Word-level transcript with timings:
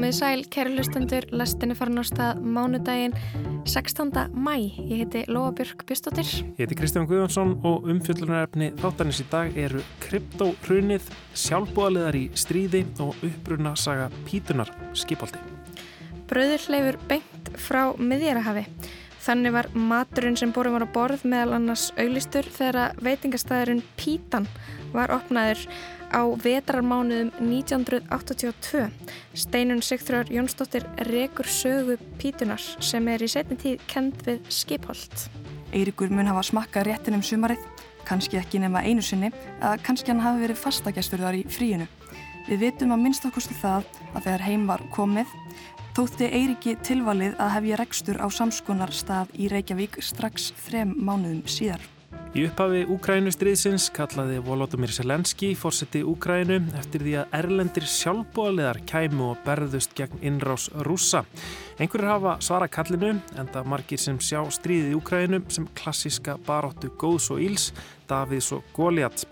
Komið 0.00 0.14
sæl, 0.16 0.42
kæru 0.48 0.70
hlustendur, 0.72 1.26
lastinni 1.36 1.74
farin 1.76 2.00
á 2.00 2.04
stað 2.08 2.38
mánudaginn 2.40 3.12
16. 3.68 4.30
mæ. 4.32 4.54
Ég 4.80 5.02
heiti 5.02 5.26
Lóa 5.28 5.50
Björk 5.52 5.84
Björnstóttir. 5.84 6.24
Ég 6.56 6.62
heiti 6.62 6.78
Kristján 6.78 7.04
Guðjónsson 7.04 7.52
og 7.68 7.84
umfjöldunarefni 7.84 8.70
þáttanins 8.80 9.20
í 9.20 9.26
dag 9.28 9.58
eru 9.60 9.82
kryptohrunið, 10.00 11.04
sjálfbúðaliðar 11.36 12.16
í 12.16 12.24
stríði 12.32 12.80
og 13.04 13.12
uppbrunna 13.28 13.74
saga 13.76 14.08
Pítunar 14.24 14.72
skipaldi. 14.96 15.44
Bröður 16.32 16.64
hleyfur 16.70 17.00
beint 17.12 17.52
frá 17.60 17.82
miðjarahafi. 18.00 18.64
Þannig 19.20 19.52
var 19.52 19.68
maturinn 19.76 20.40
sem 20.40 20.56
bórum 20.56 20.80
var 20.80 20.88
á 20.88 20.94
borð 20.96 21.28
meðal 21.28 21.58
annars 21.60 21.90
auglistur 22.00 22.48
þegar 22.48 22.96
veitingastæðurinn 23.04 23.84
Pítan 24.00 24.48
var 24.96 25.12
opnaður 25.12 25.68
á 26.10 26.22
vetrarmánuðum 26.42 27.30
1982. 27.38 28.90
Steinun 29.34 29.82
Sigþrjóður 29.82 30.32
Jónsdóttir 30.34 30.86
rekur 31.08 31.46
sögu 31.46 31.96
Pítunar 32.18 32.62
sem 32.82 33.06
er 33.08 33.22
í 33.22 33.28
setni 33.30 33.58
tíð 33.60 33.84
kend 33.90 34.18
við 34.26 34.42
skipholt. 34.50 35.28
Eirikur 35.70 36.10
mun 36.10 36.30
hafa 36.30 36.42
smakkað 36.50 36.90
réttin 36.90 37.18
um 37.18 37.22
sumarið, 37.22 37.62
kannski 38.08 38.40
ekki 38.40 38.58
nema 38.62 38.82
einu 38.82 39.04
sinni, 39.06 39.30
að 39.62 39.84
kannski 39.86 40.10
hann 40.10 40.22
hafi 40.24 40.42
verið 40.44 40.62
fastagestur 40.64 41.22
þar 41.22 41.38
í 41.38 41.44
fríinu. 41.46 41.86
Við 42.48 42.64
vitum 42.64 42.96
að 42.96 43.04
minnst 43.04 43.28
okkurstu 43.28 43.54
það 43.60 43.86
að 44.10 44.24
þegar 44.24 44.46
heim 44.48 44.66
var 44.66 44.82
komið, 44.90 45.38
þótti 45.94 46.32
Eiriki 46.40 46.74
tilvalið 46.82 47.38
að 47.38 47.54
hefja 47.58 47.80
rekstur 47.84 48.18
á 48.18 48.26
samskonar 48.34 48.90
stað 48.94 49.30
í 49.38 49.46
Reykjavík 49.52 50.00
strax 50.02 50.50
þrem 50.66 50.96
mánuðum 50.98 51.46
síðar. 51.46 51.84
Í 52.30 52.44
upphafi 52.46 52.84
Úkrænustriðsins 52.94 53.88
kallaði 53.90 54.36
Volodymyr 54.46 54.92
Selenski 54.94 55.48
fórseti 55.58 56.04
Úkrænu 56.06 56.60
eftir 56.78 57.02
því 57.02 57.14
að 57.18 57.32
erlendir 57.40 57.86
sjálfbóðaliðar 57.90 58.78
kæmu 58.86 59.24
og 59.32 59.40
berðust 59.42 59.96
gegn 59.98 60.22
innrás 60.30 60.68
rúsa. 60.86 61.24
Einhverjir 61.82 62.12
hafa 62.12 62.36
svara 62.46 62.68
kallinu 62.70 63.16
en 63.34 63.50
það 63.50 63.72
margir 63.72 64.02
sem 64.02 64.20
sjá 64.22 64.44
stríðið 64.46 64.92
í 64.92 65.00
Úkrænu 65.00 65.42
sem 65.50 65.66
klassiska 65.80 66.36
baróttu 66.46 66.92
góðs 67.02 67.32
og 67.34 67.42
íls, 67.42 67.72
Davids 68.06 68.52
og 68.54 68.62
Goliath. 68.78 69.26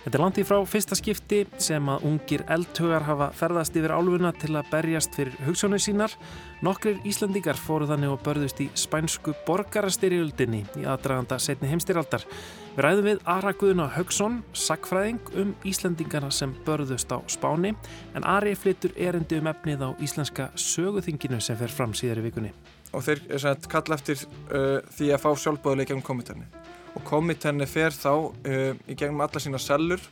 Þetta 0.00 0.16
er 0.16 0.22
landi 0.24 0.42
frá 0.48 0.58
fyrsta 0.64 0.96
skipti 0.96 1.42
sem 1.60 1.88
að 1.92 2.06
ungir 2.08 2.42
eldhugar 2.48 3.04
hafa 3.04 3.26
ferðast 3.36 3.74
yfir 3.76 3.92
álfuna 3.92 4.30
til 4.32 4.54
að 4.56 4.70
berjast 4.72 5.12
fyrir 5.14 5.36
hugsánu 5.44 5.78
sínar. 5.78 6.14
Nokkrir 6.60 6.98
Íslandingar 7.08 7.56
fóru 7.56 7.86
þannig 7.88 8.10
og 8.12 8.18
börðust 8.20 8.58
í 8.60 8.66
spænsku 8.76 9.32
borgarastyrjöldinni 9.46 10.58
í 10.76 10.82
aðdraganda 10.84 11.38
setni 11.40 11.70
heimstyrjaldar. 11.70 12.26
Við 12.74 12.84
ræðum 12.84 13.06
við 13.06 13.22
Ara 13.32 13.54
Guðuna 13.56 13.86
Högson, 13.94 14.36
sakfræðing 14.52 15.32
um 15.40 15.54
Íslandingarna 15.64 16.28
sem 16.28 16.52
börðust 16.66 17.08
á 17.16 17.24
Spáni 17.32 17.72
en 18.12 18.28
Ari 18.28 18.52
flyttur 18.52 18.92
erindi 19.00 19.40
um 19.40 19.48
efnið 19.48 19.86
á 19.88 19.90
íslenska 20.04 20.50
söguþinginu 20.52 21.40
sem 21.40 21.56
fer 21.56 21.72
fram 21.72 21.96
síðar 21.96 22.20
í 22.20 22.28
vikunni. 22.28 22.52
Og 22.92 23.08
þeir 23.08 23.24
sagt, 23.40 23.64
kalla 23.72 23.96
eftir 23.96 24.20
uh, 24.52 24.84
því 24.92 25.14
að 25.14 25.24
fá 25.24 25.30
sjálfbóðuleik 25.32 25.94
gegn 25.94 26.04
komitarni 26.04 26.44
og 26.92 27.06
komitenni 27.08 27.64
fer 27.70 27.96
þá 27.96 28.12
uh, 28.12 28.72
í 28.84 28.98
gegnum 28.98 29.24
alla 29.24 29.40
sína 29.40 29.62
sellur 29.62 30.04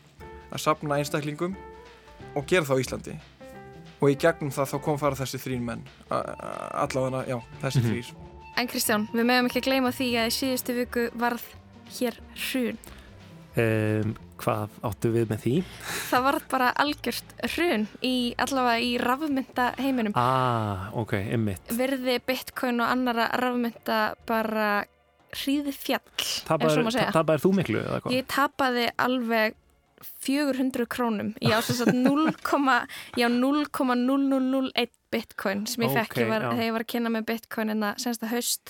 að 0.49 0.63
sapna 0.65 0.97
einstaklingum 0.97 1.59
og 2.33 2.49
gera 2.49 2.65
það 2.65 2.81
á 2.81 2.83
Íslandi 2.87 3.21
og 3.99 4.11
í 4.13 4.17
gegnum 4.21 4.53
það 4.55 4.73
þá 4.73 4.79
kom 4.85 4.99
fara 5.01 5.19
þessi 5.19 5.41
þrín 5.43 5.67
menn 5.67 5.85
allavega, 6.11 7.25
já, 7.29 7.39
þessi 7.63 7.83
mm 7.83 7.85
-hmm. 7.85 7.93
þrýr 7.93 8.27
En 8.59 8.67
Kristján, 8.67 9.05
við 9.15 9.23
meðum 9.23 9.47
ekki 9.47 9.61
að 9.61 9.67
gleyma 9.69 9.91
því 9.95 10.07
að 10.19 10.29
í 10.29 10.35
síðustu 10.35 10.75
viku 10.75 11.03
varð 11.15 11.45
hér 11.99 12.17
hrun 12.35 12.79
um, 13.55 14.17
Hvað 14.39 14.75
áttu 14.87 15.11
við 15.11 15.31
með 15.33 15.41
því? 15.43 15.53
Það 16.11 16.25
varð 16.29 16.45
bara 16.51 16.67
algjört 16.79 17.33
hrun 17.57 17.87
í 18.07 18.35
allavega 18.39 18.85
í 18.87 18.93
rafmynda 19.03 19.73
heiminum 19.83 20.15
Ah, 20.15 20.91
ok, 20.95 21.17
einmitt 21.35 21.73
Verði 21.75 22.21
bitcoin 22.27 22.79
og 22.83 22.93
annara 22.93 23.27
rafmynda 23.35 24.15
bara 24.27 24.69
hríði 25.35 25.75
fjall 25.75 26.27
Tapaði 26.47 27.39
þú 27.43 27.55
miklu? 27.59 27.83
Ég 28.15 28.29
tapaði 28.31 28.89
alveg 28.97 29.59
400 30.25 30.87
krónum. 30.91 31.35
Ég 31.45 31.53
á 31.55 31.61
þess 31.65 31.83
að 31.87 31.93
0,0001 31.97 34.93
bitcoin 35.13 35.67
sem 35.67 35.83
ég 35.85 35.91
okay, 35.91 36.05
fekk 36.05 36.17
var, 36.29 36.43
þegar 36.53 36.67
ég 36.67 36.73
var 36.77 36.85
að 36.85 36.93
kynna 36.95 37.11
með 37.13 37.25
bitcoin 37.33 37.69
en 37.75 37.85
það 37.87 37.95
senst 38.05 38.23
að 38.25 38.33
haust. 38.37 38.67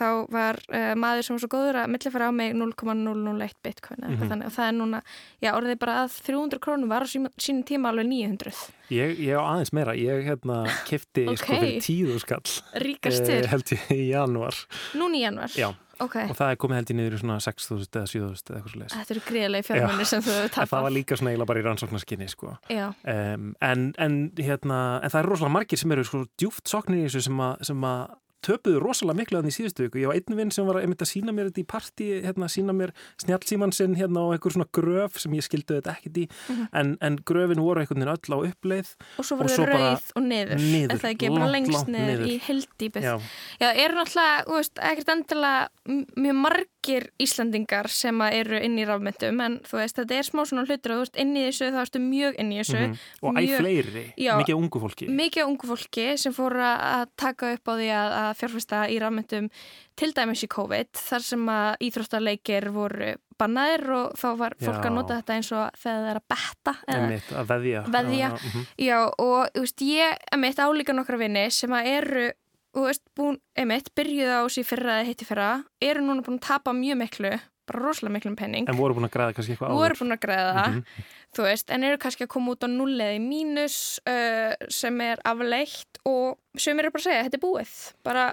Þá 0.00 0.08
var 0.30 0.56
uh, 0.70 0.94
maður 0.94 1.22
sem 1.26 1.34
var 1.34 1.42
svo 1.42 1.50
góður 1.50 1.76
að 1.80 1.90
millifæra 1.90 2.30
á 2.30 2.32
mig 2.32 2.50
0,001 2.54 3.58
bitcoin 3.66 4.00
mm 4.06 4.14
-hmm. 4.20 4.44
og 4.46 4.52
það 4.54 4.66
er 4.68 4.74
núna, 4.78 4.98
já 5.42 5.50
orðið 5.50 5.82
bara 5.82 5.94
að 6.04 6.10
300 6.28 6.62
krónum 6.62 6.88
var 6.88 7.02
á 7.02 7.06
sínum 7.10 7.66
tíma 7.66 7.90
alveg 7.90 8.06
900 8.06 8.54
Ég, 8.94 9.18
ég 9.18 9.34
á 9.34 9.42
aðeins 9.42 9.72
meira, 9.72 9.94
ég 9.98 10.22
hérna 10.24 10.62
kefti 10.86 11.26
okay. 11.26 11.36
sko 11.36 11.52
fyrir 11.58 11.82
tíðu 11.82 12.18
skall 12.22 12.50
Ríkastur 12.86 13.42
eh, 13.42 13.50
held 13.50 13.66
ég 13.74 13.82
í 13.90 14.14
januar 14.14 14.54
Núni 14.94 15.18
í 15.18 15.22
januar? 15.26 15.50
Já 15.58 15.74
Okay. 16.00 16.30
og 16.30 16.38
það 16.38 16.54
er 16.54 16.60
komið 16.62 16.80
held 16.80 16.92
í 16.92 16.96
niður 16.98 17.16
í 17.16 17.20
svona 17.20 17.36
6.000 17.44 18.00
eða 18.00 18.10
7.000 18.10 18.50
eða 18.50 18.58
eitthvað 18.58 18.72
svo 18.72 18.80
leiðis. 18.80 18.96
Þetta 18.96 19.14
eru 19.14 19.24
greiðlega 19.26 19.68
fjármunni 19.68 20.06
sem 20.08 20.24
þú 20.24 20.34
hefur 20.36 20.54
tapast. 20.54 20.72
Það 20.72 20.86
var 20.86 20.94
líka 20.96 21.18
svona 21.20 21.34
eiginlega 21.34 21.50
bara 21.50 21.62
í 21.62 21.66
rannsóknarskinni 21.66 22.30
sko. 22.32 22.54
Um, 22.70 23.50
en, 23.70 23.86
en, 24.06 24.18
hérna, 24.40 24.80
en 25.00 25.12
það 25.12 25.20
eru 25.22 25.32
rosalega 25.34 25.56
margir 25.58 25.82
sem 25.82 25.94
eru 25.96 26.06
sko 26.08 26.22
djúft 26.40 26.72
soknir 26.72 27.04
í 27.04 27.08
þessu 27.08 27.26
sem 27.28 27.86
að 27.90 28.16
töpuðu 28.46 28.80
rosalega 28.82 29.18
miklu 29.20 29.38
að 29.40 29.48
því 29.48 29.54
síðustu 29.56 29.86
viku. 29.86 30.00
Ég 30.02 30.10
var 30.10 30.18
einn 30.18 30.38
vinn 30.38 30.52
sem 30.54 30.68
var 30.68 30.80
að 30.80 31.04
sína 31.08 31.34
mér 31.34 31.50
þetta 31.50 31.62
í 31.62 31.66
parti, 31.68 32.08
hérna 32.24 32.48
sína 32.50 32.74
mér 32.76 32.92
snjálfsímansinn 33.22 33.96
hérna 33.98 34.24
og 34.26 34.34
einhver 34.34 34.54
svona 34.54 34.68
gröf 34.76 35.20
sem 35.20 35.34
ég 35.36 35.46
skildu 35.46 35.78
þetta 35.78 35.94
ekkert 35.96 36.20
í, 36.22 36.26
mm 36.30 36.56
-hmm. 36.56 36.70
en, 36.80 36.96
en 37.00 37.18
gröfin 37.30 37.62
voru 37.62 37.80
einhvern 37.80 38.00
veginn 38.00 38.14
öll 38.14 38.36
á 38.36 38.38
uppleið. 38.50 38.94
Og 39.18 39.24
svo 39.24 39.40
voru 39.40 39.48
þau 39.54 39.66
rauð 39.70 40.10
og 40.16 40.22
niður. 40.22 40.56
Niður, 40.60 40.98
það 41.02 41.10
ekki 41.10 41.32
bara 41.36 41.50
lengst 41.54 41.86
niður, 41.86 42.06
niður 42.06 42.26
í 42.26 42.40
heldýpið. 42.48 43.08
Já. 43.08 43.14
Já, 43.60 43.68
eru 43.70 44.00
náttúrulega, 44.00 44.44
þú 44.48 44.58
veist, 44.60 44.84
ekkert 44.90 45.14
endilega 45.16 45.68
mjög 46.16 46.36
margir 46.80 47.12
Íslandingar 47.20 47.88
sem 47.88 48.20
eru 48.30 48.58
inn 48.58 48.78
í 48.78 48.84
rafmyndum, 48.86 49.40
en 49.40 49.60
þú 49.66 49.78
veist, 49.80 49.96
þetta 49.96 50.14
er 50.16 50.24
smá 50.24 50.44
svona 50.46 50.64
hlutur 50.64 50.92
og 50.92 50.96
þú 50.96 51.04
veist, 51.04 51.18
inn 51.20 51.36
í 51.36 51.44
þessu, 51.48 51.70
þá 51.74 51.80
ertu 51.82 52.00
mjög 52.00 52.38
inn 52.40 52.52
í 52.52 52.58
þessu. 52.60 52.78
Mm 52.78 52.92
-hmm. 52.92 52.98
Og 53.22 53.36
æg 53.36 53.58
fleiri, 53.58 54.12
já, 54.16 54.36
mikið 54.38 54.56
ungu 54.56 54.80
fólki. 54.80 55.08
Mikið 55.08 55.44
ungu 55.44 55.66
fólki 55.66 56.16
sem 56.18 56.32
fóru 56.32 56.60
að 56.60 57.06
taka 57.16 57.52
upp 57.52 57.68
á 57.68 57.72
því 57.76 57.88
að 57.90 58.10
að 58.20 58.36
fjárfesta 58.36 58.88
í 58.88 58.98
rafmyndum 58.98 59.50
til 59.96 60.12
dæmis 60.12 60.44
í 60.44 60.48
COVID 60.48 60.88
þar 60.92 61.22
sem 61.22 61.48
að 61.48 61.76
íþróttaleikir 61.80 62.70
voru 62.70 63.16
bannaðir 63.38 63.90
og 63.90 64.12
þá 64.16 64.36
var 64.36 64.54
fólk 64.60 64.84
já. 64.84 64.86
að 64.86 64.94
nota 64.94 65.16
þetta 65.16 65.34
eins 65.34 65.52
og 65.52 65.70
þegar 65.76 66.00
það 66.00 66.10
er 66.10 66.16
að 66.16 66.28
betta 66.28 66.74
Emitt, 66.86 67.32
að 67.32 67.46
veðja, 67.46 67.82
veðja. 67.88 68.28
-huh. 68.28 68.66
já, 68.76 68.98
og 69.18 69.48
þú 69.54 69.60
veist 69.60 69.80
ég 69.80 70.16
emitt 70.32 70.58
álíka 70.58 70.92
nokkra 70.92 71.16
vini 71.16 71.50
sem 71.50 71.70
að 71.72 71.86
eru 71.86 72.32
og 72.76 72.86
veist, 72.86 73.02
búin, 73.18 73.38
emitt, 73.58 73.90
byrjuð 73.98 74.34
á 74.34 74.40
síð 74.52 74.68
fyrra 74.68 74.98
eða 75.00 75.08
hitti 75.08 75.26
fyrra, 75.28 75.48
eru 75.82 76.04
núna 76.04 76.26
búin 76.26 76.38
að 76.38 76.46
tapa 76.46 76.74
mjög 76.76 77.00
miklu 77.00 77.32
bara 77.70 77.82
rosalega 77.84 78.16
miklum 78.16 78.36
penning 78.38 78.68
En 78.70 78.78
voru 78.78 78.96
búin 78.96 79.06
að 79.06 79.14
græða 79.14 79.34
kannski 79.36 79.54
eitthvað 79.54 79.72
áður 79.72 79.80
Voru 79.82 79.98
búin 80.00 80.16
að 80.16 80.22
græða 80.24 80.52
það, 80.56 80.70
mm 80.70 80.82
-hmm. 80.82 81.08
þú 81.36 81.46
veist 81.46 81.70
en 81.70 81.84
eru 81.84 81.98
kannski 82.04 82.26
að 82.26 82.32
koma 82.34 82.54
út 82.54 82.66
á 82.66 82.68
nulleði 82.70 83.18
mínus 83.22 83.78
uh, 84.06 84.54
sem 84.68 85.00
er 85.00 85.22
afleitt 85.24 86.02
og 86.04 86.38
sem 86.56 86.78
eru 86.78 86.90
bara 86.90 87.02
að 87.02 87.08
segja, 87.08 87.24
þetta 87.26 87.38
er 87.38 87.46
búið 87.46 87.74
bara 88.02 88.24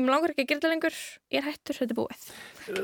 mér 0.00 0.12
langar 0.12 0.32
ekki 0.32 0.44
að 0.44 0.48
gera 0.50 0.60
þetta 0.60 0.72
lengur, 0.72 0.96
ég 1.32 1.40
er 1.40 1.46
hættur, 1.46 1.78
þetta 1.80 1.94
er 1.94 1.98
búið. 2.00 2.24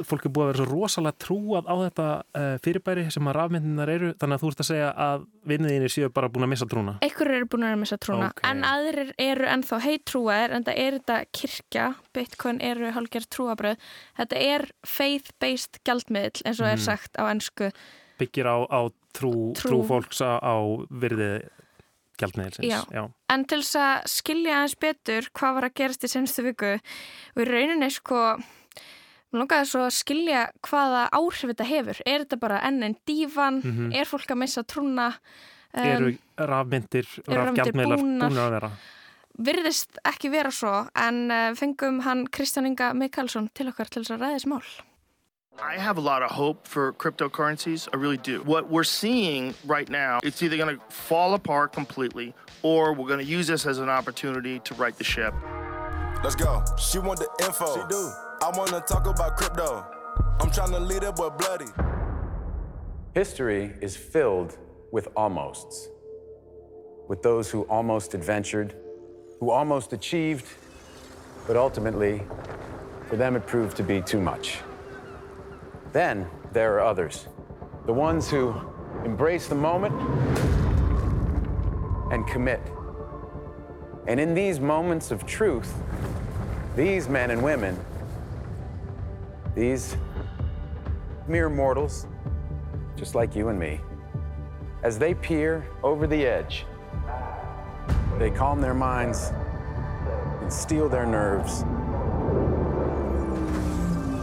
Fólk 0.06 0.26
er 0.26 0.32
búið 0.32 0.44
að 0.44 0.50
vera 0.50 0.58
svo 0.60 0.66
rosalega 0.70 1.18
trúað 1.24 1.66
á 1.66 1.74
þetta 1.80 2.06
uh, 2.22 2.48
fyrirbæri 2.62 3.04
sem 3.10 3.30
að 3.30 3.36
rafmyndinar 3.38 3.90
eru, 3.90 4.10
þannig 4.20 4.38
að 4.38 4.42
þú 4.42 4.50
ert 4.52 4.62
að 4.62 4.68
segja 4.68 4.90
að 5.04 5.24
vinniðinni 5.50 5.88
séu 5.90 6.10
bara 6.14 6.30
búin 6.32 6.46
að 6.46 6.52
missa 6.52 6.68
trúna. 6.70 6.94
Ekkur 7.06 7.32
eru 7.34 7.48
búin 7.50 7.66
að 7.66 7.78
missa 7.82 7.98
trúna, 8.02 8.28
okay. 8.30 8.50
en 8.50 8.66
aðrir 8.68 9.14
eru 9.22 9.48
ennþá 9.54 9.80
heitrúaðir, 9.86 10.54
en 10.56 10.68
það 10.68 10.82
er 10.84 10.98
þetta 10.98 11.16
kirkja, 11.40 11.88
bitcoin 12.14 12.60
eru 12.62 12.92
halgjör 12.94 13.26
trúabröð, 13.36 13.88
þetta 14.20 14.44
er 14.52 14.68
faith-based 14.86 15.82
gjaldmiðl 15.82 16.44
eins 16.46 16.62
og 16.62 16.68
mm. 16.68 16.74
er 16.76 16.86
sagt 16.86 17.18
á 17.18 17.26
ennsku. 17.26 17.72
Byggir 18.22 18.46
á, 18.46 18.56
á 18.70 18.80
trú, 19.16 19.34
trú. 19.58 19.66
trú 19.66 19.82
fólks 19.90 20.22
á 20.22 20.54
virðið. 20.90 21.50
Já. 22.62 22.84
Já, 22.94 23.08
en 23.34 23.42
til 23.50 23.58
þess 23.64 23.78
að 23.82 24.04
skilja 24.12 24.58
aðeins 24.60 24.74
betur 24.78 25.26
hvað 25.34 25.56
var 25.56 25.64
að 25.66 25.72
gerast 25.80 26.04
í 26.06 26.10
senstu 26.12 26.44
viku 26.46 26.68
og 26.76 27.40
í 27.42 27.46
rauninni 27.48 27.88
sko 27.90 28.20
mér 29.32 29.42
langaði 29.42 29.68
svo 29.70 29.86
að 29.86 29.94
skilja 29.96 30.44
hvaða 30.68 31.06
áhrif 31.16 31.50
þetta 31.50 31.68
hefur. 31.68 32.02
Er 32.06 32.24
þetta 32.24 32.38
bara 32.42 32.60
enn 32.68 32.82
en 32.82 32.96
dífan? 33.08 33.62
Mm 33.62 33.72
-hmm. 33.76 33.96
Er 33.96 34.04
fólk 34.06 34.30
að 34.30 34.40
missa 34.44 34.62
trúna? 34.62 35.12
Um, 35.72 35.84
eru 35.86 36.16
rafmyndir, 36.36 37.06
rafgjaldmiðlar 37.26 37.98
búin 37.98 38.20
að 38.20 38.50
vera? 38.58 38.70
Virðist 39.38 39.96
ekki 40.04 40.28
vera 40.28 40.50
svo 40.50 40.86
en 40.94 41.30
uh, 41.30 41.54
fengum 41.56 42.02
hann 42.04 42.26
Kristján 42.28 42.66
Inga 42.66 42.92
Mikalsson 42.92 43.48
til 43.54 43.68
okkar 43.68 43.88
til 43.88 44.02
þess 44.02 44.10
að 44.10 44.20
ræðis 44.20 44.46
mál. 44.46 44.62
I 45.60 45.78
have 45.78 45.98
a 45.98 46.00
lot 46.00 46.22
of 46.22 46.30
hope 46.30 46.66
for 46.66 46.92
cryptocurrencies. 46.94 47.88
I 47.92 47.96
really 47.96 48.16
do. 48.16 48.42
What 48.42 48.70
we're 48.70 48.84
seeing 48.84 49.54
right 49.66 49.88
now, 49.88 50.20
it's 50.22 50.42
either 50.42 50.56
going 50.56 50.76
to 50.76 50.82
fall 50.88 51.34
apart 51.34 51.72
completely 51.72 52.34
or 52.62 52.92
we're 52.92 53.08
going 53.08 53.24
to 53.24 53.32
use 53.38 53.46
this 53.46 53.66
as 53.66 53.78
an 53.78 53.88
opportunity 53.88 54.60
to 54.60 54.74
right 54.74 54.96
the 54.96 55.04
ship. 55.04 55.34
Let's 56.22 56.36
go. 56.36 56.64
She 56.78 56.98
want 56.98 57.18
the 57.18 57.28
info. 57.44 57.74
She 57.74 57.82
do. 57.88 58.10
I 58.40 58.50
want 58.56 58.70
to 58.70 58.80
talk 58.80 59.06
about 59.06 59.36
crypto. 59.36 59.84
I'm 60.40 60.50
trying 60.50 60.70
to 60.70 60.80
lead 60.80 61.02
it, 61.02 61.16
but 61.16 61.38
bloody. 61.38 61.66
History 63.14 63.74
is 63.80 63.96
filled 63.96 64.56
with 64.92 65.08
almosts. 65.16 65.88
With 67.08 67.22
those 67.22 67.50
who 67.50 67.62
almost 67.62 68.14
adventured 68.14 68.74
who 69.42 69.50
almost 69.50 69.92
achieved, 69.92 70.46
but 71.48 71.56
ultimately, 71.56 72.22
for 73.08 73.16
them 73.16 73.34
it 73.34 73.44
proved 73.44 73.76
to 73.76 73.82
be 73.82 74.00
too 74.00 74.20
much. 74.20 74.58
Then 75.92 76.28
there 76.52 76.76
are 76.76 76.80
others, 76.80 77.26
the 77.84 77.92
ones 77.92 78.30
who 78.30 78.54
embrace 79.04 79.48
the 79.48 79.56
moment 79.56 79.92
and 82.12 82.24
commit. 82.28 82.60
And 84.06 84.18
in 84.18 84.34
these 84.34 84.58
moments 84.58 85.10
of 85.10 85.26
truth, 85.26 85.72
these 86.76 87.08
men 87.08 87.30
and 87.30 87.42
women, 87.42 87.78
these 89.54 89.96
mere 91.28 91.48
mortals, 91.48 92.06
just 92.96 93.14
like 93.14 93.36
you 93.36 93.48
and 93.48 93.58
me, 93.58 93.80
as 94.82 94.98
they 94.98 95.14
peer 95.14 95.66
over 95.82 96.06
the 96.06 96.26
edge, 96.26 96.66
they 98.18 98.30
calm 98.30 98.60
their 98.60 98.74
minds 98.74 99.32
and 100.40 100.52
steel 100.52 100.88
their 100.88 101.06
nerves 101.06 101.64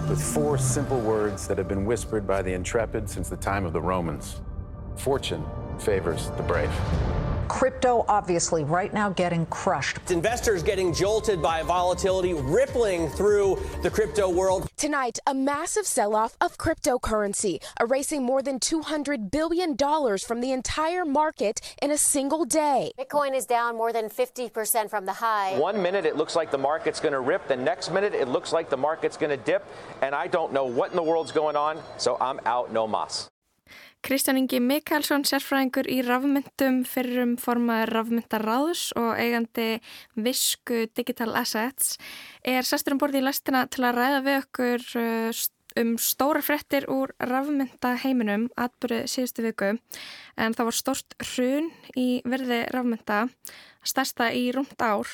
with 0.10 0.22
four 0.22 0.58
simple 0.58 1.00
words 1.00 1.48
that 1.48 1.58
have 1.58 1.68
been 1.68 1.86
whispered 1.86 2.26
by 2.26 2.42
the 2.42 2.52
intrepid 2.52 3.10
since 3.10 3.30
the 3.30 3.38
time 3.38 3.66
of 3.66 3.74
the 3.74 3.82
Romans 3.82 4.42
Fortune 4.98 5.46
favors 5.78 6.32
the 6.32 6.44
brave. 6.44 6.72
Crypto, 7.50 8.06
obviously, 8.08 8.64
right 8.64 8.94
now 8.94 9.10
getting 9.10 9.46
crushed. 9.48 10.12
Investors 10.12 10.62
getting 10.62 10.94
jolted 10.94 11.42
by 11.42 11.64
volatility 11.64 12.34
rippling 12.34 13.10
through 13.10 13.60
the 13.82 13.90
crypto 13.90 14.30
world. 14.30 14.70
Tonight, 14.78 15.18
a 15.26 15.34
massive 15.34 15.88
sell 15.88 16.16
off 16.16 16.38
of 16.40 16.58
cryptocurrency, 16.58 17.62
erasing 17.80 18.24
more 18.24 18.44
than 18.44 18.60
$200 18.60 19.32
billion 19.32 19.76
from 19.76 20.42
the 20.42 20.52
entire 20.52 21.04
market 21.04 21.76
in 21.82 21.90
a 21.90 21.98
single 21.98 22.46
day. 22.46 22.92
Bitcoin 22.98 23.36
is 23.36 23.48
down 23.48 23.76
more 23.76 23.92
than 23.92 24.10
50% 24.10 24.90
from 24.90 25.06
the 25.06 25.14
high. 25.14 25.58
One 25.58 25.82
minute 25.82 26.06
it 26.06 26.16
looks 26.16 26.36
like 26.36 26.52
the 26.52 26.58
market's 26.58 27.00
going 27.00 27.14
to 27.14 27.20
rip, 27.20 27.48
the 27.48 27.58
next 27.58 27.92
minute 27.92 28.14
it 28.14 28.28
looks 28.28 28.54
like 28.54 28.70
the 28.70 28.78
market's 28.78 29.18
going 29.18 29.36
to 29.36 29.44
dip, 29.44 29.66
and 30.04 30.14
I 30.14 30.28
don't 30.28 30.54
know 30.54 30.66
what 30.66 30.92
in 30.92 30.96
the 30.96 31.04
world's 31.04 31.32
going 31.32 31.56
on, 31.56 31.82
so 31.98 32.16
I'm 32.22 32.40
out 32.46 32.72
no 32.72 32.88
mas. 32.88 33.28
Kristján 34.06 34.40
Ingi 34.40 34.62
Mikkelsson, 34.64 35.26
sérfræðingur 35.28 35.88
í 35.92 36.00
rafmyndum 36.08 36.82
fyrir 36.88 37.24
um 37.26 37.34
formaður 37.40 37.92
rafmyndaráðs 37.98 38.84
og 39.00 39.20
eigandi 39.20 39.82
visku 40.16 40.86
Digital 40.96 41.36
Assets 41.36 41.98
er 42.48 42.64
sestur 42.68 42.96
um 42.96 43.02
borði 43.02 43.20
í 43.20 43.26
lastina 43.28 43.66
til 43.68 43.84
að 43.84 44.00
ræða 44.00 44.22
við 44.26 44.38
okkur 44.40 44.86
uh, 45.02 45.42
um 45.84 45.92
stóra 46.02 46.42
frettir 46.46 46.88
úr 46.90 47.12
rafmyndaheiminum 47.20 48.48
atbyrðu 48.60 49.04
síðustu 49.12 49.46
viku 49.46 49.74
en 49.76 50.56
það 50.56 50.72
var 50.72 50.80
stórst 50.80 51.20
hrun 51.34 51.70
í 52.00 52.08
verði 52.24 52.64
rafmynda 52.72 53.26
stærsta 53.84 54.32
í 54.32 54.50
rúmt 54.56 54.80
ár. 54.80 55.12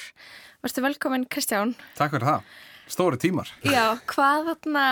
Varstu 0.61 0.85
velkomin 0.85 1.25
Kristján? 1.25 1.73
Takk 1.97 2.15
fyrir 2.15 2.29
það. 2.29 2.55
Stóri 2.85 3.17
tímar. 3.21 3.49
Já, 3.65 3.97
hvað, 4.13 4.53
þarna, 4.53 4.87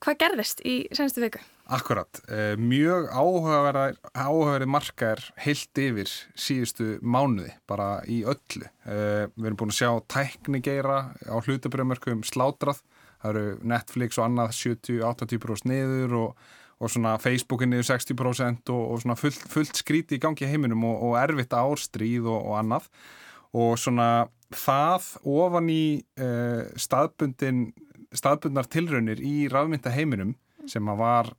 hvað 0.00 0.20
gerðist 0.24 0.64
í 0.64 0.82
senstu 0.96 1.20
viku? 1.28 1.44
Akkurat, 1.70 2.18
uh, 2.26 2.56
mjög 2.58 3.04
áhugaverði 3.14 4.66
markaðir 4.66 5.20
heilt 5.38 5.78
yfir 5.78 6.08
síðustu 6.34 6.96
mánuði, 6.98 7.52
bara 7.70 8.00
í 8.10 8.24
öllu. 8.26 8.66
Uh, 8.82 9.28
við 9.36 9.46
erum 9.46 9.58
búin 9.60 9.70
að 9.70 9.78
sjá 9.78 9.90
tæknigeira 10.10 10.96
á 11.14 11.36
hlutabrjöðmörkum 11.38 12.24
slátrað, 12.26 12.82
það 13.22 13.30
eru 13.30 13.44
Netflix 13.70 14.18
og 14.18 14.26
annað 14.26 14.56
70-80% 14.58 15.70
niður 15.70 16.16
og, 16.24 16.50
og 16.82 17.22
Facebookin 17.22 17.70
niður 17.70 17.92
60% 17.92 18.74
og, 18.74 18.84
og 18.90 19.22
fullt, 19.22 19.46
fullt 19.54 19.78
skríti 19.78 20.18
í 20.18 20.22
gangi 20.26 20.50
heiminum 20.50 20.82
og, 20.90 20.98
og 21.06 21.16
erfitt 21.22 21.54
árstríð 21.54 22.26
og 22.34 22.58
annað. 22.58 22.90
Og 23.54 23.78
svona 23.78 24.26
það 24.50 25.06
ofan 25.22 25.70
í 25.70 26.02
uh, 26.18 26.66
staðbundnar 26.74 28.66
tilraunir 28.74 29.22
í 29.22 29.46
rafmynda 29.52 29.94
heiminum 29.94 30.34
sem 30.68 30.92
að 30.92 31.00
var 31.00 31.32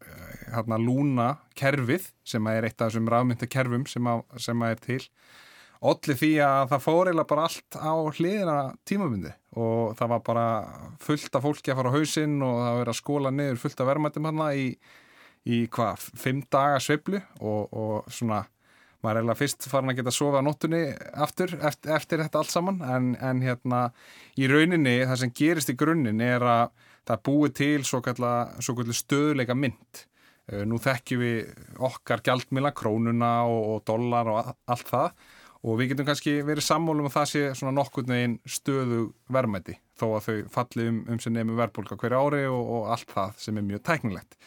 hérna 0.52 0.80
lúna 0.82 1.30
kerfið 1.58 2.10
sem 2.28 2.48
að 2.48 2.58
er 2.58 2.68
eitt 2.68 2.82
af 2.82 2.90
þessum 2.90 3.10
rafmyndakerfum 3.12 3.86
sem, 3.90 4.10
sem 4.42 4.66
að 4.66 4.76
er 4.76 4.84
til 4.86 5.02
allir 5.82 6.18
því 6.18 6.32
að 6.46 6.64
það 6.72 6.84
fór 6.86 7.10
eiginlega 7.10 7.30
bara 7.32 7.46
allt 7.50 7.78
á 7.82 7.94
hliðina 8.14 8.58
tímabindi 8.86 9.32
og 9.58 9.96
það 9.98 10.12
var 10.14 10.24
bara 10.28 10.48
fullt 11.02 11.38
af 11.38 11.46
fólki 11.46 11.74
að 11.74 11.80
fara 11.80 11.94
á 11.94 11.96
hausinn 11.98 12.38
og 12.46 12.58
það 12.62 12.80
var 12.80 12.92
að 12.92 13.00
skóla 13.00 13.32
niður 13.34 13.62
fullt 13.64 13.82
af 13.82 13.90
verðmættum 13.90 14.28
hérna 14.30 14.50
í, 14.54 14.68
í 15.50 15.62
hvað, 15.74 16.10
fimm 16.22 16.44
daga 16.54 16.82
sveiblu 16.84 17.22
og, 17.42 17.74
og 17.74 18.12
svona 18.14 18.44
maður 19.02 19.16
er 19.16 19.22
eiginlega 19.22 19.40
fyrst 19.40 19.68
farin 19.72 19.92
að 19.92 19.98
geta 19.98 20.12
að 20.12 20.18
sofa 20.20 20.42
á 20.42 20.46
nóttunni 20.46 20.82
aftur, 21.26 21.56
eftir, 21.58 21.94
eftir 21.96 22.22
þetta 22.22 22.42
allt 22.42 22.54
saman. 22.54 22.82
En, 22.86 23.08
en 23.18 23.42
hérna 23.42 23.80
í 24.38 24.50
rauninni 24.52 25.00
það 25.02 25.22
sem 25.24 25.34
gerist 25.42 25.72
í 25.74 25.78
grunninn 25.80 26.22
er 26.22 26.46
að 26.46 26.90
það 27.10 27.26
búið 27.28 27.54
til 27.58 27.84
svo 27.88 28.02
kallar 28.06 28.56
stöðleika 28.62 29.58
mynd 29.58 30.06
nú 30.68 30.80
þekkjum 30.82 31.22
við 31.22 31.52
okkar 31.80 32.24
gjaldmila, 32.26 32.74
krónuna 32.76 33.32
og, 33.48 33.62
og 33.76 33.86
dollar 33.88 34.32
og 34.32 34.52
allt 34.68 34.90
það 34.90 35.14
og 35.62 35.78
við 35.78 35.92
getum 35.92 36.08
kannski 36.08 36.34
verið 36.46 36.66
sammólum 36.66 37.08
að 37.08 37.16
það 37.16 37.30
sé 37.32 37.44
svona 37.58 37.76
nokkurn 37.78 38.10
veginn 38.10 38.38
stöðu 38.50 39.02
verðmætti 39.32 39.78
þó 40.02 40.08
að 40.18 40.28
þau 40.28 40.38
falli 40.56 40.88
um, 40.90 41.00
um 41.14 41.22
sem 41.22 41.36
nefnum 41.36 41.60
verðbólka 41.60 41.98
hverju 42.02 42.22
ári 42.26 42.44
og, 42.50 42.62
og 42.76 42.92
allt 42.96 43.14
það 43.14 43.36
sem 43.44 43.60
er 43.60 43.68
mjög 43.68 43.84
tæknilegt. 43.86 44.38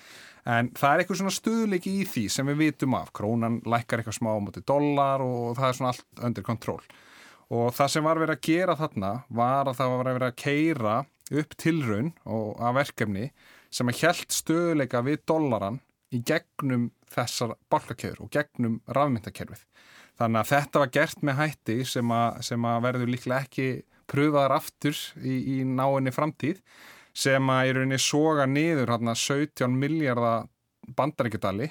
En 0.45 0.69
það 0.77 0.91
er 0.91 1.03
eitthvað 1.03 1.21
svona 1.23 1.35
stöðuleiki 1.39 1.93
í 2.03 2.05
því 2.09 2.25
sem 2.35 2.51
við 2.51 2.61
vitum 2.61 2.97
af. 2.99 3.13
Krónan 3.17 3.63
lækkar 3.63 4.03
eitthvað 4.03 4.19
smá 4.19 4.33
móti 4.43 4.65
dollar 4.67 5.23
og 5.25 5.55
það 5.57 5.69
er 5.69 5.79
svona 5.79 5.93
allt 5.95 6.25
undir 6.29 6.47
kontról. 6.47 6.83
Og 7.55 7.71
það 7.77 7.93
sem 7.95 8.05
var 8.05 8.21
verið 8.21 8.35
að 8.35 8.45
gera 8.49 8.77
þarna 8.77 9.13
var 9.39 9.71
að 9.71 9.79
það 9.79 9.95
var 9.95 10.11
verið 10.11 10.29
að 10.29 10.39
keira 10.43 10.97
upp 11.33 11.57
tilraun 11.61 12.13
og 12.29 12.61
að 12.61 12.79
verkefni 12.81 13.29
sem 13.75 13.91
að 13.91 14.01
hjælt 14.03 14.35
stöðuleika 14.35 15.03
við 15.07 15.23
dollaran 15.29 15.81
í 16.15 16.21
gegnum 16.27 16.91
þessar 17.11 17.57
balkakeður 17.73 18.25
og 18.27 18.33
gegnum 18.35 18.81
rafmyndakerfið. 18.87 19.63
Þannig 20.19 20.41
að 20.41 20.51
þetta 20.53 20.83
var 20.83 20.93
gert 20.95 21.23
með 21.27 21.39
hætti 21.41 21.79
sem 21.91 22.15
að, 22.15 22.41
sem 22.47 22.67
að 22.71 22.83
verður 22.85 23.13
líklega 23.15 23.47
ekki 23.47 23.69
pröfaðar 24.11 24.59
aftur 24.59 24.99
í, 25.19 25.35
í 25.57 25.57
náinni 25.67 26.13
framtíð 26.15 26.61
sem 27.15 27.51
að 27.51 27.69
í 27.71 27.75
rauninni 27.77 28.01
soga 28.03 28.47
niður 28.51 28.93
hérna 28.95 29.15
17 29.19 29.79
miljardar 29.79 30.51
bandarækjadali 30.99 31.71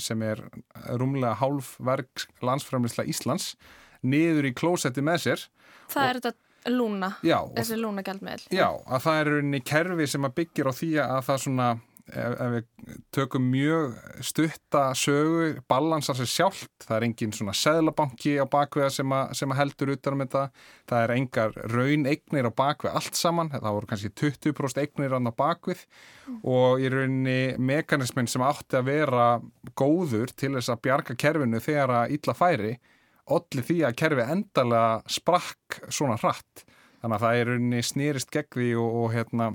sem 0.00 0.22
er 0.24 0.40
rúmlega 0.96 1.34
hálf 1.36 1.74
verk 1.84 2.24
landsframleysla 2.44 3.04
Íslands 3.10 3.52
niður 4.04 4.48
í 4.48 4.54
klósetti 4.56 5.04
með 5.04 5.20
sér. 5.26 5.44
Það 5.92 6.08
er 6.08 6.18
þetta 6.18 6.43
lúna, 6.72 7.10
já, 7.26 7.38
þessi 7.56 7.80
lúna 7.80 8.04
gældmiðl. 8.06 8.46
Já, 8.54 8.68
að 8.86 9.02
það 9.06 9.18
er 9.20 9.32
rauninni 9.32 9.64
kerfi 9.64 10.06
sem 10.14 10.28
að 10.28 10.38
byggir 10.40 10.70
á 10.70 10.72
því 10.74 10.92
að 11.04 11.20
það 11.28 11.42
svona 11.44 11.68
ef, 12.12 12.34
ef 12.40 12.52
við 12.52 12.96
tökum 13.14 13.46
mjög 13.52 13.94
stutta 14.24 14.82
sögu, 14.98 15.54
balansar 15.70 16.18
sér 16.18 16.30
sjálft, 16.30 16.72
það 16.84 16.96
er 16.96 17.06
engin 17.08 17.34
svona 17.36 17.54
seðlabanki 17.56 18.36
á 18.40 18.44
bakveða 18.50 18.90
sem, 18.92 19.14
sem 19.36 19.54
að 19.54 19.60
heldur 19.62 19.94
utan 19.94 20.16
um 20.16 20.24
þetta, 20.24 20.44
það 20.90 21.04
er 21.04 21.14
engar 21.16 21.58
raun 21.72 22.08
eignir 22.10 22.50
á 22.50 22.52
bakveð 22.52 22.98
allt 23.00 23.18
saman, 23.18 23.52
það 23.54 23.70
voru 23.78 23.90
kannski 23.90 24.12
20% 24.22 24.82
eignir 24.84 25.16
á 25.16 25.20
bakveð 25.32 25.84
mm. 25.84 26.40
og 26.42 26.82
í 26.84 26.90
rauninni 26.92 27.38
mekanismin 27.58 28.30
sem 28.30 28.44
átti 28.44 28.80
að 28.80 28.90
vera 28.90 29.28
góður 29.78 30.34
til 30.36 30.54
þess 30.58 30.74
að 30.74 30.84
bjarga 30.88 31.18
kerfinu 31.24 31.62
þegar 31.64 31.96
að 32.02 32.18
illa 32.18 32.36
færi, 32.36 32.74
allir 33.32 33.64
því 33.64 33.78
að 33.88 33.96
kerfi 34.02 34.26
endalega 34.34 35.14
sprakk 35.16 35.80
svona 35.88 36.18
hratt, 36.20 36.64
þannig 37.00 37.16
að 37.16 37.24
það 37.24 37.40
er 37.40 37.50
rauninni 37.50 37.82
snýrist 37.84 38.30
gegn 38.34 38.52
því 38.58 38.68
og, 38.82 39.00
og 39.00 39.10
hérna 39.14 39.50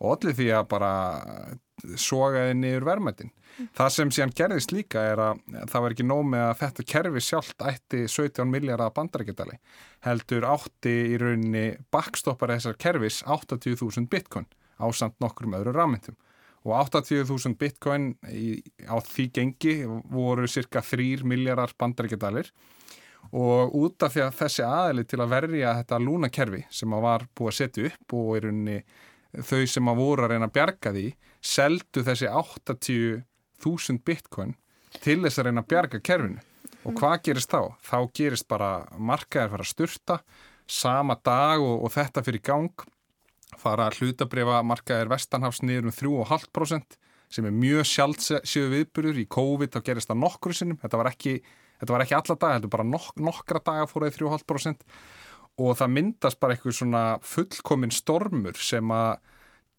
og 0.00 0.14
allir 0.14 0.36
því 0.38 0.48
að 0.56 0.70
bara 0.70 0.92
sogaði 2.00 2.54
niður 2.58 2.86
verðmættin. 2.88 3.30
Mm. 3.30 3.68
Það 3.76 3.92
sem 3.94 4.12
síðan 4.14 4.32
gerðist 4.36 4.72
líka 4.74 5.02
er 5.12 5.22
að 5.22 5.42
það 5.72 5.84
var 5.84 5.94
ekki 5.94 6.06
nóg 6.06 6.22
með 6.32 6.46
að 6.46 6.56
þetta 6.62 6.86
kerfi 6.92 7.22
sjálft 7.24 7.66
ætti 7.66 8.00
17 8.06 8.50
miljardar 8.50 8.92
bandarækjadali. 8.96 9.58
Heldur 10.06 10.48
átti 10.48 10.96
í 11.12 11.20
rauninni 11.20 11.66
bakstoppar 11.92 12.54
þessar 12.54 12.80
kerfis 12.80 13.20
80.000 13.26 14.08
bitcoin 14.12 14.48
á 14.80 14.86
samt 14.96 15.18
nokkrum 15.20 15.56
öðru 15.58 15.76
rafmyndum. 15.76 16.18
Og 16.68 16.74
80.000 16.76 17.56
bitcoin 17.60 18.10
í, 18.28 18.60
á 18.84 19.00
því 19.00 19.30
gengi 19.36 19.76
voru 19.88 20.48
cirka 20.48 20.84
3 20.84 21.24
miljardar 21.28 21.72
bandarækjadalir 21.80 22.52
og 23.30 23.74
út 23.78 24.02
af 24.02 24.14
því 24.14 24.24
að 24.24 24.36
þessi 24.40 24.66
aðli 24.66 25.04
til 25.06 25.20
að 25.22 25.32
verja 25.34 25.74
þetta 25.78 26.02
lúnakerfi 26.02 26.62
sem 26.74 26.94
að 26.96 27.04
var 27.06 27.26
búið 27.38 27.52
að 27.52 27.58
setja 27.58 27.90
upp 27.90 28.14
og 28.18 28.30
í 28.34 28.42
rauninni 28.44 28.78
þau 29.46 29.66
sem 29.70 29.90
að 29.90 30.00
voru 30.02 30.26
að 30.26 30.32
reyna 30.34 30.48
að 30.50 30.54
bjarga 30.56 30.94
því 30.96 31.06
seldu 31.52 32.04
þessi 32.06 32.30
80.000 32.30 34.04
bitcoin 34.06 34.56
til 34.98 35.20
þess 35.22 35.38
að 35.38 35.48
reyna 35.48 35.62
að 35.62 35.70
bjarga 35.70 36.00
kerfinu. 36.02 36.46
Og 36.88 36.96
hvað 36.96 37.18
gerist 37.28 37.52
þá? 37.52 37.76
Þá 37.84 37.98
gerist 38.16 38.48
bara 38.48 38.70
markaðir 38.96 39.52
fara 39.52 39.66
að 39.66 39.70
styrta 39.70 40.16
sama 40.70 41.16
dag 41.22 41.60
og, 41.62 41.84
og 41.84 41.92
þetta 41.94 42.24
fyrir 42.24 42.42
gang 42.46 42.86
fara 43.60 43.88
að 43.90 44.00
hlutabrifa 44.00 44.62
markaðir 44.66 45.10
vestanhafs 45.10 45.62
niður 45.62 45.90
um 45.90 45.94
3,5% 45.94 46.98
sem 47.30 47.46
er 47.46 47.54
mjög 47.54 47.86
sjálfsögðu 47.86 48.70
viðbyrður 48.74 49.20
í 49.22 49.26
COVID 49.30 49.74
þá 49.74 49.80
gerist 49.86 50.10
það 50.10 50.22
nokkru 50.24 50.56
sinnum. 50.56 50.78
Þetta 50.82 50.98
var 50.98 51.10
ekki, 51.12 51.36
þetta 51.80 51.94
var 51.94 52.04
ekki 52.04 52.16
alla 52.18 52.36
dag, 52.36 52.54
þetta 52.54 52.68
var 52.68 52.76
bara 52.76 52.88
nok 52.90 53.24
nokkra 53.30 53.64
daga 53.64 53.88
fóruðið 53.90 54.20
3,5% 54.20 54.86
og 55.60 55.76
það 55.76 55.92
myndast 55.96 56.40
bara 56.40 56.56
eitthvað 56.56 56.78
svona 56.78 57.04
fullkomin 57.26 57.92
stormur 57.94 58.60
sem 58.60 58.94
að 58.94 59.12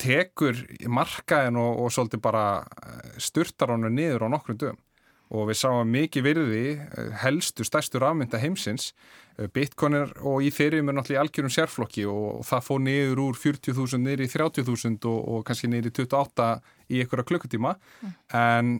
tekur 0.02 0.58
markaðin 0.90 1.60
og, 1.62 1.84
og 1.84 1.94
svolítið 1.94 2.24
bara 2.24 2.46
eh, 2.62 3.18
styrtar 3.22 3.76
honum 3.76 3.94
niður 3.94 4.26
á 4.26 4.34
nokkrum 4.34 4.58
dögum 4.58 4.80
og 5.32 5.48
við 5.50 5.60
sáum 5.62 5.92
mikið 5.92 6.26
virði 6.26 6.66
eh, 6.76 7.10
helstu 7.24 7.66
stærstu 7.68 8.02
rafmynda 8.02 8.40
heimsins 8.42 8.92
eh, 9.38 9.48
Bitcoin 9.54 9.98
er 10.02 10.14
og 10.20 10.44
í 10.44 10.52
þeirri 10.54 10.82
er 10.82 10.88
náttúrulega 10.90 11.18
í 11.18 11.22
algjörum 11.24 11.56
sérflokki 11.56 12.06
og, 12.12 12.44
það 12.48 12.68
fóð 12.68 12.84
niður 12.88 13.24
úr 13.30 13.42
40.000 13.42 14.04
niður 14.06 14.26
í 14.28 14.30
30.000 14.36 15.10
og, 15.12 15.20
og 15.36 15.48
kannski 15.48 15.72
niður 15.72 15.92
í 15.92 15.96
28 16.04 16.52
í 16.92 17.04
einhverja 17.04 17.30
klukkutíma 17.32 17.76
mm. 17.80 18.16
en 18.44 18.78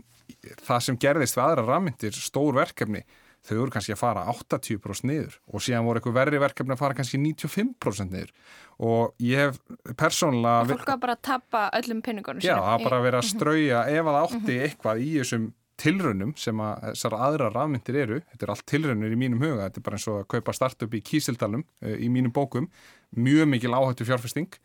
það 0.66 0.88
sem 0.88 1.02
gerðist 1.02 1.38
við 1.38 1.46
aðra 1.46 1.68
rafmyndir, 1.68 2.16
stór 2.16 2.56
verkefni 2.60 3.04
þau 3.42 3.56
voru 3.58 3.74
kannski 3.74 3.96
að 3.96 4.02
fara 4.04 4.26
80% 4.30 5.08
niður 5.10 5.38
og 5.50 5.64
síðan 5.66 5.88
voru 5.88 5.98
eitthvað 5.98 6.18
verri 6.20 6.42
verkefni 6.42 6.76
að 6.76 6.82
fara 6.84 6.98
kannski 6.98 7.18
95% 7.18 8.14
niður 8.14 8.34
og 8.82 9.16
ég 9.24 9.48
hef 9.48 9.96
persónulega... 9.98 10.68
Fólk 10.76 10.92
var 10.92 11.02
bara 11.02 11.16
að 11.18 11.24
tappa 11.26 11.64
öllum 11.80 12.04
pinningunum 12.06 12.44
Já, 12.46 12.54
það 12.60 12.86
bara 12.86 13.02
verið 13.02 13.22
að 13.22 13.26
mhm. 13.26 13.32
strauja 13.34 13.82
ef 13.90 14.12
að 14.12 14.20
átti 14.20 14.44
mhm. 14.44 14.68
eitthvað 14.68 15.02
í 15.02 15.10
þessum 15.16 15.50
tilraunum 15.82 16.32
sem 16.40 16.62
að 16.64 16.88
þessar 16.92 17.18
aðra 17.18 17.50
rafmyndir 17.52 18.00
eru, 18.04 18.22
þetta 18.32 18.48
er 18.48 18.54
allt 18.54 18.66
tilraunir 18.70 19.16
í 19.16 19.20
mínum 19.20 19.44
huga, 19.44 19.68
þetta 19.68 19.82
er 19.82 19.86
bara 19.88 20.00
eins 20.00 20.08
og 20.12 20.20
að 20.22 20.28
kaupa 20.36 20.56
startup 20.56 20.98
í 20.98 21.04
Kísildalum 21.10 21.66
uh, 21.66 21.96
í 21.98 22.10
mínum 22.14 22.34
bókum, 22.36 22.70
mjög 23.18 23.52
mikil 23.52 23.76
áhættu 23.76 24.08
fjárfesting, 24.08 24.60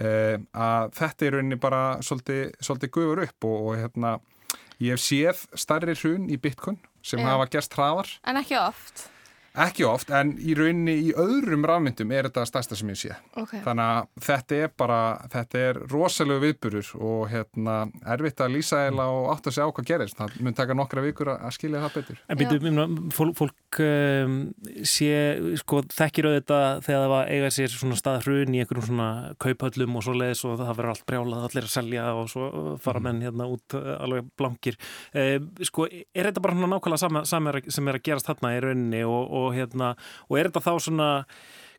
uh, 0.00 0.36
að 0.52 0.94
þetta 1.00 1.28
er 1.28 1.36
rauninni 1.38 1.60
bara 1.60 1.82
svolítið, 2.04 2.46
svolítið 2.64 2.94
guður 2.98 3.24
upp 3.26 3.48
og, 3.50 3.58
og 3.70 3.80
hérna, 3.82 4.14
ég 4.82 4.96
hef 4.96 5.04
séð 5.04 5.44
starri 5.64 5.96
hrun 5.98 6.30
í 6.32 6.40
Bitcoin 6.40 6.80
sem 7.04 7.20
Já. 7.20 7.28
hafa 7.34 7.50
gerst 7.52 7.76
hraðar. 7.76 8.16
En 8.24 8.40
ekki 8.40 8.56
oft? 8.60 9.08
Ekki 9.54 9.84
oft, 9.86 10.08
en 10.10 10.32
í 10.42 10.50
rauninni 10.58 10.96
í 10.98 11.10
öðrum 11.14 11.62
rafmyndum 11.68 12.10
er 12.10 12.26
þetta 12.26 12.42
stærsta 12.48 12.74
sem 12.74 12.88
ég 12.90 12.98
sé. 12.98 13.12
Okay. 13.38 13.60
Þannig 13.62 13.84
að 13.86 14.24
þetta 14.26 14.56
er 14.58 14.70
bara, 14.82 14.96
þetta 15.30 15.60
er 15.68 15.76
rosalega 15.92 16.42
viðburur 16.42 16.88
og 16.98 17.20
hérna 17.30 17.76
erfitt 18.16 18.42
að 18.42 18.56
lýsa 18.56 18.80
eða 18.88 19.06
og 19.14 19.28
átt 19.30 19.46
að 19.46 19.54
segja 19.54 19.68
á 19.70 19.74
hvað 19.76 19.86
gerist. 19.92 20.18
Það 20.18 20.34
mun 20.42 20.56
taka 20.58 20.74
nokkra 20.74 21.04
vikur 21.04 21.30
að 21.36 21.54
skilja 21.54 21.82
það 21.84 21.98
betur. 22.00 22.18
En 22.26 22.40
byrju, 22.40 22.86
fólk, 23.14 23.36
fólk 23.38 23.78
um, 23.84 24.34
sé, 24.90 25.12
sko, 25.62 25.84
þekkir 26.00 26.28
auðvitað 26.32 26.82
þegar 26.88 27.04
það 27.04 27.14
var 27.14 27.30
eiga 27.36 27.52
sér 27.54 27.76
svona 27.76 28.00
stað 28.02 28.20
hrun 28.26 28.58
í 28.58 28.64
einhverjum 28.64 28.88
svona 28.90 29.08
kauphöllum 29.38 30.00
og 30.00 30.06
svo 30.08 30.16
leiðis 30.18 30.44
og 30.50 30.58
það 30.64 30.74
verður 30.80 30.94
allt 30.96 31.06
brjálað, 31.12 31.46
allir 31.46 31.70
að 31.70 31.74
selja 31.76 32.08
og 32.18 32.26
svo 32.34 32.50
fara 32.82 32.98
mm. 32.98 33.06
menn 33.06 33.22
hérna 33.28 33.48
út 33.54 33.78
uh, 33.78 33.88
alveg 34.00 34.34
blankir. 34.34 34.82
Um, 35.14 35.48
sko, 35.62 35.86
er 35.86 36.32
þetta 36.32 36.42
bara 36.42 36.58
nákvæmlega 36.58 37.02
sama 37.04 37.24
sem 37.24 37.90
er 37.94 38.00
að 38.00 38.06
gerast 38.10 38.32
þarna 38.32 38.54
í 38.56 38.60
rauninni 38.66 39.06
og, 39.06 39.22
og 39.30 39.43
og 39.44 39.54
hérna, 39.56 39.92
og 40.28 40.40
er 40.40 40.50
þetta 40.50 40.64
þá 40.64 40.72
svona 40.86 41.10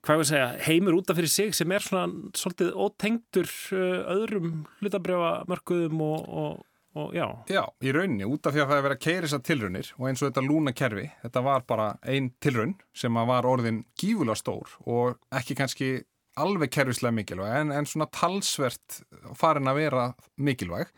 hvað 0.06 0.22
við 0.22 0.30
segja, 0.30 0.48
heimur 0.68 1.00
útaf 1.00 1.18
fyrir 1.18 1.32
sig 1.34 1.52
sem 1.58 1.74
er 1.74 1.84
svona 1.84 2.32
svolítið 2.38 2.72
ótengtur 2.86 3.50
uh, 3.74 4.00
öðrum 4.16 4.50
hlutabrjámörkuðum 4.80 6.04
og, 6.06 6.28
og, 6.30 6.66
og 7.02 7.16
já. 7.18 7.26
Já, 7.50 7.64
í 7.82 7.94
rauninni, 7.96 8.28
út 8.30 8.46
af 8.46 8.56
því 8.56 8.64
að 8.64 8.72
það 8.72 8.78
er 8.78 8.86
verið 8.88 8.98
að 9.00 9.06
keira 9.08 9.28
þessar 9.28 9.46
tilraunir 9.50 9.94
og 9.98 10.10
eins 10.10 10.22
og 10.22 10.30
þetta 10.30 10.46
lúnakerfi, 10.46 11.08
þetta 11.24 11.46
var 11.50 11.66
bara 11.70 11.88
einn 12.06 12.32
tilraun 12.44 12.76
sem 12.98 13.22
var 13.32 13.50
orðin 13.50 13.82
gífulega 13.98 14.38
stór 14.40 14.78
og 14.86 15.18
ekki 15.34 15.58
kannski 15.58 15.90
alveg 16.36 16.72
kerfislega 16.76 17.16
mikilvæg 17.16 17.60
en, 17.62 17.72
en 17.72 17.88
svona 17.88 18.10
talsvert 18.12 19.02
farin 19.40 19.72
að 19.72 19.80
vera 19.86 20.10
mikilvæg. 20.36 20.92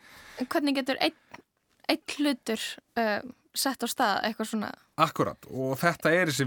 Hvernig 0.50 0.80
getur 0.80 0.98
einn 1.00 1.16
ein 1.88 2.02
hlutur 2.18 2.60
uh, 3.00 3.20
sett 3.58 3.82
á 3.84 3.88
stað 3.90 4.20
eitthvað 4.28 4.50
svona. 4.52 4.70
Akkurat 4.98 5.48
og 5.50 5.74
þetta 5.80 6.12
er 6.14 6.30
þessi 6.30 6.46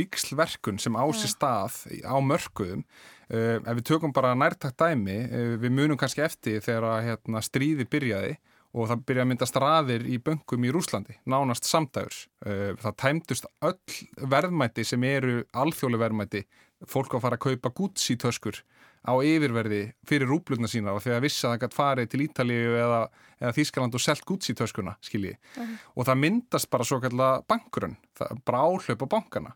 vikslverkun 0.00 0.80
sem 0.82 0.98
á 0.98 1.04
sér 1.16 1.32
stað 1.34 1.80
á 2.06 2.16
mörkuðum. 2.22 2.84
Uh, 3.30 3.58
ef 3.62 3.76
við 3.78 3.84
tökum 3.92 4.14
bara 4.14 4.32
nærtakt 4.34 4.78
dæmi 4.80 5.20
uh, 5.28 5.52
við 5.62 5.74
munum 5.76 5.98
kannski 5.98 6.24
eftir 6.24 6.62
þegar 6.64 7.04
hérna, 7.06 7.42
stríði 7.46 7.86
byrjaði 7.86 8.32
og 8.74 8.88
það 8.90 9.04
byrjaði 9.06 9.22
að 9.22 9.30
mynda 9.30 9.46
straðir 9.46 10.06
í 10.06 10.18
böngum 10.22 10.66
í 10.66 10.72
Rúslandi 10.74 11.18
nánast 11.30 11.68
samdægurs. 11.68 12.24
Uh, 12.42 12.72
það 12.82 12.98
tæmtust 13.04 13.46
öll 13.66 14.26
verðmæti 14.34 14.86
sem 14.86 15.06
eru 15.06 15.44
alþjóli 15.54 16.02
verðmæti 16.02 16.42
fólk 16.90 17.14
á 17.14 17.16
að 17.18 17.24
fara 17.26 17.38
að 17.38 17.46
kaupa 17.46 17.74
Gucci 17.76 18.16
töskur 18.18 18.62
á 19.00 19.12
yfirverði 19.24 19.80
fyrir 20.08 20.28
rúplutna 20.28 20.68
sína 20.68 20.92
og 20.92 21.02
þegar 21.04 21.24
vissi 21.24 21.46
að 21.46 21.54
það 21.54 21.62
gæti 21.64 21.78
farið 21.78 22.10
til 22.12 22.22
Ítalíu 22.26 22.76
eða, 22.76 23.00
eða 23.40 23.52
Þískaland 23.56 23.96
og 23.96 24.04
selt 24.04 24.24
Gucci 24.28 24.54
töskuna, 24.54 24.96
skilji. 25.00 25.36
Uh 25.56 25.62
-huh. 25.62 25.76
Og 25.96 26.06
það 26.06 26.22
myndast 26.24 26.70
bara 26.70 26.84
svo 26.84 27.00
kallar 27.00 27.42
bankurinn, 27.48 27.96
bara 28.44 28.58
áhlaup 28.58 29.02
á 29.02 29.08
bankana. 29.08 29.54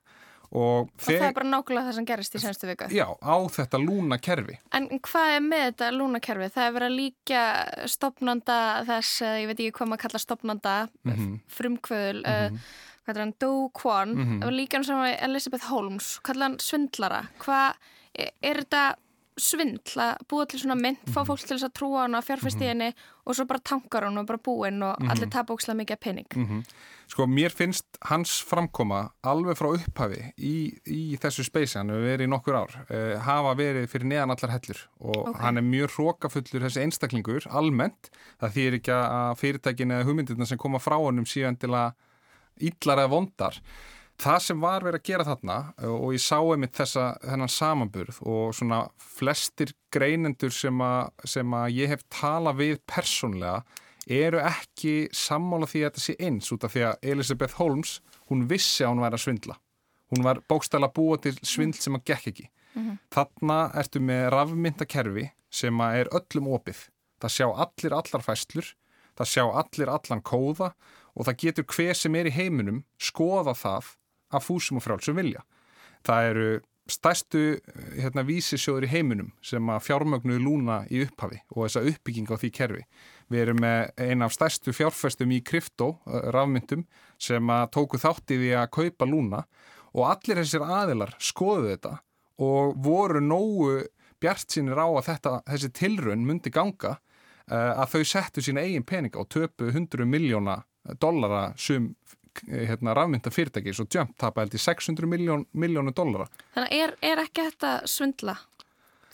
Og, 0.54 0.86
og 0.86 1.02
það 1.02 1.24
er 1.26 1.34
bara 1.34 1.48
nákvæmlega 1.50 1.88
það 1.88 1.96
sem 1.96 2.06
gerist 2.06 2.34
í 2.34 2.40
senstu 2.42 2.66
vika. 2.68 2.86
Já, 2.94 3.06
á 3.10 3.36
þetta 3.50 3.78
lúnakerfi. 3.82 4.58
En 4.72 4.86
hvað 5.02 5.30
er 5.34 5.40
með 5.42 5.64
þetta 5.64 5.90
lúnakerfi? 5.90 6.50
Það 6.54 6.66
er 6.66 6.74
verið 6.76 6.90
að 6.90 6.98
líka 7.00 7.42
stopnanda 7.90 8.58
þess, 8.86 9.22
ég 9.40 9.46
veit 9.50 9.58
ekki 9.58 9.72
hvað 9.78 9.90
maður 9.90 10.02
kalla 10.04 10.18
stopnanda, 10.18 10.74
mm 11.02 11.12
-hmm. 11.12 11.40
frumkvöðul, 11.48 12.20
mm 12.22 12.30
-hmm. 12.30 12.54
uh, 12.54 13.02
hvað 13.04 13.16
er 13.16 13.20
hann, 13.20 13.34
Do 13.40 13.70
Kwon, 13.74 14.14
mm 14.14 14.40
-hmm. 14.40 14.50
líka 14.50 14.76
hann 14.76 14.84
sem 14.84 14.96
var 14.96 15.16
Elizabeth 15.20 15.64
Holmes, 15.64 16.20
er 16.28 16.38
hann 16.38 16.58
svindlara? 16.58 17.26
Hvað 17.38 17.74
er 18.14 18.62
þetta 18.62 18.94
svindl 19.40 19.98
að 19.98 20.24
búa 20.30 20.46
til 20.46 20.60
svona 20.62 20.76
mynd, 20.78 21.00
fá 21.08 21.20
mhm. 21.22 21.28
fólk 21.30 21.42
til 21.42 21.56
þess 21.56 21.66
að 21.66 21.76
trúa 21.78 22.04
hann 22.04 22.14
og 22.14 22.24
fjárfæst 22.26 22.60
í 22.60 22.66
mhm. 22.68 22.70
henni 22.70 23.06
og 23.24 23.36
svo 23.36 23.46
bara 23.50 23.62
tankar 23.66 24.06
hann 24.06 24.20
og 24.20 24.26
bara 24.28 24.38
búinn 24.38 24.82
og 24.84 24.94
-hmm. 24.98 25.10
allir 25.10 25.30
tapa 25.30 25.54
ókslega 25.54 25.80
mikið 25.80 26.00
pening. 26.00 26.26
Mm 26.36 26.46
-hmm. 26.46 26.62
Sko 27.08 27.26
mér 27.26 27.50
finnst 27.50 27.86
hans 28.02 28.40
framkoma 28.42 29.10
alveg 29.22 29.56
frá 29.56 29.68
upphafi 29.74 30.32
í, 30.38 30.78
í 30.86 31.18
þessu 31.18 31.44
speysi, 31.44 31.78
hann 31.78 31.90
hefur 31.90 32.02
verið 32.02 32.26
í 32.26 32.30
nokkur 32.30 32.54
ár, 32.54 32.72
uh, 32.90 33.20
hafa 33.20 33.54
verið 33.54 33.88
fyrir 33.88 34.06
neðan 34.06 34.30
allar 34.30 34.50
hellur 34.50 34.88
og 35.00 35.28
okay. 35.28 35.42
hann 35.42 35.56
er 35.56 35.62
mjög 35.62 35.90
hrókafullur 35.90 36.62
þessi 36.64 36.80
einstaklingur 36.80 37.46
almennt, 37.50 38.10
það 38.40 38.54
þýr 38.54 38.74
ekki 38.74 38.92
að 38.92 39.36
fyrirtækin 39.36 39.90
eða 39.90 40.04
hugmyndirna 40.04 40.46
sem 40.46 40.58
koma 40.58 40.78
frá 40.78 40.96
hannum 40.96 41.26
síðan 41.26 41.56
til 41.56 41.70
að 41.70 41.92
ítlar 42.60 42.98
eða 42.98 43.10
vondar 43.10 43.60
Það 44.20 44.38
sem 44.44 44.60
var 44.62 44.84
verið 44.86 45.00
að 45.00 45.08
gera 45.08 45.24
þarna 45.26 45.56
og 45.90 46.12
ég 46.14 46.22
sá 46.22 46.38
einmitt 46.38 46.76
þessa 46.78 47.06
þennan 47.24 47.50
samanburð 47.50 48.20
og 48.22 48.54
svona 48.54 48.84
flestir 48.98 49.74
greinendur 49.94 50.54
sem 50.54 50.84
að, 50.84 51.10
sem 51.28 51.56
að 51.58 51.74
ég 51.74 51.90
hef 51.90 52.04
talað 52.14 52.60
við 52.60 52.76
persónlega 52.90 53.64
eru 54.06 54.40
ekki 54.44 55.08
sammála 55.16 55.66
því 55.68 55.82
að 55.82 55.90
þetta 55.90 56.04
sé 56.04 56.16
eins 56.20 56.52
út 56.54 56.66
af 56.66 56.74
því 56.74 56.84
að 56.90 57.08
Elisabeth 57.14 57.58
Holmes, 57.58 57.98
hún 58.30 58.46
vissi 58.50 58.84
að 58.84 58.92
hún 58.92 59.04
væri 59.04 59.18
að 59.18 59.24
svindla. 59.24 59.58
Hún 60.12 60.26
var 60.26 60.42
bókstæla 60.48 60.90
búa 60.94 61.18
til 61.18 61.34
svindl 61.42 61.80
sem 61.80 61.96
að 61.96 62.04
gekk 62.12 62.28
ekki. 62.30 62.48
Mm 62.74 62.82
-hmm. 62.82 62.98
Þarna 63.14 63.58
ertu 63.80 64.00
með 64.00 64.30
rafmyndakerfi 64.34 65.30
sem 65.50 65.80
að 65.80 65.96
er 66.00 66.08
öllum 66.12 66.48
opið. 66.48 66.88
Það 67.20 67.30
sjá 67.30 67.46
allir 67.64 67.92
allar 67.94 68.22
fæslur, 68.22 68.74
það 69.16 69.30
sjá 69.32 69.44
allir 69.60 69.88
allan 69.88 70.22
kóða 70.22 70.74
og 71.14 71.26
það 71.26 71.40
getur 71.42 71.64
hver 71.64 71.94
sem 71.94 72.14
er 72.14 72.26
í 72.26 72.34
heiminum 72.34 72.84
skoða 72.98 73.54
það 73.54 73.96
af 74.34 74.46
fúsum 74.46 74.80
og 74.80 74.84
frálsum 74.84 75.18
vilja. 75.18 75.44
Það 76.04 76.30
eru 76.30 76.48
stærstu 76.90 77.42
hérna, 77.96 78.24
vísisjóður 78.28 78.84
í 78.84 78.90
heiminum 78.92 79.30
sem 79.44 79.70
að 79.72 79.86
fjármögnuðu 79.86 80.42
lúna 80.44 80.82
í 80.92 81.00
upphafi 81.06 81.40
og 81.54 81.62
þessa 81.64 81.84
uppbygging 81.88 82.28
á 82.28 82.36
því 82.36 82.50
kerfi. 82.58 82.82
Við 83.32 83.44
erum 83.46 83.62
með 83.64 84.02
eina 84.04 84.28
af 84.28 84.34
stærstu 84.36 84.74
fjárfæstum 84.76 85.32
í 85.32 85.40
krypto, 85.40 85.94
eh, 86.06 86.28
rafmyndum, 86.34 86.84
sem 87.18 87.50
að 87.50 87.70
tóku 87.78 88.00
þátti 88.00 88.36
því 88.36 88.50
að 88.60 88.72
kaupa 88.76 89.08
lúna 89.08 89.44
og 89.94 90.10
allir 90.10 90.42
þessir 90.42 90.66
aðilar 90.66 91.14
skoðu 91.22 91.72
þetta 91.72 91.98
og 92.44 92.76
voru 92.84 93.22
nógu 93.22 93.86
bjart 94.20 94.50
sínir 94.50 94.80
á 94.80 94.88
að 94.88 95.06
þetta, 95.08 95.34
þessi 95.48 95.70
tilrönn 95.78 96.26
myndi 96.26 96.50
ganga 96.50 96.96
uh, 96.96 97.72
að 97.82 97.94
þau 97.94 98.04
settu 98.10 98.44
sína 98.44 98.64
eigin 98.64 98.86
peninga 98.86 99.20
og 99.22 99.30
töpu 99.32 99.70
100 99.70 100.08
miljóna 100.08 100.62
dollara 101.00 101.52
sum 101.56 101.94
hérna, 102.44 102.94
rafmynda 102.96 103.32
fyrirtæki 103.34 103.74
svo 103.76 103.86
Jump 103.90 104.16
tapa 104.20 104.44
held 104.44 104.56
í 104.56 104.62
600 104.62 105.08
miljón, 105.10 105.46
miljónu 105.52 105.94
dollara. 105.96 106.28
Þannig 106.56 106.76
er, 106.80 106.94
er 107.02 107.24
ekki 107.24 107.48
þetta 107.50 107.74
svindla 107.90 108.36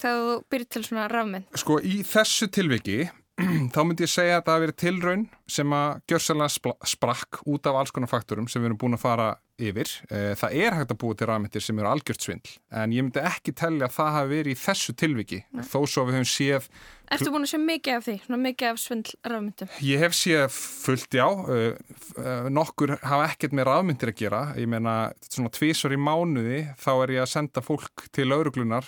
þegar 0.00 0.20
þú 0.24 0.36
byrjir 0.52 0.70
til 0.70 0.84
svona 0.86 1.08
rafmynd? 1.12 1.48
Sko 1.60 1.80
í 1.84 2.00
þessu 2.06 2.48
tilviki 2.52 2.98
þá 3.74 3.80
myndi 3.84 4.06
ég 4.06 4.12
segja 4.12 4.38
að 4.38 4.46
það 4.46 4.54
hafi 4.54 4.64
verið 4.66 4.80
tilraun 4.84 5.26
sem 5.50 5.76
að 5.76 6.00
gjörsalega 6.10 6.74
sprakk 6.94 7.40
út 7.48 7.68
af 7.70 7.80
alls 7.80 7.94
konar 7.94 8.10
faktorum 8.10 8.48
sem 8.50 8.62
við 8.62 8.72
erum 8.72 8.80
búin 8.80 8.98
að 8.98 9.04
fara 9.04 9.30
yfir. 9.60 9.90
Eh, 10.10 10.32
það 10.38 10.56
er 10.62 10.76
hægt 10.78 10.94
að 10.94 11.00
búa 11.02 11.16
til 11.16 11.28
rafmyndir 11.30 11.64
sem 11.64 11.80
eru 11.80 11.90
algjört 11.90 12.24
svindl 12.24 12.54
en 12.70 12.94
ég 12.94 13.04
myndi 13.04 13.22
ekki 13.24 13.54
tellja 13.56 13.88
að 13.88 13.96
það 13.96 14.16
hafi 14.16 14.32
verið 14.34 14.54
í 14.54 14.60
þessu 14.60 14.94
tilviki 14.98 15.42
Nei. 15.50 15.62
þó 15.66 15.78
svo 15.84 16.06
við 16.08 16.18
höfum 16.18 16.30
séð 16.30 16.70
Ertu 17.10 17.32
búin 17.34 17.42
að 17.42 17.50
sé 17.50 17.58
mikið 17.58 17.96
af 17.96 18.04
því, 18.06 18.12
mikið 18.38 18.68
af 18.68 18.76
svindl 18.78 19.14
rafmyndum? 19.26 19.70
Ég 19.82 19.98
hef 19.98 20.12
séð 20.14 20.44
fullt 20.54 21.16
já, 21.18 21.24
uh, 21.26 21.96
uh, 22.22 22.46
nokkur 22.54 22.92
hafa 23.02 23.24
ekkert 23.32 23.56
með 23.58 23.66
rafmyndir 23.66 24.12
að 24.12 24.20
gera, 24.20 24.42
ég 24.54 24.70
meina 24.70 24.94
svona 25.26 25.50
tvísor 25.56 25.96
í 25.96 25.98
mánuði 25.98 26.60
þá 26.78 26.90
er 26.92 27.14
ég 27.16 27.24
að 27.24 27.32
senda 27.32 27.64
fólk 27.66 28.06
til 28.14 28.28
lauruglunar, 28.30 28.86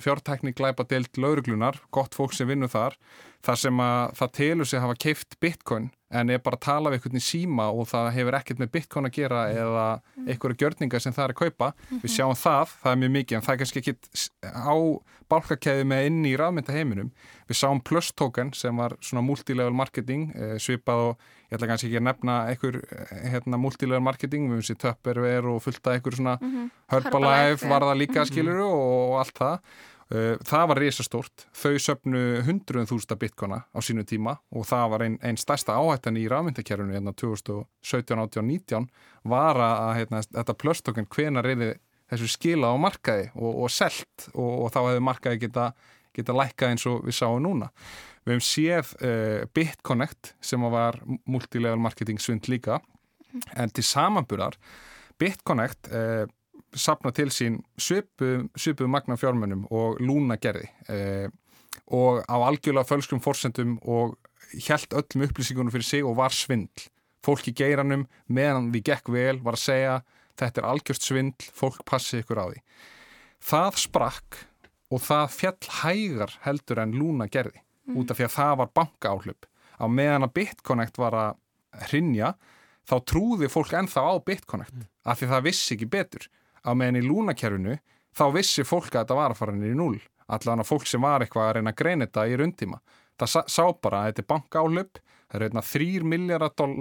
fjártækni 0.00 0.54
glæpa 0.56 0.88
deilt 0.88 1.20
lauruglunar, 1.20 1.76
gott 1.92 2.16
fólk 2.16 2.32
sem 2.32 2.48
vinnur 2.48 2.72
þar, 2.72 2.96
þar 3.46 3.56
sem 3.56 3.80
að 3.80 4.14
það 4.18 4.32
telur 4.32 4.66
sig 4.66 4.78
að 4.78 4.84
hafa 4.86 4.98
keift 5.04 5.36
bitcoin 5.40 5.90
en 6.10 6.30
er 6.32 6.38
bara 6.40 6.56
að 6.56 6.64
tala 6.64 6.90
við 6.90 6.96
einhvern 6.98 7.20
í 7.20 7.22
síma 7.22 7.66
og 7.70 7.84
það 7.90 8.06
hefur 8.16 8.36
ekkert 8.38 8.58
með 8.62 8.70
bitcoin 8.72 9.06
að 9.06 9.12
gera 9.18 9.42
eða 9.52 9.84
einhverja 10.24 10.56
gjörningar 10.62 11.02
sem 11.04 11.12
það 11.12 11.24
er 11.26 11.34
að 11.34 11.40
kaupa. 11.42 11.68
Við 12.00 12.10
sjáum 12.14 12.34
það, 12.40 12.72
það 12.82 12.92
er 12.94 13.00
mjög 13.02 13.12
mikið 13.18 13.36
en 13.36 13.44
það 13.44 13.52
er 13.54 13.60
kannski 13.62 13.82
ekki 13.82 13.94
á 14.48 14.74
bálkakæði 15.28 15.84
með 15.84 16.06
inn 16.08 16.22
í 16.24 16.32
rafmynda 16.40 16.72
heiminum 16.72 17.10
við 17.50 17.58
sáum 17.60 17.82
Plus 17.84 18.08
token 18.16 18.54
sem 18.56 18.74
var 18.80 18.96
svona 19.04 19.20
multilevel 19.26 19.76
marketing 19.76 20.30
eh, 20.34 20.56
svipað 20.56 21.02
og 21.10 21.26
ég 21.50 21.58
ætla 21.58 21.68
kannski 21.68 21.90
ekki 21.90 22.00
að 22.00 22.06
nefna 22.08 22.38
einhver 22.48 22.80
eh, 22.80 23.12
hérna, 23.34 23.60
multilevel 23.60 24.00
marketing 24.08 24.48
við 24.48 24.62
finnst 24.62 24.74
í 24.74 24.80
Tupperware 24.86 25.52
og 25.52 25.60
fullt 25.66 25.84
af 25.86 25.98
einhver 25.98 26.16
svona 26.16 26.38
Mhm. 26.40 26.70
Herbalife 26.88 27.68
var 27.68 27.84
það 27.84 28.00
líka 28.00 28.20
Mhm. 28.24 28.30
skiluru 28.32 28.64
og, 28.72 29.18
allt 29.20 29.34
það 29.36 29.58
það 30.08 30.62
var 30.70 30.78
risastórt, 30.80 31.42
þau 31.52 31.74
söpnu 31.84 32.20
hundruðum 32.46 32.86
þústa 32.88 33.16
bitkona 33.20 33.58
á 33.68 33.78
sínu 33.84 34.06
tíma 34.08 34.38
og 34.56 34.64
það 34.64 34.86
var 34.94 35.04
einn 35.04 35.18
ein 35.20 35.36
stærsta 35.36 35.74
áhættan 35.76 36.16
í 36.16 36.22
rafmyndakerfinu 36.32 36.96
hérna 36.96 37.12
2017, 37.12 38.16
18, 38.16 38.46
19 38.48 38.88
var 39.28 39.60
að 39.60 39.92
hérna, 39.98 40.22
þetta 40.24 40.56
plöstökun 40.62 41.10
hvenar 41.12 41.50
er 41.52 41.76
þessu 42.08 42.28
skila 42.32 42.72
á 42.72 42.76
markaði 42.80 43.28
og, 43.36 43.64
og 43.64 43.72
selt 43.72 44.28
og, 44.32 44.52
og 44.64 44.72
þá 44.74 44.80
hefði 44.80 45.04
markaði 45.08 45.42
geta, 45.44 45.66
geta 46.16 46.36
lækkað 46.36 46.74
eins 46.74 46.86
og 46.88 47.02
við 47.06 47.18
sáum 47.18 47.42
núna. 47.44 47.70
Við 48.24 48.34
hefum 48.34 48.46
séð 48.48 48.94
uh, 49.00 49.42
BitConnect 49.56 50.34
sem 50.44 50.64
var 50.72 51.00
multilevel 51.28 51.80
marketing 51.80 52.20
svindl 52.20 52.54
líka 52.54 52.80
en 53.56 53.72
til 53.72 53.84
samanburðar 53.84 54.56
BitConnect 55.20 55.90
uh, 55.92 56.24
sapna 56.74 57.12
til 57.14 57.30
sín 57.32 57.60
svipu, 57.80 58.48
svipu 58.56 58.88
magna 58.90 59.16
fjármennum 59.16 59.66
og 59.70 60.00
lúna 60.00 60.36
gerði 60.40 60.68
eh, 60.88 61.28
og 61.88 62.24
á 62.28 62.36
algjörlega 62.36 62.84
fölskum 62.88 63.22
forsendum 63.24 63.78
og 63.82 64.16
hjælt 64.52 64.92
öllum 64.96 65.24
upplýsingunum 65.28 65.72
fyrir 65.72 65.84
sig 65.84 66.04
og 66.04 66.16
var 66.16 66.34
svindl. 66.34 66.88
Fólk 67.24 67.48
í 67.50 67.54
geiranum 67.56 68.06
meðan 68.28 68.70
við 68.72 68.84
gekk 68.92 69.08
vel 69.12 69.38
var 69.44 69.56
að 69.56 69.64
segja 69.64 69.94
þetta 70.38 70.60
er 70.62 70.68
algjörst 70.70 71.08
svindl, 71.08 71.48
fólk 71.52 71.84
passi 71.88 72.20
ykkur 72.22 72.38
á 72.40 72.46
því. 72.50 72.60
Það 73.48 73.80
sprakk 73.84 74.38
og 74.90 75.02
það 75.04 75.32
fjall 75.34 75.72
hægar 75.82 76.36
heldur 76.44 76.78
en 76.84 76.92
lúna 76.96 77.28
gerði 77.28 77.60
Mhm. 77.88 77.96
út 77.96 78.10
af 78.10 78.18
því 78.18 78.24
að 78.26 78.34
það 78.36 78.56
var 78.58 78.70
bankaáhlaup. 78.76 79.46
Á 79.80 79.84
meðan 79.88 80.24
að 80.26 80.32
BitConnect 80.34 80.98
var 80.98 81.12
að 81.12 81.36
hrinja 81.88 82.34
þá 82.88 82.96
trúði 83.04 83.48
fólk 83.48 83.72
ennþá 83.72 84.02
á 84.04 84.14
BitConnect 84.24 84.86
af 85.06 85.20
því 85.20 85.28
það 85.28 85.44
vissi 85.46 85.74
ekki 85.76 85.88
betur 85.88 86.28
á 86.64 86.70
meðan 86.74 87.00
í 87.00 87.04
lúnakerfinu 87.06 87.78
þá 88.18 88.24
vissi 88.34 88.64
fólk 88.66 88.90
að 88.92 89.02
þetta 89.02 89.18
var 89.18 89.34
að 89.34 89.40
fara 89.42 89.54
niður 89.56 89.74
í 89.74 89.78
núl 89.78 89.98
allan 90.28 90.62
að 90.62 90.68
fólk 90.68 90.88
sem 90.88 91.04
var 91.04 91.24
eitthvað 91.24 91.48
að 91.48 91.54
reyna 91.58 91.72
að 91.72 91.80
greina 91.80 92.08
þetta 92.08 92.26
í 92.28 92.36
rundtíma 92.38 92.80
það 93.18 93.32
sá, 93.32 93.40
sá 93.48 93.64
bara 93.82 94.02
að 94.02 94.10
þetta 94.10 94.24
er 94.24 94.30
bankáhlaup 94.32 95.00
það 95.00 95.38
er 95.38 95.46
hérna 95.46 95.64
3 95.70 96.04
miljardar 96.12 96.54
doll, 96.58 96.76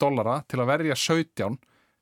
dollara 0.00 0.40
til 0.48 0.60
að 0.62 0.70
verja 0.72 0.98
17 0.98 1.58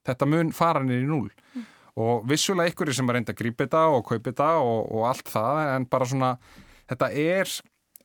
þetta 0.08 0.28
mun 0.28 0.52
fara 0.56 0.82
niður 0.84 1.04
í 1.04 1.10
núl 1.10 1.64
og 2.02 2.24
vissulega 2.28 2.72
ykkur 2.72 2.92
sem 2.96 3.10
er 3.10 3.18
reynda 3.18 3.34
að 3.34 3.42
grípa 3.42 3.66
þetta 3.66 3.82
og 3.92 4.06
kaupa 4.08 4.30
þetta 4.30 4.50
og, 4.64 4.78
og 4.88 5.08
allt 5.10 5.32
það 5.32 5.62
en 5.74 5.88
bara 5.92 6.08
svona 6.08 6.30
þetta 6.88 7.10
er, 7.12 7.56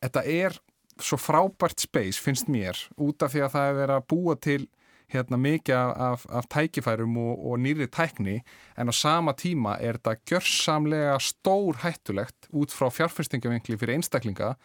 þetta 0.04 0.26
er 0.28 0.58
svo 0.98 1.20
frábært 1.22 1.86
space 1.86 2.22
finnst 2.22 2.50
mér 2.52 2.80
út 3.00 3.24
af 3.24 3.32
því 3.34 3.46
að 3.46 3.54
það 3.56 3.70
er 3.70 3.80
verið 3.82 3.96
að 3.96 4.08
búa 4.12 4.36
til 4.42 4.62
hérna 5.14 5.40
mikið 5.40 5.78
af, 5.78 6.26
af 6.30 6.50
tækifærum 6.52 7.16
og, 7.22 7.46
og 7.52 7.62
nýri 7.64 7.88
tækni 7.92 8.42
en 8.78 8.92
á 8.92 8.94
sama 8.96 9.34
tíma 9.38 9.78
er 9.80 10.00
þetta 10.00 10.18
gjörsamlega 10.28 11.16
stór 11.24 11.80
hættulegt 11.86 12.50
út 12.52 12.76
frá 12.76 12.90
fjárfyrstingavinkli 12.92 13.80
fyrir 13.80 13.98
einstaklinga 13.98 14.56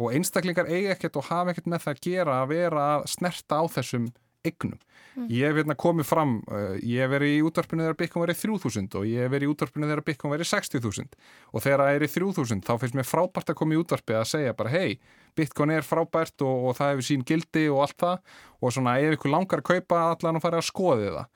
og 0.00 0.16
einstaklingar 0.16 0.70
eiga 0.72 0.94
ekkert 0.96 1.20
og 1.20 1.28
hafa 1.28 1.52
ekkert 1.52 1.68
með 1.68 1.84
það 1.84 1.94
að 1.94 2.04
gera 2.08 2.40
að 2.40 2.52
vera 2.54 2.88
að 2.96 3.06
snerta 3.12 3.60
á 3.60 3.64
þessum 3.68 4.10
eignum. 4.46 4.78
Mm. 5.18 5.26
Ég 5.34 5.50
hef 5.50 5.58
hérna 5.58 5.76
komið 5.76 6.06
fram, 6.08 6.36
uh, 6.48 6.76
ég 6.80 7.02
hef 7.04 7.10
verið 7.12 7.34
í 7.34 7.40
útvarpinu 7.44 7.84
þegar 7.84 7.98
Bitcoin 7.98 8.24
verið 8.24 8.42
3000 8.44 8.96
og 8.96 9.08
ég 9.10 9.24
hef 9.24 9.32
verið 9.34 9.48
í 9.48 9.50
útvarpinu 9.52 9.88
þegar 9.90 10.04
Bitcoin 10.06 10.34
verið 10.36 10.50
60.000 10.52 11.18
og 11.50 11.64
þegar 11.64 11.82
það 11.82 11.96
er 11.96 12.04
í 12.06 12.10
3000 12.14 12.62
þá 12.64 12.72
finnst 12.80 12.96
mér 12.96 13.08
frábært 13.10 13.52
að 13.52 13.58
koma 13.60 13.76
í 13.76 13.80
útvarpi 13.82 14.16
að 14.16 14.28
segja 14.30 14.54
bara 14.56 14.72
hei, 14.72 14.96
Bitcoin 15.36 15.72
er 15.74 15.86
frábært 15.86 16.44
og, 16.46 16.70
og 16.70 16.78
það 16.78 16.92
hefur 16.94 17.08
sín 17.08 17.26
gildi 17.26 17.66
og 17.72 17.82
allt 17.86 17.98
það 18.02 18.38
og 18.60 18.76
svona 18.76 18.98
ef 19.00 19.16
ykkur 19.16 19.34
langar 19.34 19.62
að 19.62 19.68
kaupa 19.70 20.04
allan 20.10 20.38
og 20.38 20.44
fara 20.44 20.60
að 20.60 20.68
skoði 20.68 21.10
það. 21.16 21.26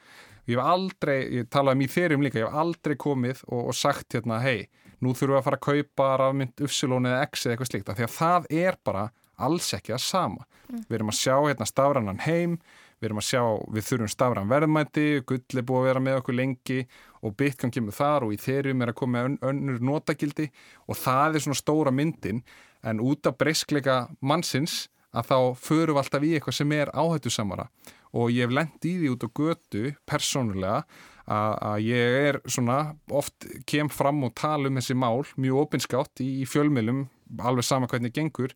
Ég 0.45 0.59
hef 0.59 0.71
aldrei, 0.75 1.19
ég 1.39 1.51
talaði 1.53 1.79
um 1.79 1.85
í 1.85 1.91
þeirrum 1.95 2.25
líka, 2.25 2.41
ég 2.43 2.49
hef 2.49 2.63
aldrei 2.65 2.97
komið 3.01 3.45
og, 3.49 3.61
og 3.71 3.77
sagt 3.79 4.17
hérna 4.17 4.43
hei, 4.45 4.67
nú 5.01 5.15
þurfum 5.17 5.33
við 5.33 5.41
að 5.41 5.47
fara 5.47 5.61
að 5.61 5.67
kaupa 5.69 6.09
rafmynd 6.21 6.65
Upsilon 6.67 7.09
eða 7.09 7.23
X 7.31 7.47
eða 7.47 7.55
eitthvað 7.55 7.71
slíkt 7.71 7.93
því 7.95 8.07
að 8.09 8.17
það 8.19 8.49
er 8.61 8.81
bara 8.85 9.05
alls 9.41 9.73
ekki 9.77 9.95
að 9.95 10.05
sama. 10.05 10.45
Við 10.69 10.99
erum 10.99 11.13
að 11.13 11.21
sjá 11.21 11.35
hérna 11.39 11.69
stafrannan 11.69 12.21
heim, 12.25 12.59
við 13.01 13.09
erum 13.09 13.21
að 13.21 13.27
sjá, 13.29 13.43
við 13.75 13.89
þurfum 13.89 14.13
stafran 14.13 14.53
verðmæti, 14.53 15.07
gull 15.29 15.41
er 15.41 15.67
búið 15.67 15.81
að 15.81 15.89
vera 15.89 16.05
með 16.05 16.21
okkur 16.21 16.39
lengi 16.39 16.79
og 17.25 17.35
Bitcoin 17.41 17.73
kemur 17.75 17.97
þar 17.97 18.29
og 18.29 18.37
í 18.37 18.39
þeirrum 18.41 18.85
er 18.85 18.93
að 18.93 18.99
koma 19.01 19.25
ön, 19.29 19.41
önnur 19.45 19.83
notagildi 19.85 20.51
og 20.87 21.01
það 21.01 21.39
er 21.39 21.45
svona 21.47 21.61
stóra 21.61 21.95
myndin 21.95 22.45
en 22.85 23.03
út 23.03 23.27
af 23.27 23.39
breyskleika 23.41 24.05
mannsins 24.21 24.85
að 25.15 25.31
þá 25.31 25.39
förum 25.63 25.97
við 25.97 26.03
alltaf 26.03 26.27
í 26.27 26.33
eitthvað 26.37 26.59
sem 26.59 26.73
er 26.77 26.93
áhættu 26.95 27.33
samara 27.33 27.69
og 28.15 28.31
ég 28.31 28.47
hef 28.47 28.55
lendt 28.55 28.87
í 28.87 28.95
því 29.01 29.11
út 29.15 29.27
á 29.27 29.29
götu 29.35 29.83
persónulega 30.07 30.79
að, 31.25 31.53
að 31.71 31.77
ég 31.89 32.17
er 32.29 32.39
svona 32.47 32.79
oft 33.11 33.47
kem 33.69 33.91
fram 33.93 34.23
og 34.27 34.35
tala 34.39 34.71
um 34.71 34.79
þessi 34.79 34.97
mál 34.99 35.25
mjög 35.41 35.63
opinskátt 35.65 36.23
í, 36.23 36.29
í 36.43 36.49
fjölmilum 36.49 37.07
alveg 37.41 37.67
sama 37.67 37.89
hvernig 37.91 38.15
gengur. 38.15 38.53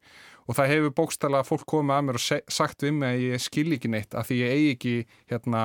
Og 0.49 0.57
það 0.57 0.71
hefur 0.73 0.95
bókstala 1.03 1.45
fólk 1.45 1.67
komið 1.69 1.97
að 1.97 2.05
mér 2.07 2.19
og 2.21 2.53
sagt 2.53 2.85
við 2.85 2.95
mig 2.97 3.17
að 3.17 3.25
ég 3.25 3.43
skil 3.45 3.73
ekki 3.77 3.91
neitt 3.93 4.15
að 4.17 4.31
því 4.31 4.39
ég 4.39 4.55
eigi 4.55 4.71
ekki 4.77 4.95
hérna 5.33 5.63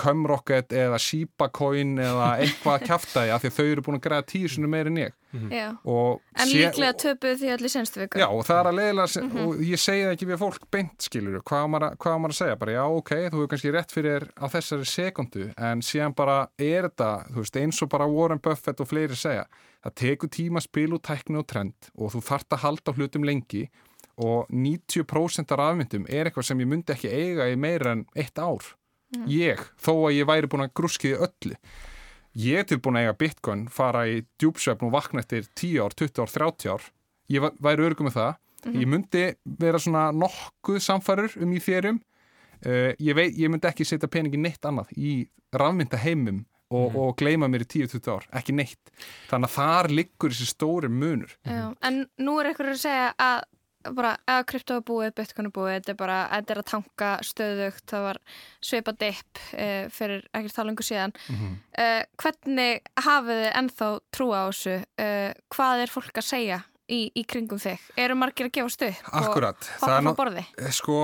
Cumrocket 0.00 0.72
eða 0.72 0.98
Shiba-coin 1.02 1.98
eða 2.00 2.28
eitthvað 2.40 2.84
kæftæði 2.88 3.32
af 3.34 3.42
því 3.42 3.50
að 3.50 3.56
þau 3.58 3.66
eru 3.72 3.82
búin 3.86 3.98
að 3.98 4.04
græða 4.06 4.26
tíu 4.30 4.48
sinni 4.48 4.70
meir 4.72 4.86
en 4.88 4.96
ég 5.02 5.16
Já. 5.52 5.66
og 5.86 6.20
En 6.34 6.48
líklega 6.48 6.94
töpuð 6.98 7.36
því 7.38 7.50
allir 7.54 7.70
senstu 7.70 8.00
viku 8.02 8.18
Já, 8.18 8.26
og 8.34 8.40
það 8.48 8.60
er 8.60 8.68
að 8.70 8.78
leiðilega, 8.80 9.22
Mhm. 9.22 9.44
og 9.46 9.60
ég 9.62 9.78
segi 9.78 10.02
það 10.06 10.14
ekki 10.16 10.26
við 10.30 10.40
fólk 10.40 10.64
beint, 10.70 10.96
skilur, 11.06 11.42
hvað 11.44 11.60
á 11.60 11.66
maður, 11.70 11.86
að- 11.90 11.96
hvað 12.00 12.14
á 12.16 12.18
maður 12.18 12.34
að 12.34 12.40
segja, 12.40 12.58
bara 12.58 12.72
já, 12.72 12.84
ok, 12.96 13.10
þú 13.10 13.36
hefur 13.36 13.50
kannski 13.52 13.72
rétt 13.76 13.92
fyrir 13.94 14.22
á 14.40 14.44
þessari 14.50 14.86
sekundu, 14.90 15.52
en 15.56 15.80
síðan 15.80 16.16
bara 16.16 16.48
er 16.58 16.82
þetta, 16.88 17.10
þú 17.30 17.36
veist, 17.44 17.56
eins 17.62 17.82
og 17.82 17.88
bara 17.90 18.08
Warren 18.08 18.38
Buffett 18.42 18.80
og 18.80 18.88
fleiri 18.88 19.14
segja, 19.14 19.44
það 19.84 19.94
tekur 19.94 20.28
tíma 20.28 20.56
að 20.58 20.66
spila 20.66 20.96
úr 20.98 21.02
tækni 21.02 21.38
og 21.38 21.46
trend 21.46 21.74
og 21.96 22.10
þú 22.12 22.20
þart 22.26 22.48
að 22.50 22.58
halda 22.64 22.92
hlutum 22.96 23.22
lengi 23.24 23.68
og 24.18 24.48
90% 24.50 25.52
af 25.52 25.58
rafmyndum 25.58 26.06
er 26.10 26.24
eitthvað 26.26 26.44
sem 26.44 26.58
ég 26.58 26.66
myndi 26.66 26.92
ekki 26.92 27.08
eiga 27.08 27.46
í 27.52 27.56
meira 27.56 27.92
en 27.92 28.04
eitt 28.16 28.34
ár. 28.34 28.74
Mm. 29.16 29.24
Ég, 29.32 29.62
þó 29.80 29.92
að 30.06 30.16
ég 30.18 30.28
væri 30.30 30.50
búin 30.50 30.66
að 30.66 30.74
grúskiði 30.78 31.18
öllu. 31.26 31.56
Ég 32.38 32.62
er 32.62 32.68
tilbúin 32.70 33.00
að 33.00 33.08
eiga 33.08 33.16
bitcoin, 33.18 33.64
fara 33.74 34.04
í 34.06 34.20
djúpsvefn 34.38 34.86
og 34.86 34.94
vakna 34.94 35.24
eftir 35.24 35.48
10 35.58 35.80
ár, 35.82 35.96
20 35.98 36.22
ár, 36.22 36.30
30 36.36 36.70
ár. 36.70 36.86
Ég 37.30 37.48
væri 37.58 37.86
örgum 37.88 38.06
með 38.06 38.18
það. 38.20 38.38
Mhm. 38.66 38.78
Ég 38.80 38.86
myndi 38.92 39.24
vera 39.58 39.78
svona 39.78 40.10
nokkuð 40.12 40.78
samfærur 40.84 41.36
um 41.40 41.52
í 41.52 41.60
þérum. 41.64 42.00
Uh, 42.60 42.92
ég, 43.00 43.14
veit, 43.16 43.32
ég 43.40 43.48
myndi 43.48 43.66
ekki 43.70 43.86
setja 43.88 44.08
peningi 44.12 44.36
neitt 44.36 44.66
annað 44.68 44.90
í 44.92 45.24
rafmynda 45.56 45.96
heimum 45.96 46.42
og, 46.70 46.92
og 46.92 47.14
gleyma 47.16 47.48
mér 47.48 47.64
í 47.64 47.68
10-20 47.72 48.10
ár, 48.12 48.26
ekki 48.36 48.52
neitt. 48.52 48.92
Þannig 49.30 49.48
að 49.48 49.54
þar 49.54 49.88
liggur 49.96 50.34
þessi 50.34 50.48
stóri 50.50 50.90
munur. 50.92 51.32
Já, 51.48 51.70
en 51.88 52.02
nú 52.20 52.36
er 52.38 52.50
einhverju 52.50 52.76
að 52.76 52.82
segja 52.82 53.08
að 53.16 53.40
bara, 53.96 54.14
að 54.28 54.42
krypto 54.52 54.78
er 54.78 54.86
búið, 54.86 55.12
bitcoin 55.18 55.48
er 55.50 55.54
búið 55.56 55.74
þetta 55.78 55.92
er 55.94 55.98
bara, 56.00 56.18
þetta 56.34 56.54
er 56.54 56.62
að 56.62 56.70
tanka 56.70 57.10
stöðugt 57.26 57.84
það 57.90 58.06
var 58.08 58.22
sveipa 58.70 58.96
dipp 59.00 59.44
uh, 59.54 59.84
fyrir 59.94 60.26
ekkert 60.32 60.56
þá 60.56 60.62
lengur 60.68 60.88
síðan. 60.90 61.16
Mhm. 61.30 61.54
uh, 61.84 62.02
hvernig 62.20 62.90
hafið 63.06 63.44
þið 63.44 63.54
ennþá 63.62 63.92
trú 64.16 64.32
á 64.36 64.42
þessu? 64.50 64.76
Uh, 65.00 65.30
hvað 65.54 65.86
er 65.86 65.94
fólk 65.94 66.20
að 66.20 66.28
segja 66.30 66.60
í, 66.90 67.00
í 67.14 67.24
kringum 67.28 67.60
þig? 67.60 67.82
Eru 68.00 68.16
margir 68.18 68.48
að 68.48 68.54
gefast 68.58 68.84
upp 68.86 69.10
Akkurat. 69.20 69.68
og 69.78 69.84
hoppa 69.84 70.00
frá 70.02 70.14
borði? 70.18 70.44
Eh, 70.58 70.70
Sko, 70.74 70.98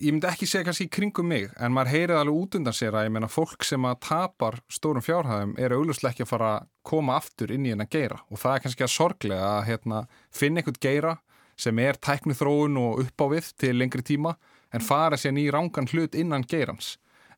ég 0.00 0.12
myndi 0.12 0.28
ekki 0.30 0.48
segja 0.48 0.68
kannski 0.68 0.88
í 0.88 0.92
kringum 0.92 1.28
mig, 1.30 1.48
en 1.56 1.74
maður 1.74 1.92
heyrið 1.94 2.20
alveg 2.20 2.40
út 2.42 2.58
undan 2.60 2.76
sér 2.76 2.96
að 2.96 3.08
ég 3.08 3.14
meina 3.16 3.30
fólk 3.32 3.66
sem 3.66 3.88
að 3.88 4.00
tapar 4.08 4.60
stórum 4.72 5.04
fjárhæðum 5.04 5.56
er 5.58 5.76
auglustlega 5.76 6.14
ekki 6.14 6.26
að 6.26 6.32
fara 6.32 6.50
að 6.56 6.68
koma 6.86 7.16
aftur 7.18 7.52
inn 7.54 7.66
í 7.66 7.72
henn 7.72 7.82
að 7.82 7.94
geira. 7.96 8.20
Og 8.30 8.40
það 8.42 8.54
er 8.54 8.66
kannski 8.66 8.86
að 8.86 8.94
sorglega 8.94 9.52
að 9.56 9.64
hérna, 9.70 10.02
finna 10.30 10.62
einhvern 10.62 10.82
geira 10.86 11.16
sem 11.56 11.78
er 11.80 11.98
tæknithróun 12.00 12.76
og 12.80 13.02
upp 13.06 13.24
á 13.24 13.26
við 13.32 13.50
til 13.60 13.74
lengri 13.80 14.04
tíma 14.04 14.36
en 14.74 14.84
fara 14.84 15.18
sér 15.20 15.36
í 15.40 15.48
rángan 15.52 15.88
hlut 15.92 16.16
innan 16.18 16.44
geirans. 16.48 16.96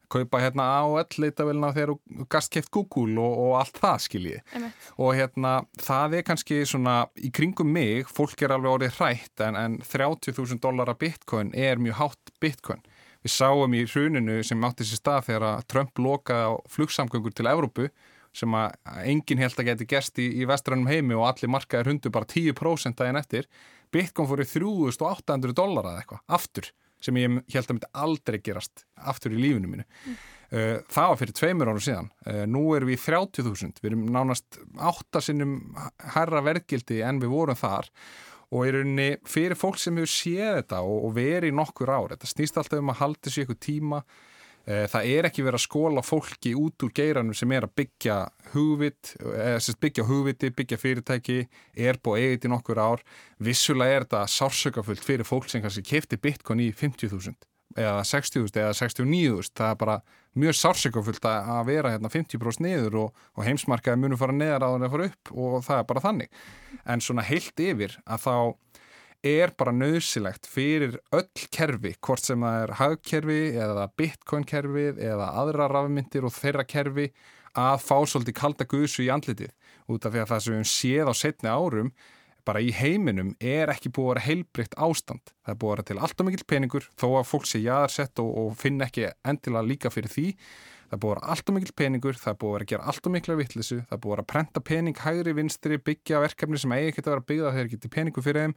Kaupa 0.08 0.40
hérna 0.40 0.64
AOL 0.78 1.18
leitavelina 1.20 1.68
þegar 1.76 1.90
þú 1.92 2.26
gast 2.32 2.52
keft 2.54 2.70
Google 2.72 3.20
og, 3.20 3.34
og 3.42 3.56
allt 3.58 3.76
það 3.76 3.98
skiljið 4.06 4.54
og 4.96 5.10
hérna 5.18 5.50
það 5.84 6.16
er 6.16 6.24
kannski 6.24 6.62
svona 6.64 6.94
í 7.20 7.28
kringum 7.34 7.68
mig, 7.68 8.08
fólk 8.08 8.40
er 8.40 8.54
alveg 8.56 8.72
orðið 8.72 8.96
hrætt 8.96 9.44
en, 9.44 9.58
en 9.60 9.76
30.000 9.84 10.62
dólar 10.64 10.94
að 10.94 11.02
bitcoin 11.04 11.52
er 11.52 11.76
mjög 11.76 12.00
hátt 12.00 12.32
bitcoin. 12.40 12.80
Við 13.20 13.34
sáum 13.34 13.74
í 13.76 13.84
hruninu 13.84 14.40
sem 14.46 14.64
átti 14.64 14.86
sér 14.88 15.02
stað 15.02 15.26
þegar 15.28 15.48
að 15.50 15.66
Trump 15.74 16.00
lokaði 16.00 16.48
á 16.48 16.52
flugsamgöngur 16.72 17.36
til 17.36 17.50
Evrópu 17.50 17.90
sem 18.38 18.54
að 18.54 18.76
enginn 19.10 19.42
held 19.42 19.60
að 19.60 19.68
geti 19.72 19.88
gerst 19.90 20.20
í, 20.22 20.28
í 20.40 20.46
vestrannum 20.48 20.88
heimi 20.88 21.16
og 21.18 21.26
allir 21.28 21.52
markaðir 21.52 21.92
hundu 21.92 22.12
bara 22.14 22.28
10% 22.28 22.96
daginn 22.96 23.20
eftir 23.20 23.48
bitcoin 23.94 24.28
fór 24.30 24.42
í 24.44 24.48
3800 24.48 25.56
dólar 25.56 25.90
eða 25.90 26.02
eitthvað, 26.02 26.22
aftur 26.38 26.70
sem 27.04 27.18
ég 27.20 27.36
held 27.54 27.68
að 27.68 27.74
myndi 27.76 27.90
aldrei 28.04 28.38
gerast 28.42 28.82
aftur 29.06 29.34
í 29.36 29.38
lífinu 29.38 29.70
mínu. 29.70 29.84
Uh, 30.48 30.80
það 30.90 31.10
var 31.12 31.18
fyrir 31.20 31.36
tveimur 31.38 31.70
árum 31.70 31.84
síðan. 31.84 32.08
Uh, 32.26 32.42
nú 32.50 32.62
erum 32.74 32.90
við 32.90 32.96
í 32.98 33.02
30.000, 33.04 33.82
við 33.82 33.90
erum 33.92 34.08
nánast 34.14 34.58
áttasinnum 34.74 35.58
herra 36.16 36.42
verðgildi 36.46 37.02
en 37.06 37.20
við 37.22 37.34
vorum 37.36 37.58
þar 37.58 37.92
og 38.48 38.64
er 38.64 38.78
rauninni 38.78 39.10
fyrir 39.28 39.58
fólk 39.60 39.78
sem 39.78 39.98
hefur 40.00 40.10
séð 40.10 40.54
þetta 40.62 40.80
og, 40.80 41.04
og 41.04 41.14
verið 41.20 41.52
í 41.52 41.58
nokkur 41.58 41.92
ár. 41.92 42.16
Þetta 42.16 42.32
snýst 42.32 42.58
alltaf 42.58 42.80
um 42.80 42.94
að 42.94 43.00
halda 43.02 43.30
sér 43.30 43.46
ykkur 43.46 43.60
tíma 43.60 44.02
Eh, 44.02 44.27
það 44.68 45.06
er 45.08 45.26
ekki 45.28 45.44
verið 45.46 45.58
að 45.58 45.64
skóla 45.64 46.02
fólki 46.04 46.50
út 46.58 46.84
úr 46.84 46.92
geiranum 46.92 47.36
sem 47.36 47.52
er 47.56 47.64
að 47.64 47.74
byggja 47.80 48.16
hugvit, 48.52 49.14
eða 49.24 49.76
byggja 49.80 50.04
hugviti, 50.04 50.50
byggja 50.52 50.80
fyrirtæki, 50.82 51.38
er 51.72 52.00
búið 52.04 52.24
eigið 52.26 52.48
í 52.48 52.52
nokkur 52.52 52.80
ár. 52.82 53.04
Vissulega 53.40 53.96
er 53.96 54.06
þetta 54.06 54.24
sársökafullt 54.34 55.04
fyrir 55.04 55.28
fólk 55.28 55.48
sem 55.48 55.64
kannski 55.64 55.86
kefti 55.88 56.20
bitcoin 56.20 56.66
í 56.66 56.72
50.000 56.76 57.38
eða 57.78 58.02
60.000 58.06 58.60
eða 58.62 58.74
69.000. 58.76 59.52
Það 59.56 59.70
er 59.72 59.78
bara 59.80 59.96
mjög 60.38 60.58
sársökafullt 60.58 61.28
að 61.30 61.62
vera 61.68 61.94
hérna 61.94 62.10
50% 62.12 62.64
niður 62.64 63.00
og, 63.04 63.24
og 63.36 63.46
heimsmarkaði 63.46 64.02
munu 64.02 64.18
fara 64.20 64.36
neðar 64.36 64.66
á 64.66 64.68
það 64.68 64.86
að 64.86 64.94
fara 64.94 65.08
upp 65.12 65.32
og 65.34 65.56
það 65.66 65.80
er 65.80 65.88
bara 65.92 66.04
þannig. 66.04 66.42
En 66.84 67.04
svona 67.04 67.24
heilt 67.28 67.64
yfir 67.64 67.96
að 68.04 68.24
þá 68.26 68.34
er 69.26 69.52
bara 69.58 69.72
nöðsilegt 69.74 70.46
fyrir 70.46 70.98
öll 71.14 71.46
kerfi, 71.54 71.94
hvort 72.04 72.24
sem 72.24 72.44
það 72.44 72.60
er 72.62 72.74
hagkerfi 72.78 73.40
eða 73.58 73.88
bitcoin 73.98 74.46
kerfið 74.46 75.00
eða 75.02 75.32
aðra 75.42 75.66
rafmyndir 75.72 76.28
og 76.28 76.34
þeirra 76.36 76.66
kerfi 76.68 77.08
að 77.58 77.80
fá 77.82 77.96
svolítið 78.06 78.38
kalda 78.38 78.68
guðsu 78.68 79.06
í 79.06 79.10
andlitið 79.10 79.50
út 79.90 80.06
af 80.06 80.14
því 80.14 80.22
að 80.22 80.30
það 80.32 80.44
sem 80.44 80.56
við 80.58 80.70
séð 80.70 81.10
á 81.10 81.14
setni 81.16 81.50
árum 81.50 81.92
bara 82.48 82.62
í 82.64 82.70
heiminum 82.72 83.34
er 83.44 83.68
ekki 83.72 83.90
búið 83.92 84.08
að 84.08 84.14
vera 84.14 84.24
heilbrikt 84.24 84.78
ástand. 84.80 85.34
Það 85.44 85.52
er 85.52 85.60
búið 85.60 85.68
að 85.68 85.76
vera 85.76 85.86
til 85.90 85.98
allt 86.00 86.22
og 86.22 86.28
mikill 86.28 86.48
peningur 86.48 86.88
þó 86.96 87.06
að 87.18 87.28
fólk 87.28 87.48
sé 87.48 87.60
jaðarsett 87.60 88.22
og, 88.22 88.30
og 88.40 88.56
finna 88.56 88.88
ekki 88.88 89.10
endilega 89.28 89.68
líka 89.68 89.92
fyrir 89.92 90.12
því. 90.14 90.26
Það 90.88 90.96
er 90.96 91.02
búið 91.02 91.12
að 91.12 91.18
vera 91.18 91.34
allt 91.34 91.50
og 91.50 91.58
mikill 91.58 91.76
peningur, 91.76 92.16
það 92.16 92.32
er 92.32 92.38
búið 92.40 92.48
að 92.48 92.56
vera 92.56 92.66
að 92.68 92.72
gera 92.72 92.88
allt 92.88 93.08
og 93.08 93.14
mikla 93.18 93.38
vittlisu, 93.42 93.80
það 93.82 93.96
er 93.98 94.00
búið 94.00 94.08
að 94.08 94.16
vera 94.16 94.24
að 94.24 94.30
prenta 94.32 94.62
pening 94.64 95.02
hægri 95.04 95.34
vinstri, 95.36 95.80
byggja 95.90 96.22
verkefni 96.24 96.62
sem 96.62 96.76
eigi 96.78 96.92
ekki 96.94 97.04
að 97.04 97.10
vera 97.12 97.26
byggða 97.28 97.52
þegar 97.58 97.72
geti 97.74 97.92
peningu 97.92 98.24
fyrir 98.24 98.46
þeim 98.46 98.56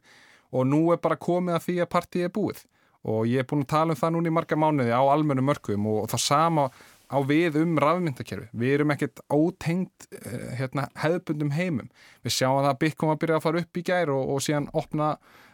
og 0.52 0.68
nú 0.68 0.84
er 0.92 1.02
bara 1.02 1.20
komið 1.20 1.58
að 1.58 1.66
því 1.66 1.76
að 1.82 1.92
partíið 1.96 2.28
er 2.28 2.34
búið 2.36 2.64
og 3.02 3.26
ég 3.26 3.42
er 3.42 3.46
búin 3.50 3.64
að 3.64 3.72
tala 3.72 3.94
um 3.94 3.98
það 3.98 4.12
núna 4.14 4.30
í 4.30 4.34
marga 4.36 4.58
mánuði 4.58 4.94
á 4.94 5.02
almennu 5.02 5.42
mörgum 5.42 5.88
og 5.90 6.10
það 6.12 6.22
sama 6.22 6.66
á 7.12 7.18
við 7.28 7.58
um 7.60 7.74
rafmyndakerfi. 7.82 8.48
Við 8.56 8.74
erum 8.76 8.92
ekkert 8.94 9.20
ótengt 9.28 10.06
eh, 10.16 10.52
hérna, 10.56 10.86
hefðbundum 10.96 11.52
heimum. 11.52 11.90
Við 12.24 12.36
sjáum 12.38 12.62
að 12.62 12.78
Bitcoin 12.80 13.12
að 13.12 13.20
byrja 13.24 13.40
að 13.40 13.46
fara 13.46 13.62
upp 13.62 13.80
í 13.80 13.84
gær 13.84 14.12
og, 14.14 14.30
og 14.32 14.44
síðan 14.46 14.70
opna 14.72 15.10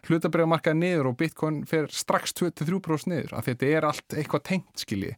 hlutabriðamarkaði 0.06 0.78
niður 0.78 1.11
og 1.11 1.18
Bitcoin 1.18 1.62
fer 1.68 1.88
strax 1.90 2.37
23% 2.38 3.11
niður 3.11 3.34
þetta 3.44 3.70
er 3.72 3.87
allt 3.88 4.16
eitthvað 4.16 4.44
tengt 4.52 4.84
skiljið 4.84 5.16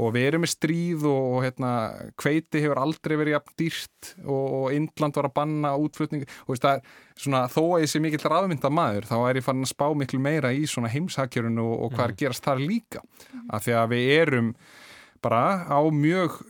og 0.00 0.12
við 0.16 0.28
erum 0.28 0.44
með 0.44 0.52
stríð 0.54 1.06
og 1.10 1.38
hérna, 1.44 1.72
kveiti 2.20 2.62
hefur 2.62 2.80
aldrei 2.82 3.16
verið 3.20 3.36
jafn 3.36 3.56
dýrt 3.60 4.12
og, 4.24 4.44
og 4.58 4.66
Indland 4.76 5.18
var 5.18 5.28
að 5.28 5.34
banna 5.36 5.72
útflutning. 5.80 6.24
Og 6.46 6.54
veist, 6.54 6.68
er, 6.68 6.84
svona, 7.18 7.44
þó 7.52 7.62
að 7.64 7.84
ég 7.84 7.92
sé 7.92 8.02
mikill 8.02 8.22
rafmynda 8.24 8.72
maður 8.72 9.10
þá 9.10 9.16
er 9.20 9.40
ég 9.40 9.48
fann 9.48 9.64
að 9.66 9.72
spá 9.74 9.86
miklu 9.96 10.22
meira 10.22 10.54
í 10.54 10.64
heimshagkjörunu 10.66 11.66
og, 11.66 11.76
og 11.86 11.92
hvað 11.96 12.06
er 12.06 12.14
mhm. 12.14 12.20
gerast 12.24 12.48
þar 12.48 12.64
líka. 12.64 13.04
Af 13.52 13.66
því 13.66 13.76
að 13.80 13.92
við 13.94 14.14
erum 14.20 14.54
bara 15.22 15.64
á 15.70 15.80
mjög 15.94 16.40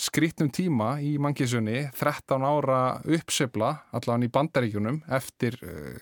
skrítnum 0.00 0.50
tíma 0.50 0.96
í 1.04 1.14
mangisunni 1.20 1.86
13 1.98 2.44
ára 2.44 2.80
uppsefla 3.04 3.70
allavega 3.92 4.28
í 4.28 4.34
bandaríkunum 4.34 5.00
eftir 5.12 5.58
uh, 5.62 5.96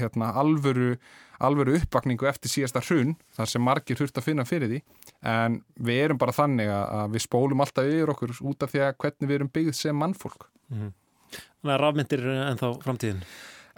hérna, 0.00 0.32
alvöru 0.34 0.96
alvöru 1.40 1.78
uppvakningu 1.78 2.28
eftir 2.28 2.52
síðasta 2.52 2.82
hrun 2.84 3.14
þar 3.36 3.48
sem 3.48 3.64
margir 3.64 4.00
hurt 4.00 4.18
að 4.20 4.26
finna 4.26 4.44
fyrir 4.44 4.68
því. 4.68 4.80
En 5.24 5.60
við 5.80 6.02
erum 6.04 6.20
bara 6.20 6.36
þannig 6.36 6.68
að 6.74 7.14
við 7.14 7.24
spólum 7.24 7.64
alltaf 7.64 7.88
yfir 7.88 8.12
okkur 8.12 8.34
út 8.50 8.66
af 8.66 8.74
því 8.74 8.82
að 8.84 8.98
hvernig 9.00 9.30
við 9.30 9.38
erum 9.38 9.52
byggð 9.54 9.78
sem 9.78 9.96
mannfólk. 9.96 10.50
Mm 10.68 10.82
-hmm. 10.82 10.92
Þannig 11.60 11.74
að 11.74 11.80
rafmyndir 11.84 12.26
en 12.28 12.60
þá 12.60 12.68
framtíðin 12.84 13.24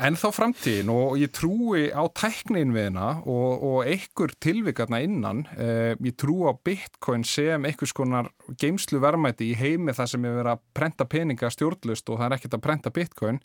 En 0.03 0.17
þá 0.19 0.33
framtíðin 0.35 0.89
og 0.91 1.13
ég 1.21 1.31
trúi 1.31 1.85
á 1.95 2.03
tæknin 2.11 2.73
við 2.75 2.89
hana 2.89 3.11
og, 3.23 3.63
og 3.63 3.77
einhver 3.87 4.33
tilvikarna 4.43 4.99
innan. 5.05 5.45
Eh, 5.55 5.93
ég 6.03 6.17
trú 6.19 6.49
á 6.51 6.59
bitcoin 6.59 7.23
sem 7.29 7.63
einhvers 7.69 7.95
konar 7.95 8.33
geimslu 8.59 8.99
verðmæti 9.03 9.53
í 9.53 9.59
heimi 9.61 9.95
þar 9.95 10.11
sem 10.11 10.27
er 10.27 10.35
verið 10.41 10.55
að 10.57 10.65
prenta 10.75 11.07
peninga 11.07 11.53
stjórnlust 11.55 12.11
og 12.11 12.19
það 12.19 12.27
er 12.27 12.37
ekkert 12.39 12.59
að 12.59 12.65
prenta 12.67 12.95
bitcoin. 12.95 13.39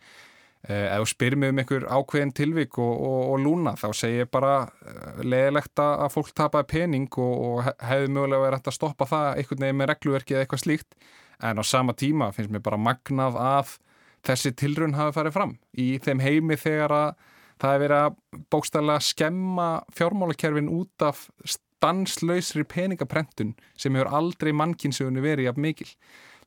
Eh, 0.65 0.87
ef 0.95 1.03
þú 1.03 1.09
spyrir 1.11 1.41
mig 1.43 1.53
um 1.53 1.61
einhver 1.61 1.85
ákveðin 1.93 2.33
tilvík 2.39 2.79
og, 2.81 2.93
og, 3.05 3.19
og 3.35 3.43
lúna 3.43 3.75
þá 3.77 3.87
segir 3.93 4.23
ég 4.25 4.33
bara 4.33 4.55
eh, 4.65 5.21
leðilegt 5.27 5.83
að 5.83 6.07
fólk 6.15 6.33
tapaði 6.33 6.71
pening 6.73 7.19
og 7.21 7.67
hefði 7.67 8.13
mögulega 8.15 8.47
verið 8.47 8.71
að 8.71 8.79
stoppa 8.79 9.05
það 9.11 9.27
einhvern 9.35 9.67
veginn 9.67 9.83
með 9.83 9.91
regluverki 9.93 10.33
eða 10.33 10.47
eitthvað 10.47 10.65
slíkt. 10.65 10.97
En 11.45 11.61
á 11.61 11.63
sama 11.69 11.93
tíma 11.93 12.31
finnst 12.33 12.49
mér 12.49 12.65
bara 12.65 12.81
magnað 12.81 13.37
að 13.37 13.77
þessi 14.25 14.53
tilrun 14.57 14.97
hafi 14.97 15.15
farið 15.17 15.35
fram 15.35 15.57
í 15.77 15.87
þeim 16.03 16.23
heimi 16.23 16.57
þegar 16.59 16.93
að 16.95 17.09
það 17.57 17.73
hefur 17.73 17.83
verið 17.83 18.03
að 18.03 18.45
bókstæðilega 18.53 19.05
skemma 19.07 19.67
fjármálakerfin 19.97 20.71
út 20.73 21.05
af 21.05 21.23
stanslausri 21.45 22.65
peningaprentun 22.69 23.53
sem 23.77 23.97
hefur 23.97 24.13
aldrei 24.19 24.53
mannkynnsugunni 24.55 25.23
verið 25.23 25.49
jafn 25.49 25.65
mikil. 25.65 25.89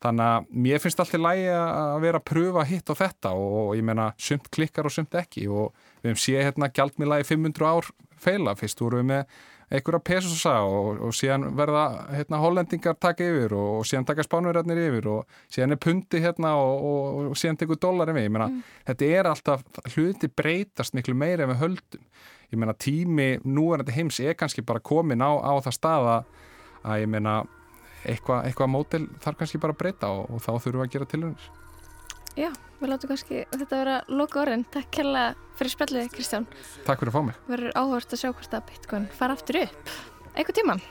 Þannig 0.00 0.24
að 0.24 0.52
mér 0.64 0.80
finnst 0.80 1.00
alltaf 1.02 1.20
lægi 1.20 1.48
að 1.52 1.98
vera 2.06 2.20
að 2.22 2.28
pröfa 2.30 2.62
hitt 2.64 2.88
á 2.88 2.94
þetta 2.96 3.32
og 3.36 3.74
ég 3.76 3.84
meina 3.84 4.06
sumt 4.16 4.48
klikkar 4.54 4.88
og 4.88 4.94
sumt 4.94 5.16
ekki 5.20 5.44
og 5.50 5.74
við 6.00 6.14
hefum 6.14 6.22
séð 6.22 6.44
hérna 6.46 6.70
gjaldmiðlagi 6.72 7.26
500 7.28 7.68
ár 7.68 7.90
feila, 8.20 8.54
fyrst 8.56 8.80
vorum 8.80 9.02
við 9.02 9.10
með 9.10 9.34
einhverja 9.70 10.00
pesosa 10.02 10.56
og, 10.66 10.98
og 11.06 11.14
síðan 11.14 11.46
verða 11.58 11.84
hérna 12.10 12.40
hollendingar 12.42 12.96
taka 12.98 13.26
yfir 13.26 13.54
og, 13.54 13.68
og 13.80 13.86
síðan 13.86 14.08
taka 14.08 14.24
spánverðarnir 14.26 14.80
yfir 14.88 15.06
og 15.12 15.36
síðan 15.52 15.76
er 15.76 15.80
pundi 15.84 16.22
hérna 16.24 16.56
og, 16.58 17.30
og 17.30 17.38
síðan 17.38 17.60
tekur 17.60 17.78
dollarin 17.78 18.18
við, 18.18 18.26
ég 18.26 18.34
meina 18.34 18.48
mm. 18.50 18.64
þetta 18.90 19.10
er 19.20 19.30
alltaf, 19.30 19.62
hluti 19.94 20.30
breytast 20.34 20.96
miklu 20.98 21.14
meira 21.14 21.46
en 21.46 21.52
við 21.52 21.62
höldum, 21.62 22.04
ég 22.50 22.62
meina 22.62 22.74
tími 22.74 23.28
núverandi 23.46 23.94
heims 23.94 24.18
er 24.24 24.34
kannski 24.38 24.66
bara 24.66 24.82
komin 24.82 25.22
á, 25.22 25.30
á 25.38 25.52
það 25.62 25.78
staða 25.78 26.16
að 26.82 27.04
ég 27.04 27.14
meina 27.14 27.38
eitthvað 28.08 28.48
eitthva 28.48 28.70
mótil 28.70 29.04
þarf 29.22 29.42
kannski 29.42 29.62
bara 29.62 29.76
að 29.76 29.82
breyta 29.84 30.10
og, 30.10 30.26
og 30.34 30.42
þá 30.42 30.50
þurfum 30.56 30.80
við 30.80 30.86
að 30.88 30.92
gera 30.96 31.10
tilhörnir 31.14 31.48
Já, 32.38 32.50
við 32.80 32.92
látum 32.92 33.10
kannski 33.12 33.42
þetta 33.54 33.80
vera 33.82 33.96
loka 34.08 34.40
orðin. 34.42 34.64
Takk 34.72 34.92
kella 35.00 35.24
fyrir 35.58 35.74
spjallið 35.74 36.12
Kristján. 36.14 36.46
Takk 36.86 37.02
fyrir 37.02 37.12
að 37.12 37.18
fá 37.18 37.26
mig. 37.28 37.42
Verður 37.50 37.76
áhört 37.76 38.14
að 38.16 38.22
sjá 38.22 38.30
hvort 38.30 38.56
að 38.56 38.64
Bitcoin 38.70 39.10
fara 39.18 39.36
aftur 39.36 39.60
upp. 39.64 39.92
Eitthvað 40.34 40.60
tíman. 40.60 40.82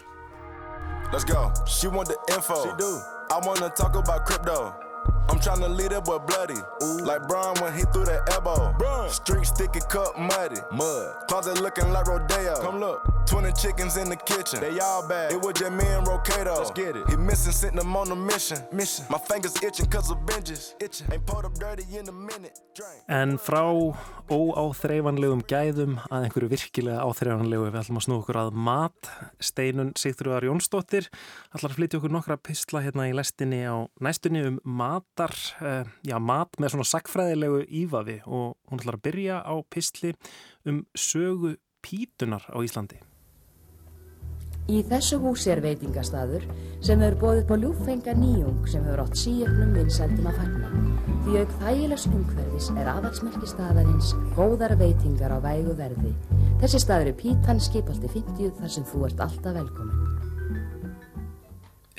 Let's 1.09 1.25
go. 1.25 1.49
She 1.65 1.87
want 1.89 2.09
the 2.11 2.19
info. 2.35 2.61
She 2.63 2.75
do. 2.77 2.91
I 3.33 3.41
wanna 3.45 3.69
talk 3.69 3.95
about 3.95 4.25
crypto. 4.25 4.88
I'm 5.29 5.39
trying 5.39 5.61
to 5.61 5.69
lead 5.69 5.91
that 5.91 6.05
boy 6.05 6.19
bloody. 6.19 6.59
Ooh. 6.83 7.05
Like 7.05 7.27
Brian 7.27 7.55
when 7.61 7.73
he 7.73 7.83
threw 7.93 8.05
that 8.05 8.27
elbow. 8.33 8.73
Brian. 8.77 9.09
Street 9.09 9.45
sticky 9.45 9.79
cup 9.89 10.17
muddy. 10.17 10.59
Mud. 10.71 11.27
Closet 11.27 11.61
looking 11.61 11.91
like 11.91 12.07
Rodeo. 12.07 12.55
Come 12.61 12.79
look. 12.79 12.99
20 13.27 13.51
chickens 13.53 13.95
in 13.97 14.09
the 14.09 14.15
kitchen. 14.15 14.59
They 14.59 14.79
all 14.79 15.07
bad. 15.07 15.31
It 15.31 15.41
was 15.41 15.53
just 15.53 15.71
me 15.71 15.85
and 15.85 16.05
Rocato. 16.07 16.57
Let's 16.57 16.71
get 16.71 16.95
it. 16.95 17.07
He 17.09 17.15
missing, 17.15 17.51
sent 17.51 17.75
them 17.75 17.95
on 17.95 18.11
a 18.11 18.15
mission. 18.15 18.57
Mission. 18.73 19.05
My 19.09 19.19
fingers 19.19 19.55
itching 19.61 19.85
cause 19.85 20.09
of 20.09 20.17
binges. 20.25 20.73
Itching. 20.81 21.07
Ain't 21.11 21.25
pulled 21.25 21.45
up 21.45 21.53
dirty 21.53 21.85
in 21.95 22.09
a 22.09 22.11
minute. 22.11 22.59
Drain. 22.73 23.01
En 23.07 23.37
frá 23.37 23.61
óáþreifanlegum 24.29 25.43
gæðum 25.49 25.99
að 26.09 26.25
einhverju 26.27 26.49
virkilega 26.51 27.05
áþreifanlegu 27.05 27.69
við 27.69 27.79
ætlum 27.83 28.01
að 28.01 28.05
snú 28.07 28.17
okkur 28.21 28.41
að 28.43 28.57
mat. 28.67 29.11
Steinun 29.41 29.93
Sigþrúðar 29.97 30.49
Jónsdóttir 30.49 31.09
ætlar 31.53 31.71
að 31.71 31.77
flytja 31.77 32.01
okkur 32.01 32.13
nokkra 32.13 32.37
pistla 32.41 32.81
hérna 32.85 33.07
í 33.09 33.15
lestinni 33.17 33.61
á 33.65 33.85
næstunni 34.01 34.45
um 34.49 34.59
matar, 34.99 35.33
uh, 35.61 35.83
já 36.03 36.19
mat 36.19 36.59
með 36.59 36.75
svona 36.75 36.87
sakfræðilegu 36.87 37.65
ífaði 37.83 38.19
og 38.27 38.55
hún 38.69 38.81
ætlar 38.81 38.99
að 38.99 39.05
byrja 39.07 39.41
á 39.43 39.55
pistli 39.71 40.15
um 40.67 40.83
sögu 40.95 41.55
pítunar 41.81 42.43
á 42.51 42.57
Íslandi. 42.59 42.99
Í 44.69 44.83
þessu 44.85 45.17
húsi 45.17 45.49
er 45.49 45.63
veitingastadur 45.65 46.43
sem 46.85 47.01
hefur 47.01 47.15
bóðið 47.23 47.45
på 47.49 47.55
ljúfenga 47.57 48.13
nýjung 48.13 48.67
sem 48.69 48.83
hefur 48.85 49.01
átt 49.01 49.17
síöfnum 49.17 49.71
vinsældum 49.73 50.29
að 50.29 50.37
fagna. 50.43 50.69
Því 51.25 51.41
auk 51.41 51.55
þægilegs 51.63 52.05
umhverfis 52.11 52.69
er 52.75 52.91
aðalsmerki 52.93 53.49
staðarins 53.49 54.13
góðar 54.37 54.77
veitingar 54.77 55.33
á 55.33 55.39
vægu 55.41 55.73
verði. 55.79 56.13
Þessi 56.61 56.83
staður 56.85 57.13
er 57.15 57.19
Pítan 57.23 57.63
skipaldi 57.65 58.13
50 58.13 58.57
þar 58.59 58.75
sem 58.75 58.89
þú 58.91 59.05
ert 59.09 59.25
alltaf 59.25 59.57
velkomin. 59.57 60.18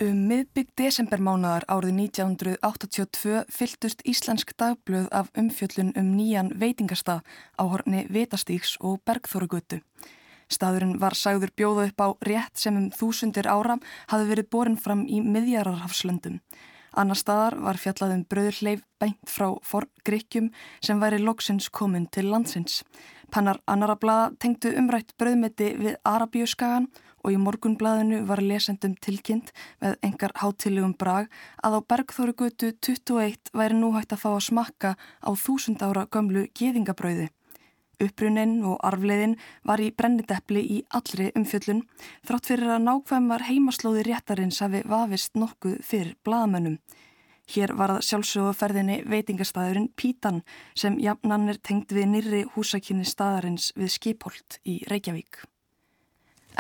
Um 0.01 0.23
miðbygg 0.31 0.71
desembermánaðar 0.81 1.67
árið 1.69 1.91
1982 2.07 3.43
fyltust 3.53 4.01
Íslensk 4.09 4.55
dagblöð 4.57 5.11
af 5.13 5.29
umfjöllun 5.37 5.91
um 5.93 6.15
nýjan 6.17 6.49
veitingastað 6.57 7.21
á 7.61 7.63
horni 7.69 8.07
Vitastíks 8.09 8.79
og 8.81 9.03
Bergþórugötu. 9.05 9.83
Staðurinn 10.49 10.97
var 11.03 11.13
sagður 11.13 11.53
bjóða 11.53 11.85
upp 11.91 12.01
á 12.01 12.09
rétt 12.25 12.57
sem 12.57 12.79
um 12.81 12.89
þúsundir 12.89 13.45
ára 13.45 13.77
hafi 14.09 14.31
verið 14.33 14.49
borin 14.49 14.81
fram 14.81 15.05
í 15.05 15.21
miðjararhafslöndum. 15.21 16.41
Annar 16.99 17.19
staðar 17.19 17.59
var 17.63 17.79
fjallaðum 17.79 18.25
bröðurleif 18.31 18.83
beint 19.01 19.31
frá 19.31 19.53
forgrikkjum 19.63 20.51
sem 20.83 21.01
væri 21.03 21.21
loksins 21.23 21.69
komin 21.71 22.09
til 22.11 22.31
landsins. 22.33 22.83
Pannar 23.31 23.61
annara 23.71 23.95
blaða 23.95 24.33
tengdu 24.43 24.73
umrætt 24.79 25.15
bröðmeti 25.21 25.71
við 25.79 25.97
Arabíuskagan 26.05 26.89
og 27.23 27.35
í 27.35 27.41
morgunblaðinu 27.41 28.23
var 28.29 28.43
lesendum 28.43 28.97
tilkynnt 29.05 29.53
með 29.83 29.99
engar 30.07 30.35
hátilegum 30.41 30.95
brag 30.99 31.29
að 31.63 31.79
á 31.79 31.81
Bergþóru 31.93 32.37
götu 32.43 32.73
21 32.73 33.53
væri 33.55 33.77
nú 33.77 33.93
hægt 33.97 34.17
að 34.17 34.25
fá 34.25 34.31
að 34.33 34.47
smakka 34.49 34.95
á 34.99 35.31
þúsund 35.37 35.85
ára 35.85 36.09
gömlu 36.11 36.49
geðingabröði. 36.57 37.29
Upprunnin 38.01 38.59
og 38.65 38.81
arfleiðin 38.87 39.37
var 39.69 39.83
í 39.83 39.91
brenniteppli 39.93 40.63
í 40.77 40.79
allri 40.97 41.29
umfjöllun 41.37 41.85
þrátt 42.29 42.51
fyrir 42.51 42.75
að 42.77 42.87
nákvæmar 42.87 43.47
heimaslóði 43.51 44.07
réttarins 44.09 44.63
hafi 44.65 44.83
vafist 44.89 45.37
nokkuð 45.37 45.79
fyrir 45.87 46.17
bladamönnum. 46.25 46.81
Hér 47.51 47.75
var 47.75 47.97
það 47.97 48.05
sjálfsögurferðinni 48.09 48.99
veitingastæðurinn 49.11 49.89
Pítan 49.99 50.43
sem 50.79 50.99
jafnan 51.03 51.49
er 51.51 51.59
tengt 51.59 51.91
við 51.95 52.13
nýri 52.13 52.45
húsakynni 52.55 53.07
staðarins 53.09 53.73
við 53.77 53.97
Skipholt 53.97 54.61
í 54.63 54.81
Reykjavík. 54.91 55.43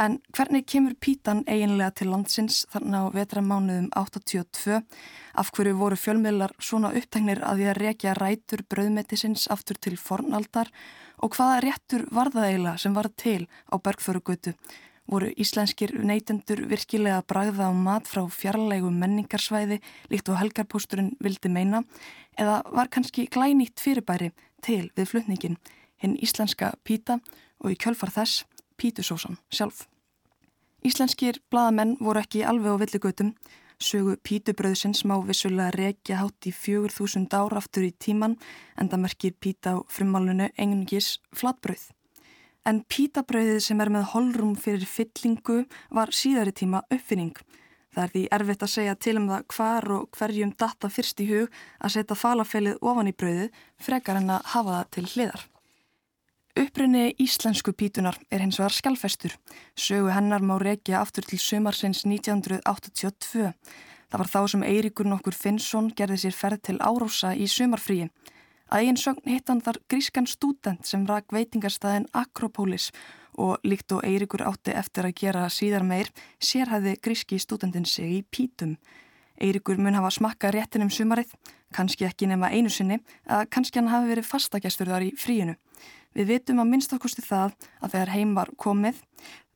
En 0.01 0.15
hvernig 0.33 0.65
kemur 0.65 0.95
Pítan 0.97 1.43
eiginlega 1.45 1.93
til 1.99 2.09
landsins 2.09 2.63
þarna 2.73 3.03
á 3.05 3.13
vetramánuðum 3.13 3.91
82? 3.93 4.79
Af 5.37 5.51
hverju 5.53 5.75
voru 5.77 5.97
fjölmiðlar 6.01 6.55
svona 6.57 6.95
upptegnir 6.97 7.43
að 7.45 7.59
því 7.61 7.67
að 7.69 7.81
rekja 7.83 8.15
rætur 8.17 8.63
bröðmetisins 8.73 9.45
aftur 9.53 9.77
til 9.77 9.99
fornaldar 10.01 10.71
og 11.21 11.37
hvaða 11.37 11.59
réttur 11.67 12.07
var 12.17 12.31
það 12.33 12.47
eiginlega 12.47 12.81
sem 12.81 12.97
var 12.97 13.11
til 13.13 13.43
á 13.69 13.77
bergförugötu? 13.77 14.55
Voru 15.11 15.29
íslenskir 15.37 15.93
neytendur 16.01 16.63
virkilega 16.71 17.21
bragða 17.29 17.69
á 17.69 17.73
mat 17.77 18.09
frá 18.09 18.23
fjarlægu 18.25 18.89
menningarsvæði 18.95 19.83
líkt 20.09 20.31
og 20.33 20.41
helgarpósturinn 20.41 21.13
vildi 21.21 21.53
meina 21.53 21.83
eða 22.41 22.63
var 22.73 22.89
kannski 22.89 23.27
glænýtt 23.29 23.85
fyrirbæri 23.85 24.33
til 24.65 24.87
við 24.97 25.13
flutningin 25.13 25.61
hinn 26.01 26.17
íslenska 26.17 26.73
píta 26.89 27.19
og 27.61 27.75
í 27.75 27.77
kjölfar 27.77 28.15
þess 28.17 28.47
pítusósan 28.81 29.38
sjálf. 29.53 29.85
Íslenskir 30.81 31.43
bladamenn 31.53 31.99
voru 32.01 32.23
ekki 32.23 32.40
alveg 32.49 32.73
á 32.73 32.81
villigötum, 32.81 33.35
sögu 33.81 34.16
pítubröðsins 34.25 35.05
má 35.05 35.19
vissulega 35.25 35.75
rekja 35.77 36.21
hátt 36.21 36.49
í 36.49 36.53
4000 36.57 37.29
ár 37.37 37.57
aftur 37.61 37.85
í 37.85 37.93
tíman 37.93 38.38
en 38.81 38.88
það 38.88 39.03
merkir 39.05 39.35
píta 39.37 39.77
á 39.77 39.85
frumálunu 39.93 40.49
engingis 40.57 41.19
flatbröð. 41.37 41.90
En 42.64 42.83
pítabröðið 42.88 43.61
sem 43.64 43.81
er 43.81 43.93
með 43.93 44.11
holrum 44.14 44.57
fyrir 44.57 44.88
fyllingu 44.88 45.62
var 45.93 46.12
síðari 46.16 46.53
tíma 46.57 46.83
uppfinning. 46.88 47.37
Það 47.90 48.03
er 48.05 48.12
því 48.14 48.25
erfitt 48.37 48.64
að 48.64 48.75
segja 48.75 48.97
til 48.97 49.16
um 49.19 49.31
það 49.31 49.47
hvar 49.55 49.90
og 49.97 50.11
hverjum 50.16 50.53
data 50.57 50.90
fyrst 50.93 51.21
í 51.25 51.31
hug 51.31 51.62
að 51.81 51.97
setja 51.97 52.16
falafelið 52.16 52.77
ofan 52.81 53.11
í 53.11 53.16
bröðið 53.16 53.64
frekar 53.81 54.21
en 54.21 54.37
að 54.37 54.53
hafa 54.53 54.77
það 54.77 54.93
til 54.97 55.09
hliðar. 55.14 55.49
Upprunni 56.59 57.13
íslensku 57.23 57.71
pítunar 57.79 58.17
er 58.27 58.43
hins 58.43 58.59
vegar 58.59 58.75
skjálfestur. 58.75 59.37
Sögu 59.79 60.11
hennar 60.11 60.43
má 60.43 60.57
reykja 60.59 60.99
aftur 60.99 61.23
til 61.23 61.39
sömarsins 61.39 62.03
1982. 62.03 63.53
Það 64.11 64.19
var 64.19 64.31
þá 64.33 64.41
sem 64.51 64.65
Eiríkur 64.67 65.07
nokkur 65.07 65.37
Finnsson 65.39 65.93
gerði 65.95 66.19
sér 66.25 66.35
ferð 66.35 66.65
til 66.67 66.81
Árósa 66.83 67.31
í 67.39 67.47
sömarfríi. 67.47 68.11
Að 68.67 68.83
einn 68.89 68.99
sögn 68.99 69.31
hitt 69.31 69.47
hann 69.47 69.63
þar 69.63 69.79
grískan 69.87 70.27
stúdent 70.27 70.91
sem 70.91 71.07
rak 71.07 71.31
veitingarstaðin 71.31 72.11
Akropolis 72.19 72.91
og 73.39 73.63
líkt 73.63 73.95
og 73.95 74.03
Eiríkur 74.03 74.43
átti 74.43 74.75
eftir 74.75 75.07
að 75.07 75.17
gera 75.23 75.47
síðar 75.55 75.87
meir 75.87 76.11
sérhæði 76.43 76.97
gríski 76.99 77.39
stúdentin 77.39 77.87
sig 77.87 78.11
í 78.19 78.21
pítum. 78.27 78.75
Eiríkur 79.39 79.79
mun 79.79 79.95
hafa 79.95 80.11
smakka 80.19 80.51
réttin 80.51 80.83
um 80.83 80.91
sumarið, 80.91 81.31
kannski 81.73 82.11
ekki 82.11 82.27
nema 82.27 82.51
einu 82.51 82.69
sinni, 82.69 82.99
að 83.31 83.47
kannski 83.55 83.79
hann 83.79 83.95
hafi 83.95 84.11
verið 84.11 84.33
fastagestur 84.35 84.91
þar 84.91 85.07
í 85.07 85.15
fríinu. 85.17 85.55
Við 86.16 86.33
vitum 86.35 86.59
að 86.62 86.73
minnst 86.73 86.92
okkurstu 86.96 87.23
það 87.23 87.55
að 87.81 87.92
þegar 87.94 88.12
heim 88.16 88.35
var 88.35 88.51
komið 88.59 88.99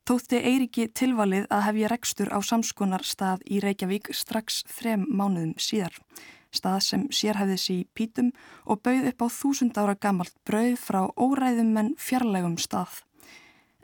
þótti 0.05 0.41
Eiriki 0.45 0.87
tilvalið 0.93 1.47
að 1.49 1.65
hefja 1.69 1.91
rekstur 1.91 2.31
á 2.31 2.39
samskonar 2.45 3.05
stað 3.09 3.45
í 3.49 3.61
Reykjavík 3.65 4.11
strax 4.13 4.63
þrem 4.69 5.07
mánuðum 5.09 5.55
síðar. 5.57 5.97
Stað 6.55 6.81
sem 6.87 7.07
sérhæfðis 7.11 7.65
í 7.73 7.79
pítum 7.97 8.31
og 8.69 8.83
bauð 8.85 9.09
upp 9.11 9.25
á 9.25 9.29
þúsund 9.33 9.81
ára 9.81 9.97
gamalt 9.99 10.37
brauð 10.47 10.77
frá 10.79 11.01
óræðum 11.17 11.75
en 11.81 11.91
fjarlægum 11.99 12.59
stað. 12.61 13.01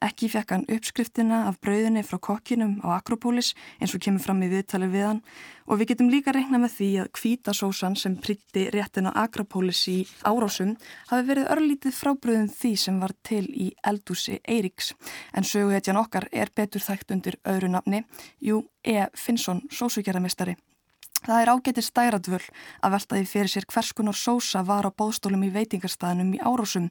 Ekki 0.01 0.31
fekk 0.33 0.53
hann 0.55 0.63
uppskriftina 0.73 1.43
af 1.51 1.59
brauðinni 1.61 2.01
frá 2.09 2.17
kokkinum 2.25 2.79
á 2.81 2.97
Akropolis 2.97 3.51
eins 3.81 3.93
og 3.93 4.01
kemur 4.01 4.23
fram 4.25 4.41
í 4.41 4.49
viðtali 4.49 4.89
við 4.89 5.05
hann 5.05 5.21
og 5.69 5.81
við 5.81 5.91
getum 5.91 6.09
líka 6.09 6.33
reikna 6.33 6.61
með 6.63 6.73
því 6.79 6.89
að 7.03 7.11
kvítasósan 7.19 7.99
sem 8.01 8.15
pritti 8.17 8.65
réttin 8.73 9.11
á 9.13 9.13
Akropolis 9.27 9.83
í 9.93 9.99
árásum 10.25 10.73
hafi 11.11 11.29
verið 11.29 11.53
örlítið 11.53 11.99
frábröðum 11.99 12.49
því 12.49 12.73
sem 12.87 13.03
var 13.03 13.13
til 13.29 13.45
í 13.53 13.69
eldúsi 13.93 14.41
Eiriks 14.41 14.95
en 15.37 15.45
söguhetjan 15.45 16.01
okkar 16.01 16.31
er 16.33 16.49
betur 16.57 16.81
þægt 16.81 17.13
undir 17.13 17.37
öðru 17.45 17.69
nafni, 17.77 18.05
jú 18.41 18.65
E. 18.81 19.05
Finnsson, 19.13 19.61
sósugjarameistari. 19.69 20.57
Það 21.21 21.43
er 21.43 21.51
ágættir 21.53 21.85
stæradvöl 21.85 22.45
að 22.81 22.95
velta 22.95 23.17
því 23.19 23.27
fyrir 23.29 23.53
sér 23.53 23.67
hvers 23.69 23.93
konar 23.93 24.17
sósa 24.17 24.63
var 24.65 24.89
á 24.89 24.91
bóðstólum 24.91 25.43
í 25.45 25.51
veitingarstaðinum 25.53 26.39
í 26.39 26.41
árásum 26.41 26.89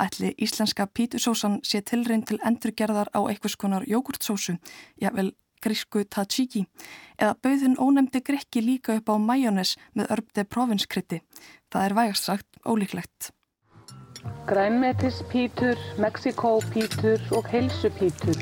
ætli 0.00 0.32
íslenska 0.38 0.86
pítusósan 0.86 1.60
sé 1.62 1.82
tilreyn 1.84 2.24
til 2.26 2.40
endurgerðar 2.46 3.12
á 3.12 3.20
eitthvað 3.28 3.54
skonar 3.54 3.86
jógurtsósu, 3.88 4.56
jável 5.00 5.32
grísku 5.60 6.04
tzatziki, 6.08 6.64
eða 7.20 7.36
bauðin 7.44 7.76
ónemdi 7.76 8.22
grekki 8.24 8.62
líka 8.64 8.96
upp 8.96 9.12
á 9.12 9.16
majónes 9.20 9.76
með 9.94 10.14
örbde 10.16 10.46
provinskrytti. 10.48 11.20
Það 11.70 11.84
er 11.84 11.96
vægast 11.98 12.30
sagt 12.30 12.48
ólíklegt. 12.64 13.30
Grænmetispítur, 14.46 15.78
Mexikópítur 15.98 17.20
og 17.36 17.46
heilsupítur. 17.48 18.36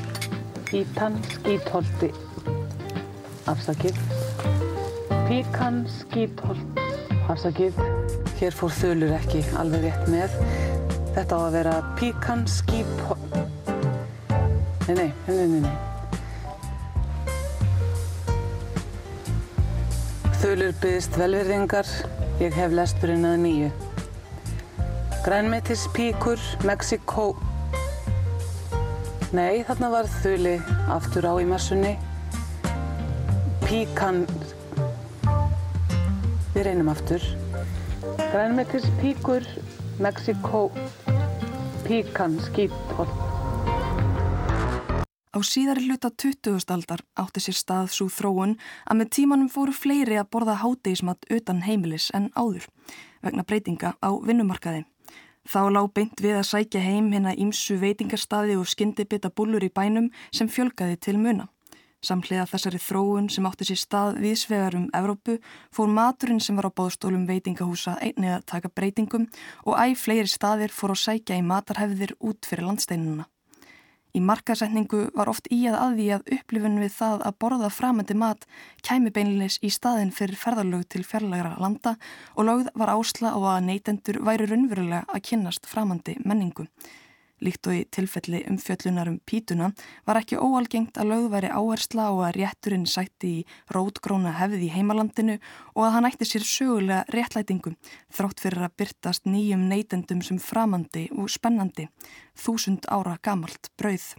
Pítan 0.69 1.15
skítholti. 1.31 2.11
Afsakið. 3.47 3.95
Píkan 5.27 5.85
skítholt. 5.87 6.83
Afsakið. 7.29 7.79
Hér 8.39 8.55
fór 8.55 8.75
þölur 8.75 9.15
ekki 9.19 9.43
alveg 9.59 9.87
rétt 9.87 10.11
með. 10.11 10.78
Þetta 11.15 11.35
á 11.35 11.39
að 11.41 11.53
vera 11.57 11.75
píkan 11.99 12.45
skip... 12.49 12.89
Nei, 14.87 14.95
nei, 14.95 15.11
nei, 15.27 15.45
nei, 15.49 15.61
nei. 15.65 15.77
Þölur 20.39 20.71
byggðist 20.79 21.17
velverðingar, 21.19 21.87
ég 22.39 22.55
hef 22.55 22.71
lesturinn 22.71 23.27
að 23.27 23.37
nýju. 23.43 23.69
Grænmetis 25.25 25.83
píkur, 25.97 26.39
Mexiko... 26.63 27.33
Nei, 29.35 29.61
þarna 29.67 29.89
var 29.93 30.07
þöli 30.23 30.55
aftur 30.95 31.27
á 31.27 31.33
í 31.37 31.45
massunni. 31.49 31.91
Píkan... 33.65 34.23
Við 36.55 36.63
reynum 36.65 36.89
aftur. 36.95 37.21
Grænmetis 38.31 38.87
píkur, 39.03 39.43
Mexiko... 39.99 40.71
Píkan 41.83 42.37
skítholt. 42.39 43.11
Á 45.35 45.39
síðari 45.43 45.89
hluta 45.89 46.07
20. 46.09 46.63
aldar 46.71 47.03
átti 47.19 47.43
sér 47.43 47.57
stað 47.57 47.91
svo 47.91 48.07
þróun 48.07 48.55
að 48.87 48.99
með 49.01 49.11
tímanum 49.17 49.49
fóru 49.51 49.75
fleiri 49.75 50.15
að 50.21 50.29
borða 50.31 50.55
hátegismat 50.61 51.27
utan 51.35 51.59
heimilis 51.67 52.07
en 52.15 52.29
áður 52.31 52.69
vegna 53.25 53.43
breytinga 53.43 53.93
á 53.99 54.09
vinnumarkaði. 54.23 54.85
Þá 55.43 55.61
lág 55.75 55.91
beint 55.91 56.23
við 56.23 56.39
að 56.39 56.49
sækja 56.53 56.85
heim 56.85 57.11
hérna 57.11 57.35
ímsu 57.35 57.75
veitingarstaði 57.83 58.55
og 58.55 58.71
skyndibita 58.71 59.33
búlur 59.35 59.67
í 59.67 59.73
bænum 59.73 60.11
sem 60.31 60.47
fjölgaði 60.47 60.95
til 60.95 61.19
muna. 61.19 61.49
Samhliða 61.99 62.45
þessari 62.47 62.79
þróun 62.79 63.25
sem 63.27 63.47
átti 63.49 63.65
sér 63.67 63.79
stað 63.81 64.19
viðsvegar 64.23 64.77
um 64.77 64.85
Evrópu 64.95 65.33
fór 65.75 65.89
maturinn 65.91 66.39
sem 66.39 66.55
var 66.55 66.69
á 66.71 66.77
bóðstólum 66.77 67.25
veitingahúsa 67.27 67.97
einnig 67.99 68.37
að 68.37 68.45
taka 68.53 68.71
breytingum 68.71 69.25
og 69.65 69.75
æg 69.75 69.97
fleiri 69.99 70.31
staðir 70.31 70.71
fór 70.71 70.93
að 70.95 71.01
sækja 71.01 71.39
í 71.41 71.43
matarhefðir 71.43 72.15
út 72.23 72.47
fyrir 72.47 72.69
landsteinuna. 72.69 73.27
Í 74.15 74.21
markasetningu 74.25 75.01
var 75.13 75.29
oft 75.29 75.51
í 75.53 75.59
að 75.69 75.75
aðví 75.83 76.07
að 76.15 76.31
upplifun 76.37 76.79
við 76.81 76.95
það 76.95 77.25
að 77.27 77.35
borða 77.43 77.69
framöndi 77.69 78.15
mat 78.17 78.47
kæmi 78.87 79.11
beinleis 79.13 79.59
í 79.61 79.69
staðin 79.69 80.15
fyrir 80.15 80.39
ferðarlög 80.39 80.87
til 80.89 81.03
fjarlægra 81.05 81.59
landa 81.59 81.93
og 82.33 82.47
lögð 82.47 82.71
var 82.79 82.93
ásla 82.95 83.35
á 83.35 83.39
að 83.57 83.67
neytendur 83.67 84.23
væri 84.25 84.47
raunverulega 84.49 85.03
að 85.03 85.23
kynnast 85.29 85.69
framöndi 85.69 86.15
menningu. 86.23 86.65
Líkt 87.43 87.67
og 87.69 87.75
í 87.77 87.83
tilfelli 87.87 88.41
um 88.51 88.57
fjöllunar 88.59 89.09
um 89.11 89.19
pítuna 89.23 89.69
var 90.07 90.19
ekki 90.19 90.39
óalgengt 90.39 90.99
að 90.99 91.11
lögð 91.13 91.27
væri 91.33 91.51
áhersla 91.55 92.09
og 92.11 92.23
að 92.27 92.39
rétturinn 92.39 92.87
sætti 92.89 93.31
í 93.39 93.45
rótgróna 93.75 94.33
hefði 94.39 94.65
í 94.67 94.71
heimalandinu 94.73 95.37
og 95.75 95.83
að 95.85 95.93
hann 95.95 96.09
ætti 96.09 96.27
sér 96.27 96.47
sögulega 96.47 97.05
réttlætingum 97.15 97.77
þrátt 98.15 98.43
fyrir 98.43 98.65
að 98.67 98.75
byrtast 98.81 99.29
nýjum 99.29 99.67
neytendum 99.71 100.23
sem 100.25 100.41
framandi 100.43 101.07
og 101.15 101.31
spennandi, 101.31 101.87
þúsund 102.35 102.89
ára 102.91 103.15
gamalt 103.23 103.71
brauð. 103.79 104.11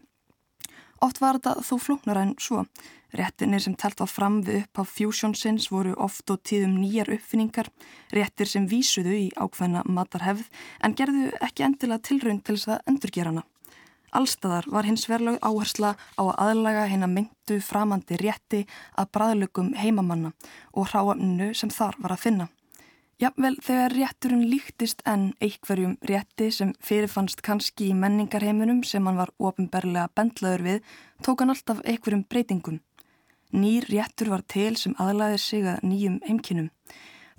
Oft 1.00 1.20
var 1.20 1.38
þetta 1.38 1.60
þó 1.64 1.76
flóknara 1.80 2.24
en 2.26 2.34
svo. 2.40 2.66
Réttinir 3.16 3.62
sem 3.64 3.74
telt 3.74 3.98
var 3.98 4.10
fram 4.10 4.40
við 4.46 4.62
upp 4.62 4.80
á 4.80 4.82
Fusionsins 4.86 5.70
voru 5.72 5.96
oft 5.98 6.30
og 6.30 6.42
tíðum 6.46 6.76
nýjar 6.78 7.10
uppfinningar, 7.16 7.70
réttir 8.14 8.46
sem 8.46 8.68
vísuðu 8.70 9.16
í 9.16 9.30
ákveðna 9.34 9.82
matarhefð 9.86 10.46
en 10.84 10.94
gerðu 10.94 11.32
ekki 11.42 11.66
endilega 11.66 12.06
tilraun 12.06 12.38
til 12.44 12.58
þess 12.58 12.76
að 12.76 12.92
endurgera 12.92 13.32
hana. 13.32 13.46
Allstaðar 14.10 14.66
var 14.70 14.86
hins 14.86 15.06
verlaug 15.10 15.38
áhersla 15.42 15.92
á 15.94 16.22
að 16.22 16.38
aðlaga 16.44 16.86
hérna 16.90 17.08
myndu 17.10 17.60
framandi 17.62 18.18
rétti 18.18 18.64
að 18.98 19.12
bræðlögum 19.14 19.74
heimamanna 19.78 20.32
og 20.74 20.90
hráamnu 20.90 21.52
sem 21.54 21.70
þar 21.70 21.98
var 22.02 22.16
að 22.16 22.24
finna. 22.24 22.48
Jafnvel 23.20 23.58
þegar 23.60 23.92
rétturinn 23.92 24.46
líktist 24.48 25.02
en 25.04 25.26
einhverjum 25.44 25.98
rétti 26.08 26.46
sem 26.56 26.70
fyrirfannst 26.80 27.42
kannski 27.44 27.90
í 27.90 27.96
menningarheiminum 27.98 28.80
sem 28.88 29.04
hann 29.04 29.18
var 29.20 29.34
ofinberlega 29.36 30.06
bendlaður 30.16 30.64
við, 30.64 30.78
tók 31.20 31.44
hann 31.44 31.52
alltaf 31.52 31.82
einhverjum 31.84 32.24
breytingum. 32.24 32.78
Nýr 33.50 33.88
réttur 33.90 34.30
var 34.30 34.44
til 34.46 34.76
sem 34.78 34.94
aðlaði 35.02 35.38
sig 35.42 35.64
að 35.66 35.82
nýjum 35.82 36.20
heimkinum. 36.26 36.68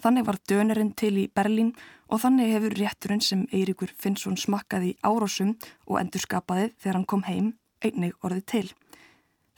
Þannig 0.02 0.26
var 0.28 0.40
dönerinn 0.50 0.96
til 0.98 1.14
í 1.22 1.30
Berlín 1.30 1.76
og 2.12 2.24
þannig 2.24 2.52
hefur 2.52 2.76
rétturinn 2.76 3.22
sem 3.24 3.46
Eiríkur 3.54 3.94
Finnsson 3.96 4.36
smakkaði 4.36 4.96
árásum 5.06 5.54
og 5.88 6.00
endurskapaði 6.02 6.72
þegar 6.82 6.98
hann 6.98 7.08
kom 7.08 7.24
heim 7.28 7.54
einnig 7.86 8.18
orðið 8.26 8.46
til. 8.54 8.66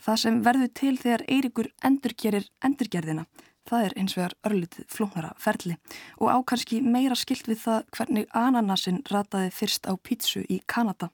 Það 0.04 0.20
sem 0.20 0.38
verður 0.44 0.70
til 0.78 0.94
þegar 1.00 1.24
Eiríkur 1.32 1.70
endurgerir 1.88 2.46
endurgerðina, 2.64 3.24
það 3.64 3.86
er 3.86 3.96
eins 3.98 4.14
vegar 4.18 4.36
örlitið 4.44 4.86
flóknara 4.92 5.32
ferli 5.40 5.78
og 6.20 6.30
ákanski 6.30 6.82
meira 6.84 7.16
skilt 7.16 7.48
við 7.48 7.62
það 7.64 7.86
hvernig 7.96 8.28
ananasinn 8.36 9.02
rataði 9.10 9.50
fyrst 9.56 9.88
á 9.88 9.92
pítsu 9.96 10.44
í 10.44 10.60
Kanada. 10.68 11.10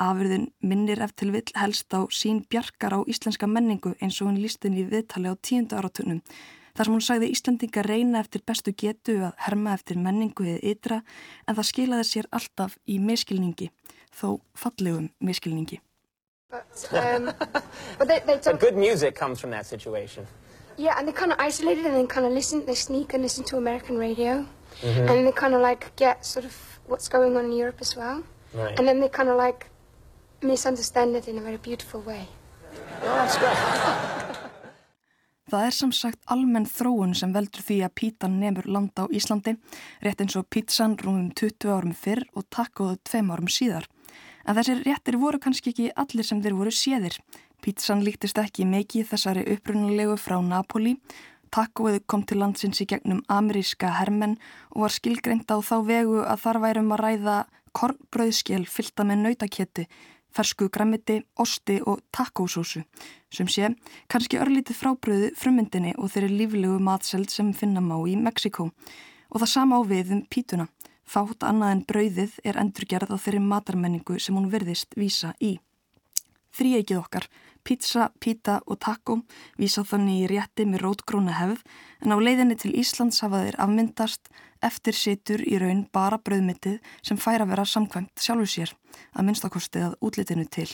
Afurðin 0.00 0.46
minnir 0.62 1.02
eftir 1.04 1.32
vill 1.34 1.52
helst 1.54 1.92
á 1.92 2.00
sín 2.08 2.40
bjarkar 2.48 2.96
á 2.96 3.00
íslenska 3.04 3.46
menningu 3.46 3.92
eins 4.00 4.22
og 4.22 4.30
hún 4.30 4.40
lístin 4.40 4.78
í 4.80 4.86
viðtali 4.88 5.28
á 5.28 5.34
tíundu 5.36 5.76
áratunum 5.76 6.22
Þar 6.76 6.86
sem 6.86 6.94
hún 6.94 7.04
sagði 7.04 7.30
Íslandinga 7.34 7.82
reyna 7.84 8.20
eftir 8.22 8.42
bestu 8.46 8.72
getu 8.72 9.16
að 9.26 9.32
herma 9.44 9.74
eftir 9.76 9.98
menningu 9.98 10.46
eða 10.46 10.60
ytra 10.72 10.98
en 11.46 11.56
það 11.58 11.66
skilaði 11.70 12.06
sér 12.08 12.28
alltaf 12.38 12.76
í 12.86 12.98
miskilningi, 13.02 13.70
þó 14.14 14.38
fallegum 14.54 15.10
miskilningi. 15.20 15.80
But, 16.50 16.86
um, 16.92 17.30
but 17.98 18.08
they, 18.08 18.20
they 18.26 18.38
but 18.44 18.60
good 18.60 18.76
music 18.76 19.14
comes 19.14 19.40
from 19.40 19.50
that 19.50 19.66
situation. 19.66 20.26
Yeah, 20.76 20.96
and 20.98 21.06
they 21.06 21.12
kind 21.12 21.32
of 21.32 21.38
isolated 21.38 21.86
and 21.86 21.94
then 21.94 22.06
kind 22.06 22.26
of 22.26 22.32
listen, 22.32 22.64
they 22.66 22.74
sneak 22.74 23.14
and 23.14 23.22
listen 23.22 23.44
to 23.44 23.56
American 23.56 23.98
radio. 23.98 24.46
Mm 24.82 24.94
-hmm. 24.94 25.10
And 25.10 25.26
they 25.26 25.32
kind 25.32 25.54
of 25.54 25.60
like 25.62 25.86
get 25.96 26.26
sort 26.26 26.46
of 26.46 26.54
what's 26.86 27.08
going 27.08 27.36
on 27.36 27.44
in 27.44 27.52
Europe 27.52 27.80
as 27.80 27.94
well. 27.96 28.22
Right. 28.54 28.78
And 28.78 28.86
then 28.88 29.00
they 29.00 29.10
kind 29.10 29.28
of 29.28 29.36
like 29.36 29.66
misunderstand 30.42 31.16
it 31.16 31.28
in 31.28 31.38
a 31.38 31.40
very 31.40 31.58
beautiful 31.58 32.00
way. 32.00 32.28
Oh, 33.02 33.14
that's 33.16 33.36
great. 33.38 33.56
Það 35.50 35.64
er 35.66 35.74
samsagt 35.74 36.20
almenn 36.30 36.66
þróun 36.70 37.16
sem 37.18 37.32
veldur 37.34 37.64
því 37.66 37.80
að 37.82 37.94
pítan 37.98 38.36
nefnur 38.38 38.68
landa 38.70 39.02
á 39.02 39.10
Íslandi, 39.10 39.56
rétt 39.98 40.20
eins 40.22 40.36
og 40.38 40.46
pítsan 40.46 40.94
rúmum 41.00 41.32
20 41.34 41.72
árum 41.74 41.94
fyrr 41.96 42.22
og 42.38 42.46
takkuðu 42.54 43.00
tveim 43.02 43.32
árum 43.34 43.50
síðar. 43.50 43.88
En 44.46 44.54
þessir 44.54 44.84
réttir 44.86 45.18
voru 45.18 45.40
kannski 45.42 45.72
ekki 45.72 45.88
allir 45.98 46.28
sem 46.28 46.38
þeir 46.44 46.54
voru 46.54 46.70
séðir. 46.70 47.18
Pítsan 47.66 48.04
líktist 48.06 48.38
ekki 48.38 48.68
mikið 48.68 49.10
þessari 49.10 49.42
upprunalegu 49.56 50.14
frá 50.22 50.38
Napoli. 50.38 50.94
Takkuðu 51.50 52.04
kom 52.06 52.22
til 52.22 52.38
landsins 52.38 52.78
í 52.78 52.86
gegnum 52.86 53.24
ameríska 53.26 53.90
hermenn 53.98 54.38
og 54.70 54.86
var 54.86 54.94
skilgreint 54.94 55.50
á 55.50 55.58
þá 55.58 55.76
vegu 55.82 56.22
að 56.22 56.46
þar 56.46 56.62
værum 56.62 56.94
að 56.94 57.02
ræða 57.08 57.36
kornbröðskjel 57.74 58.62
fylta 58.70 59.02
með 59.06 59.24
nautaketti 59.26 59.88
fersku 60.34 60.68
græmiti, 60.72 61.20
osti 61.38 61.80
og 61.86 62.00
takkósósu 62.14 62.84
sem 63.30 63.46
sé 63.46 63.70
kannski 64.10 64.40
örlítið 64.42 64.78
frábröðu 64.78 65.30
frummyndinni 65.38 65.94
og 65.98 66.10
þeirri 66.12 66.40
líflegu 66.40 66.78
matseld 66.82 67.30
sem 67.30 67.52
finna 67.54 67.82
má 67.84 67.96
í 68.08 68.16
Mexiko 68.18 68.70
og 69.30 69.42
það 69.42 69.52
sama 69.52 69.78
á 69.78 69.82
við 69.86 70.14
um 70.16 70.22
pítuna. 70.26 70.66
Fátt 71.06 71.42
annað 71.46 71.72
en 71.74 71.84
brauðið 71.86 72.34
er 72.46 72.58
endurgerð 72.62 73.14
á 73.14 73.16
þeirri 73.18 73.42
matarmenningu 73.42 74.18
sem 74.22 74.36
hún 74.38 74.50
verðist 74.50 74.94
vísa 74.98 75.32
í. 75.42 75.56
Þrýeikið 76.54 76.98
okkar, 76.98 77.26
pizza, 77.66 78.10
pita 78.18 78.60
og 78.66 78.78
taco 78.82 79.20
vísa 79.58 79.84
þannig 79.86 80.24
í 80.24 80.28
rétti 80.30 80.66
með 80.66 80.84
rótgróna 80.84 81.34
hefð 81.38 81.62
en 82.02 82.14
á 82.14 82.18
leiðinni 82.18 82.56
til 82.58 82.72
Íslands 82.78 83.22
hafa 83.24 83.44
þeir 83.46 83.58
afmyndast 83.62 84.30
eftir 84.64 84.96
situr 84.96 85.42
í 85.44 85.58
raun 85.60 85.86
bara 85.92 86.18
brauðmyndið 86.20 86.78
sem 87.02 87.20
fær 87.20 87.44
að 87.44 87.52
vera 87.54 87.66
samkvæmt 87.68 88.20
sjálfur 88.20 88.52
sér 88.52 88.74
að 89.14 89.26
minnstakostið 89.28 89.86
að 89.88 89.96
útlitinu 90.04 90.46
til. 90.48 90.68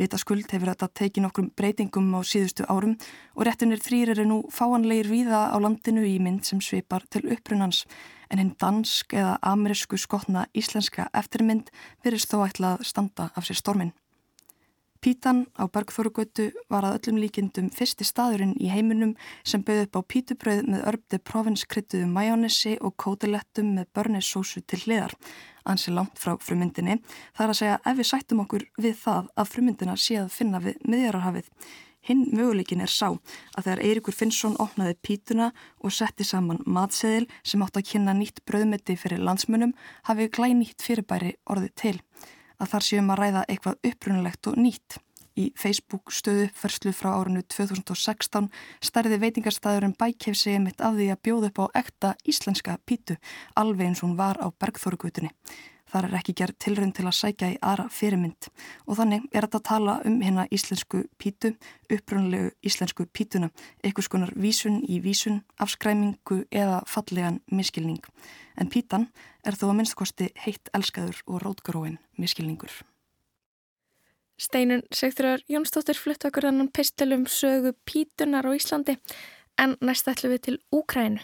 Vitaskuld 0.00 0.48
hefur 0.48 0.70
þetta 0.70 0.88
tekið 0.96 1.24
nokkrum 1.24 1.48
breytingum 1.58 2.12
á 2.16 2.20
síðustu 2.24 2.64
árum 2.70 2.94
og 3.34 3.44
réttunir 3.44 3.82
þrýr 3.82 4.14
eru 4.14 4.24
nú 4.28 4.38
fáanleir 4.54 5.10
víða 5.10 5.50
á 5.52 5.56
landinu 5.60 6.06
í 6.06 6.16
mynd 6.22 6.46
sem 6.48 6.62
svipar 6.64 7.04
til 7.10 7.26
upprunans 7.28 7.82
en 8.30 8.40
hinn 8.40 8.54
dansk 8.60 9.12
eða 9.12 9.36
amerísku 9.52 9.98
skotna 9.98 10.46
íslenska 10.56 11.10
eftirmynd 11.12 11.68
verist 12.04 12.30
þó 12.32 12.46
ætlað 12.46 12.86
standa 12.86 13.28
af 13.34 13.48
sér 13.48 13.60
stormin. 13.60 13.92
Pítan 15.00 15.46
á 15.56 15.64
Bergþórugötu 15.64 16.50
var 16.68 16.84
að 16.84 16.98
öllum 16.98 17.18
líkindum 17.22 17.70
fyrsti 17.72 18.04
staðurinn 18.04 18.50
í 18.60 18.68
heiminum 18.68 19.14
sem 19.48 19.62
bauð 19.64 19.86
upp 19.86 19.96
á 19.96 20.00
pítubröð 20.12 20.58
með 20.68 20.82
örbdi 20.90 21.18
provinskryttuðu 21.24 22.08
majónessi 22.12 22.74
og 22.84 22.98
kótilettum 23.00 23.70
með 23.78 23.86
börnissósu 23.96 24.60
til 24.60 24.82
hliðar. 24.82 25.14
Ansi 25.64 25.94
langt 25.96 26.20
frá 26.20 26.34
frumyndinni 26.44 26.98
þar 27.38 27.52
að 27.54 27.56
segja 27.62 27.78
ef 27.80 27.96
við 27.96 28.08
sættum 28.10 28.42
okkur 28.44 28.66
við 28.76 28.98
það 29.00 29.30
að 29.40 29.48
frumyndina 29.54 29.94
sé 29.96 30.18
að 30.20 30.34
finna 30.34 30.60
við 30.66 30.84
miðjararhafið. 30.84 31.48
Hinn 32.04 32.26
möguleikin 32.36 32.84
er 32.84 32.92
sá 32.92 33.06
að 33.08 33.64
þegar 33.64 33.82
Eirikur 33.86 34.16
Finnsson 34.18 34.58
opnaði 34.60 34.98
pítuna 35.00 35.46
og 35.80 35.94
setti 35.96 36.26
saman 36.28 36.60
matseðil 36.66 37.24
sem 37.40 37.64
átt 37.64 37.80
að 37.80 37.88
kynna 37.94 38.12
nýtt 38.20 38.44
bröðmeti 38.44 38.98
fyrir 39.00 39.24
landsmunum 39.24 39.72
hafi 40.10 40.28
glænýtt 40.28 40.84
fyrirbæri 40.84 41.38
orðið 41.48 41.74
til 41.84 41.96
að 42.60 42.74
þar 42.74 42.86
séum 42.86 43.12
að 43.12 43.22
ræða 43.22 43.46
eitthvað 43.48 43.88
upprunalegt 43.90 44.50
og 44.50 44.60
nýtt. 44.60 45.00
Í 45.38 45.50
Facebook 45.56 46.12
stöðu 46.12 46.48
uppferslu 46.48 46.92
frá 46.92 47.12
árinu 47.14 47.42
2016 47.46 48.50
stærði 48.84 49.20
veitingarstaðurinn 49.22 49.96
Bækjef 49.98 50.36
segja 50.36 50.60
mitt 50.60 50.82
af 50.84 50.98
því 50.98 51.10
að 51.14 51.22
bjóða 51.26 51.50
upp 51.50 51.60
á 51.62 51.66
ekta 51.80 52.14
íslenska 52.28 52.76
pítu 52.84 53.16
alveg 53.56 53.92
eins 53.92 54.02
hún 54.04 54.18
var 54.18 54.40
á 54.42 54.50
Bergþórugutunni. 54.50 55.30
Þar 55.90 56.06
er 56.06 56.16
ekki 56.20 56.34
gerð 56.38 56.58
tilrönd 56.62 56.94
til 56.94 57.06
að 57.08 57.16
sækja 57.18 57.48
í 57.50 57.56
aðra 57.66 57.88
fyrirmynd 57.90 58.46
og 58.86 58.98
þannig 58.98 59.24
er 59.32 59.46
þetta 59.46 59.58
að 59.58 59.66
tala 59.70 59.94
um 60.06 60.20
hérna 60.22 60.44
íslensku 60.54 61.02
pítu, 61.18 61.50
upprunalegu 61.90 62.52
íslensku 62.66 63.08
pítuna, 63.10 63.50
eitthvað 63.82 64.06
skonar 64.06 64.34
vísun 64.38 64.78
í 64.86 65.00
vísun, 65.02 65.40
afskræmingu 65.58 66.44
eða 66.50 66.84
fallegan 66.86 67.40
miskilning. 67.50 68.02
En 68.54 68.70
pítan 68.70 69.08
er 69.45 69.57
þó 69.57 69.69
að 69.69 69.77
minnstkosti 69.79 70.31
heitt 70.45 70.69
elskaður 70.73 71.21
og 71.27 71.43
rótgróin 71.43 71.99
miskilningur. 72.17 72.73
Steinun 74.35 74.83
Sigþröður 74.91 75.45
Jónsdóttir 75.47 75.95
flutt 75.95 76.25
okkur 76.27 76.49
þannig 76.49 76.73
pistilum 76.75 77.23
sögu 77.31 77.71
pítunar 77.87 78.43
á 78.43 78.51
Íslandi 78.51 78.97
en 79.61 79.77
næst 79.79 80.09
ætlum 80.11 80.35
við 80.35 80.41
til 80.47 80.59
Úkrænu. 80.75 81.23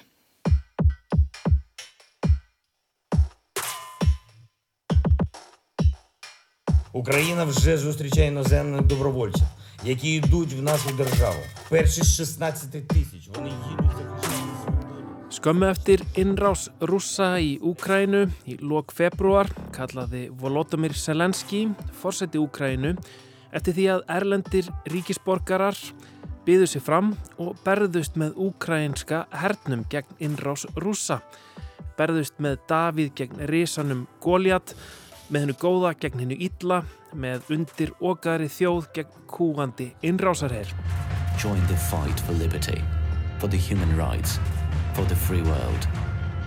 Україна 6.94 7.44
вже 7.44 7.78
зустрічає 7.78 8.28
іноземних 8.28 8.82
добровольців, 8.82 9.48
які 9.84 10.16
йдуть 10.16 10.54
в 10.54 10.62
нашу 10.62 10.92
державу. 10.92 11.40
Перші 11.70 12.02
з 12.02 12.16
16 12.16 12.88
тисяч 12.88 13.30
вони 13.36 13.50
їдуть 13.50 13.92
захищати. 13.98 14.25
Skömmu 15.37 15.67
eftir 15.69 16.01
innrás 16.17 16.71
rússa 16.81 17.35
í 17.37 17.59
Úkrænu 17.61 18.23
í 18.49 18.55
lok 18.65 18.95
februar 18.97 19.51
kallaði 19.75 20.31
Volodymyr 20.41 20.95
Selenski, 20.97 21.67
fórseti 21.93 22.41
Úkrænu, 22.41 22.95
eftir 23.53 23.77
því 23.77 23.85
að 23.93 24.05
erlendir 24.17 24.71
ríkisborgarar 24.89 25.77
byðu 26.49 26.71
sér 26.73 26.85
fram 26.87 27.13
og 27.37 27.61
berðust 27.67 28.17
með 28.17 28.41
úkrænska 28.47 29.27
hernum 29.37 29.85
gegn 29.93 30.17
innrás 30.25 30.65
rússa. 30.81 31.21
Berðust 32.01 32.41
með 32.41 32.63
Davíð 32.73 33.13
gegn 33.21 33.47
risanum 33.53 34.07
Góliat, 34.25 34.73
með 35.29 35.45
hennu 35.45 35.61
góða 35.61 35.93
gegn 36.01 36.23
hennu 36.25 36.41
illa, 36.49 36.81
með 37.13 37.51
undir 37.53 37.93
okkari 38.01 38.49
þjóð 38.49 38.89
gegn 38.97 39.25
kúandi 39.29 39.93
innrásarherr. 40.01 40.73
Join 41.37 41.61
the 41.69 41.77
fight 41.91 42.25
for 42.25 42.33
liberty, 42.41 42.81
for 43.37 43.53
the 43.53 43.61
human 43.61 43.93
rights, 44.01 44.41
for 44.97 45.05
the 45.05 45.15
free 45.15 45.43
world. 45.43 45.83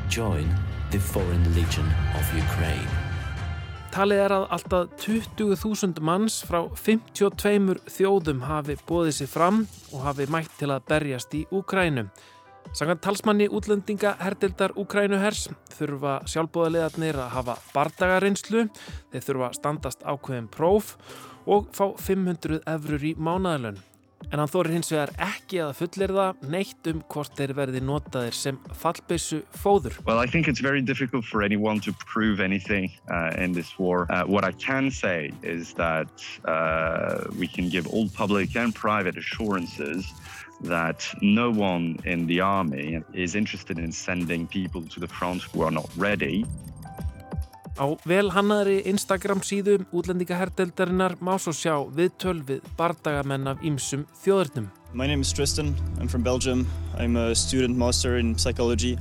Join 0.10 0.48
the 0.92 1.00
Foreign 1.00 1.44
Legion 1.54 1.86
of 2.18 2.26
Ukraine. 2.34 2.90
Talið 3.94 4.22
er 4.24 4.34
að 4.34 4.46
alltaf 4.56 4.88
20.000 5.04 6.02
manns 6.02 6.40
frá 6.50 6.64
52 6.74 7.78
þjóðum 7.94 8.42
hafi 8.50 8.76
bóðið 8.90 9.16
sér 9.20 9.30
fram 9.30 9.60
og 9.94 10.02
hafi 10.08 10.26
mætt 10.34 10.56
til 10.58 10.72
að 10.74 10.88
berjast 10.90 11.36
í 11.38 11.44
Úkrænu. 11.54 12.08
Sangan 12.74 13.02
talsmanni 13.06 13.50
útlendinga 13.54 14.16
herdildar 14.22 14.74
Úkrænuhers 14.78 15.48
þurfa 15.76 16.20
sjálfbóðaliðarnir 16.30 17.22
að 17.22 17.32
hafa 17.36 17.58
bardagarinslu, 17.76 18.66
þeir 19.14 19.28
þurfa 19.28 19.52
standast 19.58 20.06
ákveðin 20.06 20.50
próf 20.50 20.96
og 21.46 21.70
fá 21.74 21.86
500 22.02 22.64
efrur 22.66 23.06
í 23.06 23.14
mánaðalön. 23.18 23.82
En 24.30 24.38
hann 24.38 24.52
þórir 24.52 24.76
hins 24.76 24.92
vegar 24.92 25.12
ekki 25.24 25.62
að 25.64 25.72
fullirða 25.80 26.26
neitt 26.52 26.90
um 26.92 27.00
hvort 27.10 27.34
þeir 27.38 27.54
verði 27.58 27.82
notaðir 27.82 28.36
sem 28.38 28.60
fallbissu 28.78 29.42
fóður. 29.56 29.96
Well, 30.06 30.20
I 30.20 30.28
think 30.28 30.48
it's 30.48 30.62
very 30.62 30.82
difficult 30.82 31.26
for 31.26 31.42
anyone 31.42 31.80
to 31.82 31.94
prove 32.06 32.40
anything 32.40 32.92
uh, 33.10 33.32
in 33.38 33.54
this 33.54 33.80
war. 33.80 34.06
Uh, 34.10 34.26
what 34.26 34.44
I 34.44 34.52
can 34.52 34.92
say 34.92 35.32
is 35.42 35.74
that 35.74 36.12
uh, 36.46 37.26
we 37.40 37.48
can 37.48 37.70
give 37.70 37.88
all 37.88 38.10
public 38.10 38.56
and 38.56 38.76
private 38.76 39.18
assurances 39.18 40.06
that 40.62 41.08
no 41.22 41.50
one 41.50 41.98
in 42.04 42.28
the 42.28 42.42
army 42.42 43.02
is 43.14 43.36
interested 43.36 43.80
in 43.80 43.92
sending 43.92 44.46
people 44.46 44.82
to 44.84 45.00
the 45.00 45.08
front 45.08 45.44
who 45.44 45.62
are 45.62 45.72
not 45.72 45.90
ready. 45.98 46.46
Á 47.80 47.96
velhannaðri 48.04 48.82
Instagram 48.92 49.40
síðu 49.40 49.78
útlendingaherdeldarinnar 49.96 51.14
má 51.24 51.38
svo 51.40 51.54
sjá 51.56 51.78
viðtöl 51.96 52.42
við 52.44 52.66
bardagamenn 52.76 53.48
af 53.48 53.64
ýmsum 53.64 54.04
þjóðurnum. 54.20 54.68
My 54.92 55.08
name 55.08 55.22
is 55.22 55.32
Tristan. 55.32 55.72
I'm 55.98 56.10
from 56.10 56.22
Belgium. 56.22 56.68
I'm 56.98 57.16
a 57.16 57.34
student 57.34 57.78
master 57.78 58.18
in 58.18 58.38
psychology. 58.38 58.98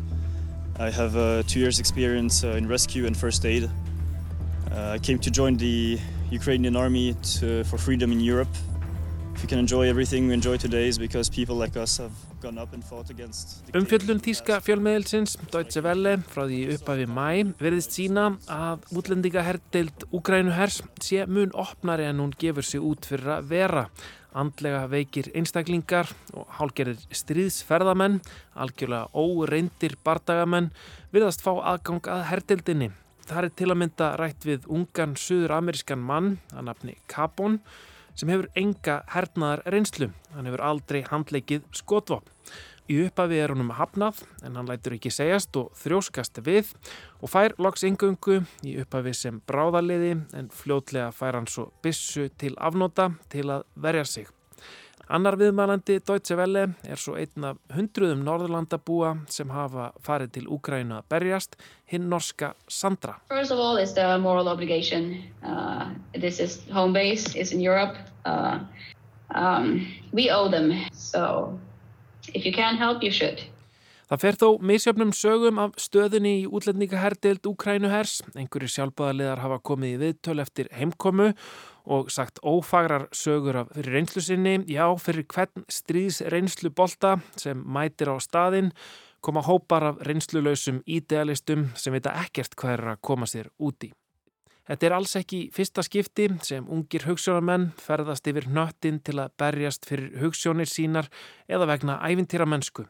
I 0.79 0.91
have 0.91 1.17
uh, 1.17 1.43
two 1.49 1.59
years 1.59 1.81
experience 1.81 2.45
uh, 2.45 2.55
in 2.55 2.69
rescue 2.69 3.07
and 3.07 3.17
first 3.17 3.45
aid. 3.45 3.69
Uh, 4.71 4.95
I 4.95 4.99
came 5.01 5.19
to 5.27 5.31
join 5.31 5.57
the 5.57 5.99
Ukrainian 6.31 6.77
army 6.77 7.17
to, 7.41 7.65
for 7.65 7.79
freedom 7.79 8.13
in 8.13 8.21
Europe. 8.21 8.55
If 9.35 9.43
you 9.43 9.49
can 9.49 9.59
enjoy 9.59 9.89
everything 9.89 10.29
we 10.29 10.35
enjoy 10.35 10.57
today 10.57 10.87
is 10.87 10.99
because 10.99 11.29
people 11.29 11.57
like 11.57 11.77
us 11.77 11.97
have 11.99 12.13
Umfjöllun 12.39 14.21
þýska 14.23 14.61
fjölmiðilsins 14.63 15.33
Deutsche 15.51 15.83
Welle 15.83 16.13
frá 16.31 16.45
því 16.45 16.61
uppafi 16.77 17.07
mæ 17.11 17.55
verðist 17.59 17.97
sína 17.97 18.29
að 18.47 18.85
útlendingaherdeild 19.01 20.07
Úgrænuhers 20.15 20.79
sé 21.03 21.27
mun 21.27 21.51
opnari 21.59 22.07
en 22.07 22.23
hún 22.23 22.37
gefur 22.39 22.67
sig 22.67 22.85
út 22.85 23.09
fyrir 23.11 23.33
að 23.41 23.51
vera. 23.51 23.85
Andlega 24.39 24.85
veikir 24.93 25.33
einstaklingar 25.35 26.13
og 26.37 26.47
hálgerðir 26.61 27.03
stríðsferðamenn, 27.11 28.21
algjörlega 28.55 29.11
óreindir 29.19 29.99
bardagamenn 30.07 30.71
virðast 31.11 31.43
fá 31.43 31.57
aðgang 31.57 32.07
að 32.07 32.27
herdeildinni. 32.31 32.93
Það 33.29 33.45
er 33.45 33.55
til 33.59 33.71
að 33.73 33.81
mynda 33.83 34.15
rætt 34.21 34.47
við 34.47 34.69
ungan 34.73 35.19
suður-amerískan 35.19 36.01
mann 36.01 36.37
að 36.55 36.69
nafni 36.71 36.95
Capon 37.11 37.59
sem 38.19 38.33
hefur 38.33 38.51
enga 38.59 39.03
hernaðar 39.13 39.63
reynslu. 39.71 40.11
Hann 40.35 40.51
hefur 40.51 40.65
aldrei 40.67 41.05
handleikið 41.07 41.69
skotvopn. 41.77 42.35
Í 42.89 43.03
uppafi 43.05 43.37
er 43.37 43.53
honum 43.53 43.75
hafnað 43.77 44.23
en 44.47 44.55
hann 44.57 44.69
lætur 44.71 44.95
ekki 44.97 45.11
segjast 45.13 45.57
og 45.61 45.75
þrjóskast 45.77 46.41
við 46.47 46.71
og 47.21 47.29
fær 47.29 47.53
loks 47.61 47.85
yngöngu 47.85 48.39
í 48.65 48.79
uppafi 48.81 49.13
sem 49.13 49.43
bráðaliði 49.51 50.15
en 50.39 50.49
fljótlega 50.49 51.13
fær 51.13 51.37
hann 51.37 51.51
svo 51.53 51.69
bissu 51.85 52.31
til 52.41 52.55
afnóta 52.57 53.11
til 53.29 53.45
að 53.53 53.69
verja 53.77 54.09
sig. 54.09 54.33
Annar 55.09 55.39
viðmælandi 55.41 56.03
Deutsche 56.05 56.37
Welle 56.37 56.67
er 56.85 57.01
svo 57.01 57.15
einn 57.17 57.45
af 57.49 57.57
hundruðum 57.73 58.21
Norðurlandabúa 58.27 59.15
sem 59.33 59.49
hafa 59.49 59.87
farið 60.05 60.35
til 60.35 60.51
Úgrænu 60.53 60.99
að 60.99 61.07
berjast, 61.09 61.57
hinn 61.89 62.11
norska 62.13 62.51
Sandra. 62.69 63.15
First 63.33 63.55
of 63.55 63.59
all 63.59 63.81
is 63.81 63.95
the 63.97 64.19
moral 64.21 64.53
obligation. 64.53 65.15
Uh, 65.43 65.95
this 66.13 66.41
is 66.41 66.61
home 66.69 66.93
base, 66.93 67.33
it's 67.35 67.53
in 67.57 67.65
Europe. 67.65 67.97
Uh, 68.27 68.59
um, 69.35 69.87
we 70.13 70.29
owe 70.31 70.51
them, 70.51 70.77
so 70.93 71.59
if 72.35 72.45
you 72.45 72.53
can 72.53 72.77
help 72.77 73.03
you 73.03 73.11
should. 73.11 73.41
Það 74.09 74.23
fer 74.23 74.37
þó 74.41 74.49
misjöfnum 74.65 75.11
sögum 75.13 75.59
af 75.61 75.75
stöðunni 75.81 76.31
í 76.43 76.47
útlendingaherdild 76.49 77.45
Úkrænuhers. 77.49 78.23
Einhverju 78.37 78.71
sjálfbæðarlegar 78.73 79.43
hafa 79.45 79.59
komið 79.61 79.91
í 79.91 79.99
viðtöl 80.05 80.39
eftir 80.41 80.71
heimkomu 80.73 81.35
og 81.89 82.11
sagt 82.13 82.39
ófagrar 82.45 83.09
sögur 83.17 83.57
af 83.63 83.73
fyrir 83.75 83.97
reynslu 83.97 84.23
sinni. 84.23 84.59
Já, 84.69 84.87
fyrir 85.01 85.27
hvern 85.27 85.65
stríðs 85.73 86.21
reynslu 86.29 86.71
bolta 86.71 87.17
sem 87.37 87.65
mætir 87.65 88.13
á 88.13 88.17
staðin 88.21 88.73
koma 89.21 89.43
hópar 89.43 89.83
af 89.83 90.03
reynslulausum 90.07 90.83
ídealistum 90.87 91.71
sem 91.75 91.97
vita 91.97 92.13
ekkert 92.23 92.55
hvað 92.57 92.75
er 92.77 92.85
að 92.93 93.01
koma 93.03 93.27
sér 93.27 93.49
úti. 93.59 93.91
Þetta 94.69 94.87
er 94.87 94.95
alls 94.99 95.17
ekki 95.17 95.39
fyrsta 95.55 95.83
skipti 95.83 96.29
sem 96.45 96.67
ungir 96.69 97.07
hugssjónamenn 97.09 97.71
ferðast 97.81 98.29
yfir 98.29 98.51
nöttin 98.53 99.01
til 99.01 99.17
að 99.23 99.33
berjast 99.41 99.89
fyrir 99.89 100.19
hugssjónir 100.21 100.69
sínar 100.69 101.09
eða 101.49 101.71
vegna 101.71 101.97
ævintýra 102.05 102.45
mennsku. 102.45 102.85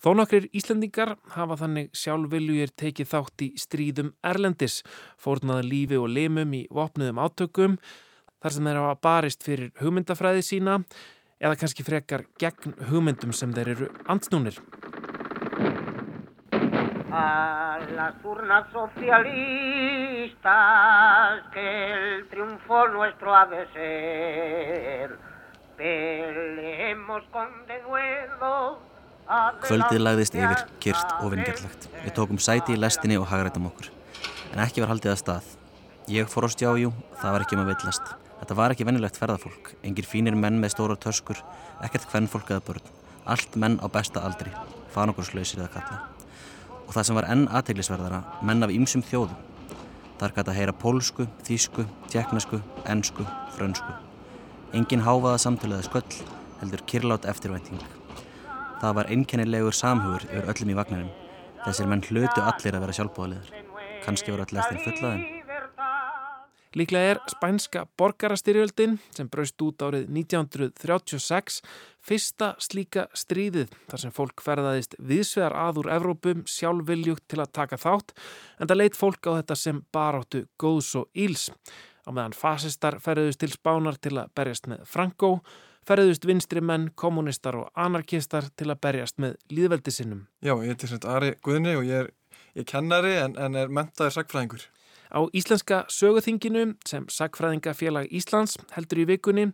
Þó 0.00 0.12
nokkrir 0.16 0.48
Íslandingar 0.56 1.14
hafa 1.34 1.56
þannig 1.60 1.88
sjálfviljur 1.96 2.72
tekið 2.76 3.08
þátt 3.10 3.44
í 3.44 3.48
stríðum 3.60 4.12
Erlendis, 4.24 4.82
fórnaða 5.20 5.64
lífi 5.64 5.98
og 6.00 6.08
limum 6.12 6.54
í 6.56 6.62
vopnuðum 6.72 7.20
átökum, 7.24 7.78
þar 8.42 8.52
sem 8.54 8.64
þeir 8.68 8.80
hafa 8.82 9.00
barist 9.02 9.40
fyrir 9.46 9.70
hugmyndafræði 9.80 10.42
sína 10.46 10.74
eða 11.38 11.58
kannski 11.60 11.82
frekar 11.86 12.22
gegn 12.40 12.74
hugmyndum 12.90 13.32
sem 13.36 13.50
þeir 13.54 13.68
eru 13.74 13.86
ansnúnir. 14.10 14.56
A 17.10 17.78
las 17.96 18.14
urnas 18.24 18.66
socialistas 18.72 20.42
que 21.54 21.92
el 21.92 22.28
triunfo 22.28 22.88
nuestro 22.88 23.34
ha 23.34 23.46
de 23.46 23.66
ser 23.72 25.18
Peleemos 25.78 27.22
con 27.30 27.48
denuedo 27.66 28.78
Kvöldið 29.28 30.00
lagðist 30.00 30.36
yfir, 30.38 30.62
kyrst 30.80 31.10
og 31.20 31.34
vingjarlagt. 31.34 31.88
Við 32.00 32.14
tókum 32.16 32.38
sæti 32.40 32.72
í 32.72 32.80
lestinni 32.80 33.18
og 33.20 33.28
hagrættum 33.28 33.68
okkur. 33.68 33.90
En 34.54 34.62
ekki 34.64 34.80
var 34.80 34.94
haldið 34.94 35.12
að 35.12 35.20
stað. 35.20 35.50
Ég 36.08 36.30
fór 36.32 36.48
á 36.48 36.50
stjájú, 36.54 36.94
það 37.20 37.34
var 37.36 37.44
ekki 37.44 37.58
um 37.58 37.66
að 37.66 37.74
villast. 37.74 38.27
Þetta 38.38 38.56
var 38.58 38.72
ekki 38.72 38.86
vennilegt 38.86 39.18
ferðarfólk. 39.18 39.72
Engir 39.86 40.06
fínir 40.06 40.36
menn 40.38 40.60
með 40.62 40.76
stóra 40.76 40.96
töskur, 41.00 41.40
ekkert 41.84 42.06
hvennfólk 42.12 42.52
eða 42.54 42.64
börn. 42.68 42.92
Allt 43.28 43.58
menn 43.60 43.76
á 43.82 43.86
besta 43.92 44.22
aldri, 44.24 44.52
fanokurslausir 44.94 45.60
eða 45.60 45.72
kalla. 45.74 45.98
Og 46.86 46.94
það 46.94 47.08
sem 47.08 47.18
var 47.18 47.28
enn 47.28 47.44
aðteglisverðara, 47.52 48.22
menn 48.46 48.64
af 48.64 48.72
ýmsum 48.72 49.04
þjóðum. 49.04 49.36
Þar 50.18 50.34
gæti 50.34 50.52
að 50.52 50.58
heyra 50.58 50.74
pólsku, 50.74 51.28
þýsku, 51.46 51.84
tjekknesku, 52.10 52.62
ennsku, 52.90 53.26
frönsku. 53.54 53.94
Engin 54.74 55.04
háfaða 55.06 55.38
samtöluða 55.44 55.86
sköll, 55.86 56.18
heldur 56.62 56.82
kirlát 56.90 57.28
eftirvænting. 57.30 57.82
Það 58.78 58.96
var 58.98 59.10
einkennilegur 59.14 59.74
samhugur 59.74 60.26
yfir 60.28 60.52
öllum 60.54 60.72
í 60.74 60.78
vagnarinn. 60.78 61.14
Þessir 61.64 61.90
menn 61.90 62.06
hlutu 62.06 62.44
allir 62.44 62.78
að 62.78 62.86
vera 62.86 62.98
sjálfbóðaliður. 63.00 63.66
Kanski 64.06 64.34
voru 64.34 64.46
allir 64.46 64.62
eftir 64.64 64.84
fullaðin. 64.86 65.37
Líklega 66.78 67.10
er 67.10 67.18
spænska 67.26 67.80
borgarastyrjöldin 67.98 68.98
sem 69.16 69.26
braust 69.26 69.62
út 69.66 69.82
árið 69.82 70.04
1936 70.14 71.56
fyrsta 72.06 72.52
slíka 72.62 73.08
stríðið 73.18 73.72
þar 73.90 74.02
sem 74.04 74.14
fólk 74.14 74.44
ferðaðist 74.44 74.94
viðsvegar 75.02 75.56
að 75.58 75.80
úr 75.82 75.88
Evrópum 75.96 76.44
sjálfviljugt 76.46 77.24
til 77.26 77.40
að 77.42 77.50
taka 77.58 77.80
þátt 77.82 78.14
en 78.60 78.70
það 78.70 78.80
leitt 78.82 79.00
fólk 79.00 79.26
á 79.26 79.30
þetta 79.40 79.58
sem 79.58 79.82
baráttu 79.90 80.44
góðs 80.54 80.92
og 81.02 81.10
íls. 81.18 81.48
Á 82.06 82.14
meðan 82.14 82.38
fasistar 82.38 83.00
ferðust 83.02 83.42
til 83.42 83.50
spánar 83.56 83.98
til 83.98 84.14
að 84.14 84.30
berjast 84.38 84.70
með 84.70 84.86
Franco 84.86 85.34
ferðust 85.88 86.30
vinstri 86.30 86.62
menn, 86.62 86.92
kommunistar 86.94 87.58
og 87.58 87.72
anarkistar 87.74 88.52
til 88.54 88.70
að 88.70 88.82
berjast 88.86 89.18
með 89.18 89.34
líðveldi 89.50 89.98
sinnum. 89.98 90.26
Já, 90.44 90.54
ég 90.62 90.76
er 90.76 90.78
til 90.78 90.94
svona 90.94 91.16
Ari 91.16 91.34
Guðni 91.42 91.74
og 91.74 91.86
ég 91.88 92.04
er, 92.04 92.16
ég 92.54 92.62
er 92.62 92.72
kennari 92.76 93.16
en, 93.18 93.34
en 93.34 93.58
er 93.58 93.72
mentaður 93.72 94.20
sagfræðingur. 94.20 94.68
Á 95.08 95.20
Íslenska 95.32 95.84
söguþinginu 95.88 96.74
sem 96.86 97.06
Sagfræðingafélag 97.08 98.10
Íslands 98.12 98.58
heldur 98.74 99.02
í 99.02 99.06
vikunni 99.08 99.46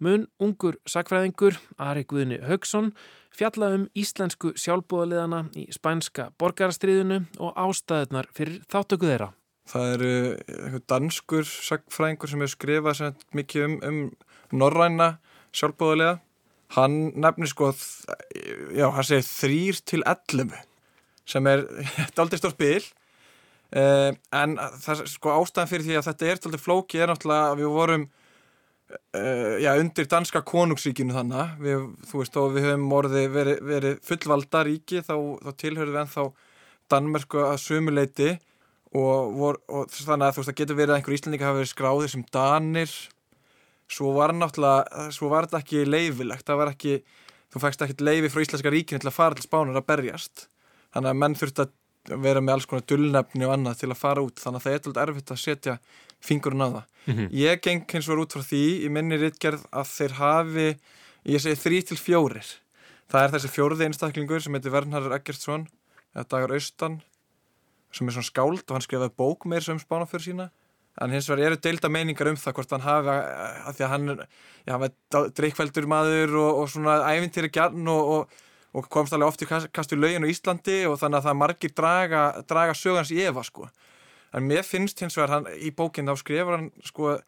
mun 0.00 0.26
ungur 0.40 0.78
sagfræðingur 0.88 1.58
Ari 1.78 2.06
Guðni 2.08 2.40
Haugsson 2.46 2.92
fjalla 3.36 3.72
um 3.76 3.86
íslensku 3.96 4.52
sjálfbúðaliðana 4.60 5.44
í 5.56 5.68
spænska 5.72 6.30
borgarastriðinu 6.40 7.22
og 7.40 7.54
ástæðunar 7.56 8.28
fyrir 8.36 8.60
þáttöku 8.72 9.08
þeirra. 9.08 9.30
Það 9.68 9.94
eru 9.94 10.12
eitthvað 10.32 10.86
danskur 10.90 11.48
sagfræðingur 11.48 12.32
sem 12.32 12.42
hefur 12.42 12.56
skrifað 12.56 13.22
mikið 13.36 13.68
um, 13.68 13.78
um 13.88 14.02
norræna 14.52 15.16
sjálfbóðulega 15.56 16.18
hann 16.76 17.12
nefnir 17.20 17.50
sko 17.50 17.70
já, 18.72 18.88
hann 18.88 19.06
segir 19.06 19.28
þrýr 19.28 19.80
til 19.88 20.02
ellum 20.08 20.52
sem 21.28 21.46
er 21.52 21.64
aldrei 22.16 22.40
stór 22.40 22.54
spil 22.54 22.84
eh, 23.76 24.10
en 24.38 24.56
það 24.84 25.04
sko 25.10 25.36
ástæðan 25.38 25.70
fyrir 25.70 25.88
því 25.88 25.96
að 25.98 26.08
þetta 26.10 26.28
er 26.28 26.42
aldrei 26.42 26.62
flóki 26.62 27.00
er 27.00 27.12
náttúrulega 27.12 27.50
að 27.50 27.62
við 27.62 27.72
vorum 27.76 28.06
eh, 29.16 29.56
já, 29.64 29.72
undir 29.80 30.08
danska 30.12 30.44
konungsríkinu 30.52 31.16
þannig 31.16 31.58
við, 31.64 31.88
þú 32.10 32.22
veist, 32.22 32.38
og 32.40 32.54
við 32.56 32.68
höfum 32.68 32.96
orðið 33.00 33.28
verið, 33.36 33.66
verið 33.72 34.00
fullvalda 34.08 34.64
ríki 34.68 35.02
þá, 35.02 35.14
þá 35.42 35.50
tilhörðum 35.64 35.96
við 35.96 36.02
ennþá 36.04 36.26
Danmörku 36.92 37.40
að 37.46 37.58
sumuleiti 37.62 38.30
og, 38.92 39.32
vor, 39.38 39.58
og 39.72 39.88
þannig 39.92 40.28
að 40.28 40.36
þú 40.36 40.42
veist, 40.42 40.50
það 40.50 40.60
getur 40.60 40.78
verið 40.78 40.92
að 40.92 40.98
einhver 41.00 41.16
íslendinga 41.16 41.48
hafa 41.48 41.60
verið 41.62 41.72
skráðir 41.72 42.12
sem 42.12 42.24
danir. 42.34 42.94
Svo 43.92 44.12
var 44.16 44.34
náttúrulega, 44.36 45.06
svo 45.12 45.30
var 45.32 45.46
þetta 45.46 45.62
ekki 45.62 45.84
leifilegt, 45.88 46.44
það 46.48 46.60
var 46.60 46.72
ekki 46.72 46.98
þú 47.52 47.62
fækst 47.62 47.84
ekkert 47.84 48.04
leifi 48.06 48.32
frá 48.32 48.42
Íslenska 48.44 48.72
ríkinu 48.72 49.02
til 49.02 49.10
að 49.10 49.16
fara 49.16 49.36
til 49.36 49.46
Spánar 49.46 49.78
að 49.80 49.88
berjast. 49.90 50.46
Þannig 50.92 51.12
að 51.12 51.20
menn 51.22 51.38
þurft 51.40 51.62
að 51.64 51.72
vera 52.08 52.42
með 52.42 52.56
alls 52.56 52.66
konar 52.70 52.86
dullnefni 52.88 53.46
og 53.46 53.54
annað 53.56 53.82
til 53.82 53.90
að 53.92 54.00
fara 54.00 54.24
út 54.24 54.40
þannig 54.42 54.58
að 54.58 54.64
það 54.64 54.72
er 54.72 54.78
eitthvað 54.78 55.02
erfitt 55.04 55.34
að 55.34 55.42
setja 55.42 55.76
fingurinn 56.22 56.64
á 56.64 56.68
það. 56.68 56.84
Mhm. 57.06 57.28
Ég 57.34 57.62
geng 57.62 57.84
hins 57.90 58.08
vegar 58.08 58.22
út 58.24 58.34
frá 58.34 58.42
því 58.46 58.64
í 58.86 58.88
minni 58.90 59.18
rittgerð 59.18 59.62
að 59.70 59.86
þeir 59.92 60.12
hafi, 60.18 60.68
ég 61.24 61.40
segi 61.40 61.62
þrý 61.62 61.78
til 61.86 61.98
fjórir. 61.98 62.48
Það 63.10 63.22
er 63.24 63.32
þessi 63.36 63.52
fjóruði 63.52 63.86
einstaklingur 63.86 64.42
sem 64.42 64.54
heitir 64.54 64.72
Vernharður 64.72 65.16
Eggertsson 65.18 65.68
eða 66.14 66.28
Dagar 66.28 66.54
Austan 66.56 67.02
sem 67.92 68.08
er 68.08 68.16
svona 68.16 68.30
skáld 68.30 68.64
og 68.64 68.76
hann 68.76 68.84
skrifaði 68.84 69.16
bók 69.18 69.44
meir 69.44 69.64
sem 69.64 69.78
spánafjör 69.78 70.24
sína 70.24 70.50
en 71.00 71.12
hins 71.12 71.28
vegar 71.30 71.50
eru 71.50 71.58
deilda 71.60 71.88
meiningar 71.92 72.28
um 72.28 72.38
það 72.40 72.56
hvort 72.58 72.72
hann 72.74 72.84
hafi 72.84 73.12
að 73.12 73.76
því 73.76 73.84
að 73.84 73.92
hann, 73.92 74.08
já, 74.66 74.72
hann 74.72 74.82
var 74.82 75.28
dreikveldur 75.38 75.88
maður 75.88 76.34
og, 76.40 76.62
og 76.62 76.72
svona 76.72 76.98
æfintýri 77.08 77.52
gjarn 77.52 77.88
og, 77.92 78.10
og, 78.16 78.42
og 78.72 78.88
komst 78.88 79.12
alveg 79.12 79.28
oft 79.28 79.42
í 79.44 79.46
kastu 79.72 79.96
lögin 79.98 80.24
á 80.24 80.32
Íslandi 80.32 80.78
og 80.88 80.98
þannig 81.00 81.18
að 81.20 81.26
það 81.28 81.36
margir 81.42 81.72
draga, 81.76 82.22
draga 82.48 82.74
sögans 82.74 83.10
í 83.12 83.20
Eva 83.20 83.42
sko. 83.44 83.68
En 84.32 84.46
mér 84.48 84.64
finnst 84.64 85.00
hins 85.04 85.16
vegar 85.18 85.34
hann 85.34 85.46
í 85.60 85.70
bókinn 85.76 86.08
þá 86.08 86.16
skrifur 86.16 86.56
hann 86.56 86.70
sko 86.88 87.18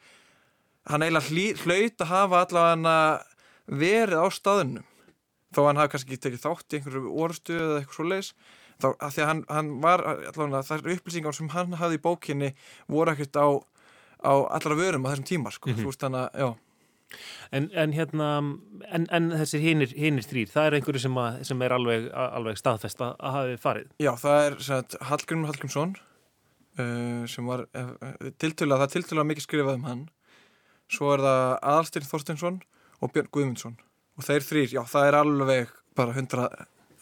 hann 0.88 1.02
eiginlega 1.04 1.64
hlaut 1.64 2.00
að 2.00 2.08
hafa 2.12 2.40
allavega 2.46 3.04
verið 3.68 4.20
á 4.24 4.28
staðunum 4.32 4.84
þó 5.54 5.60
hann 5.68 5.76
hafi 5.80 5.92
kannski 5.94 6.12
ekki 6.16 6.22
tekið 6.26 6.42
þátt 6.44 6.72
í 6.74 6.78
einhverju 6.80 7.12
orðstu 7.24 7.54
eða 7.56 7.76
eitthvað 7.80 7.94
svo 7.98 8.06
leiðis 8.10 8.32
þá 8.82 8.86
að 8.98 9.12
því 9.14 9.22
að 9.22 9.28
hann, 9.30 9.44
hann 9.54 9.68
var 9.84 10.02
allavega 10.08 10.62
þær 10.66 10.88
upplýsingar 10.96 11.36
sem 11.36 11.48
hann 11.54 11.76
hafði 11.78 12.00
í 12.00 12.02
bókinni 12.04 12.50
voru 12.90 13.12
ekkert 13.14 13.36
á, 13.38 13.48
á 14.24 14.32
allra 14.56 14.76
vörum 14.80 15.04
á 15.06 15.12
þessum 15.12 15.28
tíma 15.28 15.52
sko, 15.54 15.70
Mhm. 15.70 15.78
þú 15.84 15.88
veist 15.92 16.00
þannig 16.02 16.24
að, 16.24 16.40
já 16.40 16.48
En, 17.54 17.68
en 17.84 17.92
hérna, 17.94 18.28
en, 18.90 19.06
en 19.14 19.30
þessir 19.42 19.62
hinir 19.64 20.26
þrýr, 20.26 20.50
það 20.52 20.66
er 20.70 20.78
einhverju 20.80 21.04
sem, 21.04 21.20
að, 21.24 21.38
sem 21.50 21.62
er 21.66 21.74
alveg, 21.76 22.08
alveg 22.14 22.58
staðfest 22.60 23.00
að, 23.04 23.14
að 23.20 23.36
hafi 23.38 23.56
farið? 23.62 23.88
Já, 24.02 24.12
það 24.24 24.40
er 24.48 24.58
sagt, 24.68 24.98
Hallgrimur 25.10 25.52
Hallgrímsson 25.52 25.94
uh, 26.80 27.24
sem 27.30 27.46
var 27.48 27.64
uh, 27.70 27.94
tiltölulega, 28.40 28.82
það 28.82 28.86
er 28.88 28.94
tiltölulega 28.98 29.30
mikið 29.32 29.46
skrifað 29.48 29.80
um 29.80 29.88
hann 29.90 30.04
svo 30.94 31.14
er 31.14 31.22
það 31.24 31.42
Aðalstyrn 31.72 32.10
Þorstinsson 32.10 32.60
og 33.02 33.12
Björn 33.14 33.30
Guðmundsson 33.34 33.78
og 34.14 34.26
þeir 34.26 34.44
þrýr, 34.46 34.74
já, 34.76 34.82
það 34.86 35.08
er 35.08 35.16
alveg 35.18 35.70
bara 35.98 36.12
100, 36.14 36.44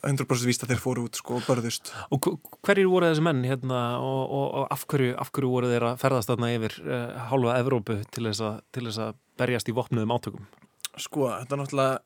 100% 0.06 0.48
víst 0.48 0.62
að 0.64 0.70
þeir 0.72 0.80
fóru 0.82 1.02
út 1.06 1.18
sko 1.18 1.36
og 1.38 1.44
börðust. 1.46 1.90
Og 2.14 2.24
hv- 2.24 2.60
hverjir 2.64 2.88
voru 2.90 3.10
þessi 3.10 3.24
menn 3.26 3.42
hérna 3.46 3.80
og, 4.02 4.22
og, 4.32 4.46
og 4.62 4.72
af, 4.74 4.86
hverju, 4.90 5.12
af 5.20 5.30
hverju 5.34 5.50
voru 5.52 5.68
þeir 5.70 5.86
að 5.90 6.00
ferðast 6.02 6.30
þarna 6.32 6.48
yfir 6.56 6.78
uh, 6.86 7.20
hálfa 7.30 7.58
Evrópu 7.60 7.98
til 8.14 8.24
þess 8.30 8.42
að 8.46 9.18
berjast 9.40 9.70
í 9.70 9.76
vopnuðum 9.76 10.14
átökum? 10.16 10.48
Sko, 11.00 11.28
þetta 11.30 11.56
er 11.56 11.62
náttúrulega 11.62 12.00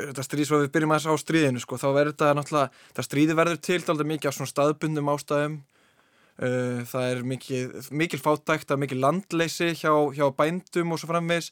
þetta 0.00 0.24
stríð, 0.24 0.48
svo 0.48 0.60
við 0.62 0.72
byrjum 0.74 0.92
aðeins 0.94 1.08
á 1.12 1.22
stríðinu 1.22 1.62
sko, 1.62 1.78
þá 1.80 1.86
verður 1.90 2.12
þetta 2.14 2.34
náttúrulega, 2.38 2.82
það 2.96 3.08
stríði 3.08 3.36
verður 3.36 3.62
til 3.66 3.78
alltaf 3.78 4.10
mikið 4.10 4.30
af 4.30 4.36
svona 4.36 4.52
staðbundum 4.52 5.10
ástæðum. 5.12 5.56
Uh, 6.36 6.82
það 6.84 7.06
er 7.10 7.22
mikið, 7.24 7.76
mikil 7.96 8.20
fátækt, 8.20 8.66
það 8.68 8.74
er 8.74 8.80
mikil 8.82 8.98
landleysi 9.00 9.70
hjá, 9.72 9.92
hjá 10.12 10.26
bændum 10.36 10.92
og 10.92 11.00
svo 11.00 11.08
framvegs 11.08 11.48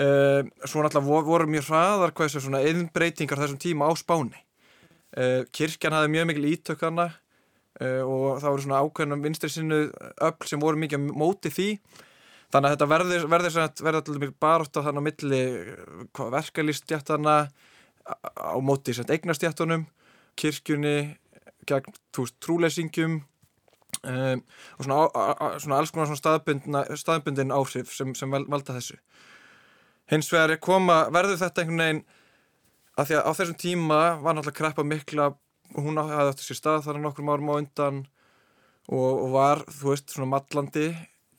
uh, 0.00 0.40
svo 0.64 0.84
náttúrulega 0.84 1.26
voru, 1.28 1.48
mjög 1.52 1.68
hraðar 1.68 2.14
hvað 2.16 2.30
þessu 2.30 2.46
svona 2.46 2.62
eðinbreytingar 2.64 3.42
þessum 3.42 3.60
tíma 3.60 3.90
á 3.90 3.92
Spáni. 4.00 4.40
Uh, 5.12 5.42
kirkjan 5.52 5.92
hafði 5.92 6.14
mjög 6.14 6.30
mikil 6.30 6.48
ítök 6.54 6.86
hana 6.86 7.10
uh, 7.82 8.00
og 8.00 8.40
það 8.40 8.48
voru 8.48 8.64
svona 8.64 8.80
ákveðnum 8.80 9.26
vinstri 9.26 9.52
sinnu 9.52 9.82
öll 9.92 10.48
sem 10.48 10.62
voru 10.62 10.80
mikið 10.80 11.12
móti 11.12 11.52
því 11.52 11.68
Þannig 12.52 12.68
að 12.68 12.74
þetta 12.74 12.88
verður, 12.90 13.26
verður, 13.32 13.54
verður, 13.80 13.98
allir 14.02 14.22
mikið 14.26 14.38
barótt 14.44 14.76
á 14.76 14.84
þannig 14.84 15.00
á 15.00 15.06
milli 15.08 15.42
verkalýstjættana 16.36 17.36
á 18.36 18.56
móti 18.60 18.92
eignastjættunum, 18.92 19.86
kirkjunni, 20.36 20.96
gegn 21.68 21.94
trúleysingjum 22.12 23.20
um, 24.02 24.42
og 24.76 24.84
svona, 24.84 24.98
á, 25.00 25.22
á, 25.32 25.46
svona 25.62 25.78
alls 25.78 25.92
konar 25.94 26.18
staðbundin 26.98 27.54
áhrif 27.54 27.92
sem, 27.94 28.12
sem 28.18 28.32
valda 28.32 28.76
þessu. 28.76 28.98
Hins 30.10 30.28
vegar 30.32 30.58
koma, 30.60 31.06
verður 31.14 31.40
þetta 31.40 31.62
einhvern 31.62 31.84
veginn 31.84 32.02
að 32.98 33.08
því 33.08 33.16
að 33.18 33.24
á 33.24 33.32
þessum 33.38 33.60
tíma 33.62 34.00
var 34.20 34.36
náttúrulega 34.36 34.58
kreppa 34.58 34.84
mikla 34.84 35.30
hún 35.78 36.00
hafði 36.00 36.32
átt 36.34 36.42
sér 36.44 36.58
stað 36.58 36.82
þar 36.86 37.00
nokkrum 37.00 37.30
árum 37.32 37.52
á 37.52 37.54
undan 37.56 38.02
og, 38.90 39.12
og 39.24 39.28
var, 39.32 39.62
þú 39.70 39.92
veist, 39.92 40.12
svona 40.12 40.28
mallandi 40.34 40.90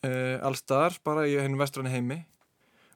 uh, 0.04 0.36
allstaðar 0.46 0.96
bara 1.06 1.26
í 1.28 1.36
hennum 1.40 1.60
vestranni 1.62 1.92
heimi. 1.92 2.20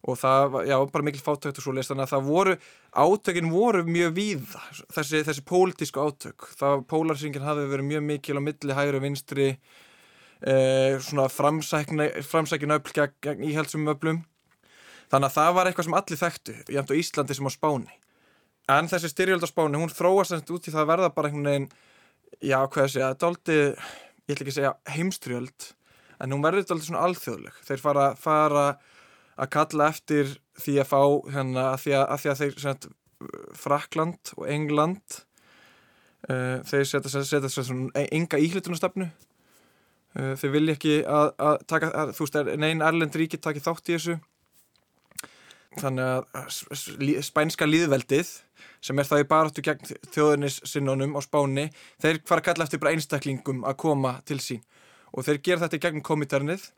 Og 0.06 0.14
það 0.20 0.60
já, 0.68 0.76
bara 0.92 1.04
mikil 1.08 1.20
fátækt 1.24 1.58
og 1.58 1.64
svo 1.64 1.72
leist 1.74 1.90
þannig 1.90 2.06
að 2.06 2.12
það 2.12 2.28
voru, 2.28 2.54
átökin 3.02 3.50
voru 3.50 3.82
mjög 3.82 4.12
víða, 4.14 4.60
þessi, 4.94 5.24
þessi 5.26 5.42
pólitísku 5.48 6.04
átök, 6.04 6.46
það 6.60 6.84
pólarsingin 6.92 7.44
hafi 7.44 7.66
verið 7.66 7.88
mjög 7.88 8.04
mikil 8.06 8.38
á 8.38 8.42
milli 8.46 8.76
hægri 8.78 9.00
og 9.00 9.04
vinstri 9.04 9.48
uh, 9.58 10.94
svona 11.02 11.26
framsækin 11.32 12.76
öfl 12.78 12.94
gegn, 12.94 13.42
íhaldsum 13.50 13.90
öflum. 13.90 14.22
Þannig 15.10 15.32
að 15.32 15.36
það 15.40 15.50
var 15.56 15.68
eitthvað 15.70 15.88
sem 15.88 15.98
allir 15.98 16.22
þekktu, 16.22 16.56
jæmt 16.76 16.94
á 16.94 17.00
Íslandi 17.00 17.36
sem 17.38 17.50
á 17.50 17.52
Spáni. 17.52 17.98
En 18.68 18.90
þessi 18.92 19.10
styrjöld 19.10 19.42
á 19.42 19.48
Spáni, 19.50 19.80
hún 19.80 19.90
þróast 19.90 20.52
út 20.52 20.68
í 20.68 20.74
það 20.74 20.84
að 20.84 20.90
verða 20.92 21.14
bara 21.16 21.30
einhvern 21.30 21.48
veginn 21.48 21.68
já, 22.44 22.60
hvað 22.68 22.84
ég 22.84 22.92
segja, 22.92 23.10
þetta 23.14 23.30
aldrei 23.32 23.58
ég 23.58 24.34
ætla 24.34 24.44
ekki 24.44 24.52
að 24.52 24.58
segja 24.58 24.72
heimstrjöld 24.94 25.68
en 26.18 26.34
hún 26.34 26.44
verður 26.44 26.64
alltaf 26.64 26.86
svona 26.86 27.04
alþjóðleg. 27.06 27.58
Þeir 27.68 27.82
fara, 27.82 28.06
fara 28.18 28.66
að 29.38 29.50
kalla 29.54 29.90
eftir 29.92 30.34
því 30.58 30.78
að 30.82 30.90
fá 30.90 31.00
hérna, 31.34 31.66
að, 31.72 31.82
því 31.84 31.94
að, 31.94 32.04
að 32.04 32.22
því 32.22 32.32
að 32.32 32.42
þeir 32.42 32.58
sagt, 32.64 32.88
Frakland 33.58 34.32
og 34.36 34.44
England 34.46 35.20
uh, 36.30 36.58
þeir 36.66 36.84
setja, 36.86 37.50
svona 37.50 38.04
enga 38.14 38.38
íhlutunastefnu 38.38 39.08
uh, 39.08 40.34
þeir 40.38 40.52
vilja 40.54 40.76
ekki 40.78 40.98
að, 41.02 41.30
að 41.42 41.62
taka, 41.70 41.92
þú 42.14 42.26
veist, 42.26 42.42
neyn 42.62 42.84
Erlend 42.86 43.18
ríki 43.18 43.40
taki 43.42 43.62
þátt 43.62 43.90
í 43.90 43.96
þessu. 43.96 44.18
Þannig 45.78 46.24
að 46.34 47.22
spænska 47.26 47.66
líðveldið 47.68 48.30
sem 48.82 48.98
er 48.98 49.06
það 49.06 49.20
í 49.22 49.26
baráttu 49.30 49.62
gegn 49.62 49.90
þjóðunis 50.14 50.60
sinnunum 50.66 51.14
á 51.18 51.20
spáni, 51.22 51.68
þeir 52.02 52.22
fara 52.26 52.42
að 52.42 52.46
kalla 52.48 52.66
eftir 52.66 52.80
bara 52.82 52.94
einstaklingum 52.94 53.60
að 53.66 53.78
koma 53.82 54.16
til 54.26 54.38
sín 54.42 54.62
og 55.12 55.24
þeir 55.26 55.40
gera 55.44 55.66
þetta 55.66 55.80
gegn 55.86 56.02
komiternið 56.04 56.68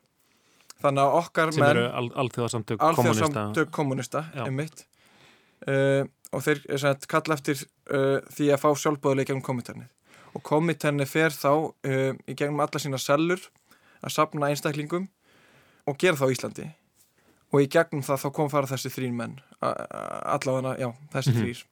þannig 0.81 1.03
að 1.03 1.17
okkar 1.19 1.51
sem 1.53 1.61
menn 1.63 1.77
eru 1.77 1.85
al 1.89 2.07
alþjóðasamtök 2.23 2.81
kommunista 2.97 3.65
kommunista, 3.71 4.23
einmitt. 4.45 4.85
Uh, 5.67 6.07
og 6.33 6.41
þeir 6.41 6.61
sagt, 6.81 7.05
kalla 7.11 7.35
eftir 7.37 7.59
uh, 7.93 8.17
því 8.33 8.47
að 8.55 8.61
fá 8.63 8.69
sjálfbóðuleik 8.81 9.29
gegn 9.29 9.43
komiternið 9.45 9.89
og 10.33 10.43
komiternið 10.47 11.09
fer 11.11 11.35
þá 11.35 11.51
uh, 11.51 12.13
í 12.25 12.33
gegnum 12.39 12.63
alla 12.63 12.81
sína 12.81 12.97
sellur 13.01 13.43
að 14.01 14.15
sapna 14.15 14.49
einstaklingum 14.49 15.09
og 15.85 15.97
gera 16.01 16.17
þá 16.17 16.31
Íslandi. 16.33 16.69
Og 17.51 17.65
í 17.65 17.67
gegnum 17.69 18.01
það 18.05 18.21
þá 18.23 18.27
kom 18.37 18.49
fara 18.49 18.69
þessi 18.69 18.89
þrín 18.93 19.17
menn. 19.17 19.33
Allavega, 19.59 20.71
já, 20.79 20.87
þessi 21.11 21.33
Mhm. 21.33 21.41
þrýr 21.41 21.63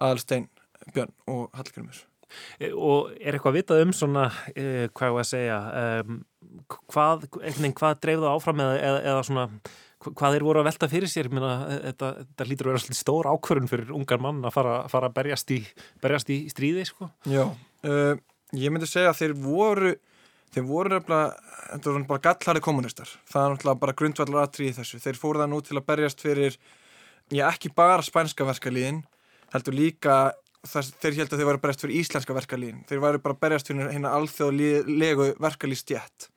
Aðalstein, 0.00 0.46
Björn 0.94 1.12
og 1.26 1.50
Hallgrimur 1.52 1.98
og 2.72 3.12
er 3.18 3.36
eitthvað 3.36 3.60
vitað 3.60 3.84
um 3.84 3.94
svona 3.96 4.26
uh, 4.30 4.88
hvað 4.96 5.14
var 5.16 5.24
að 5.24 5.30
segja 5.30 5.60
um, 5.82 6.18
hvað, 6.88 7.28
eitthvað, 7.42 7.70
hvað 7.82 8.02
dreif 8.04 8.20
það 8.24 8.34
áfram 8.34 8.64
eða, 8.66 8.82
eða, 8.90 9.00
eða 9.12 9.22
svona 9.30 9.46
hvað 10.00 10.36
þeir 10.36 10.44
voru 10.46 10.60
að 10.62 10.68
velta 10.70 10.88
fyrir 10.88 11.10
sér? 11.12 11.28
Minna, 11.32 11.54
þetta, 11.90 12.12
þetta 12.22 12.46
lítur 12.48 12.70
að 12.70 12.76
vera 12.78 12.96
stór 12.96 13.28
ákvörun 13.28 13.68
fyrir 13.68 13.90
ungar 13.92 14.22
mann 14.22 14.40
að 14.48 14.54
fara, 14.54 14.76
fara 14.92 15.10
að 15.10 15.16
berjast 15.18 15.52
í, 15.52 15.58
berjast 16.00 16.30
í 16.32 16.38
stríði 16.52 16.86
sko. 16.88 17.10
Já, 17.28 17.44
uh, 17.84 18.14
ég 18.56 18.72
myndi 18.72 18.88
segja 18.88 19.12
að 19.12 19.20
þeir 19.20 19.36
voru 19.42 19.92
þeir 20.54 20.66
voru 20.66 20.96
nefnilega, 20.96 22.04
bara 22.08 22.22
gallari 22.24 22.62
kommunistar, 22.64 23.10
það 23.30 23.44
er 23.44 23.52
náttúrulega 23.54 23.82
bara 23.84 23.96
grundvallar 24.00 24.46
aðtrið 24.46 24.70
í 24.70 24.76
þessu, 24.80 25.00
þeir 25.04 25.18
fóru 25.20 25.42
það 25.42 25.52
nú 25.52 25.60
til 25.66 25.76
að 25.78 25.86
berjast 25.86 26.24
fyrir, 26.24 26.56
já 27.30 27.44
ekki 27.46 27.70
bara 27.76 28.02
spænska 28.02 28.46
verkalíðin, 28.48 29.04
heldur 29.54 29.76
líka 29.78 30.16
þess, 30.66 30.92
þeir 31.00 31.18
held 31.20 31.32
að 31.32 31.40
þeir 31.40 31.48
varu 31.48 31.62
berjast 31.62 31.84
fyrir 31.84 32.00
íslenska 32.00 32.36
verkalíðin, 32.36 32.84
þeir 32.88 33.02
varu 33.02 33.22
bara 33.24 33.38
berjast 33.40 33.70
fyrir 33.70 33.90
hérna 33.94 34.12
alþjóðlegu 34.18 35.32
verkalíðstjætt 35.40 36.28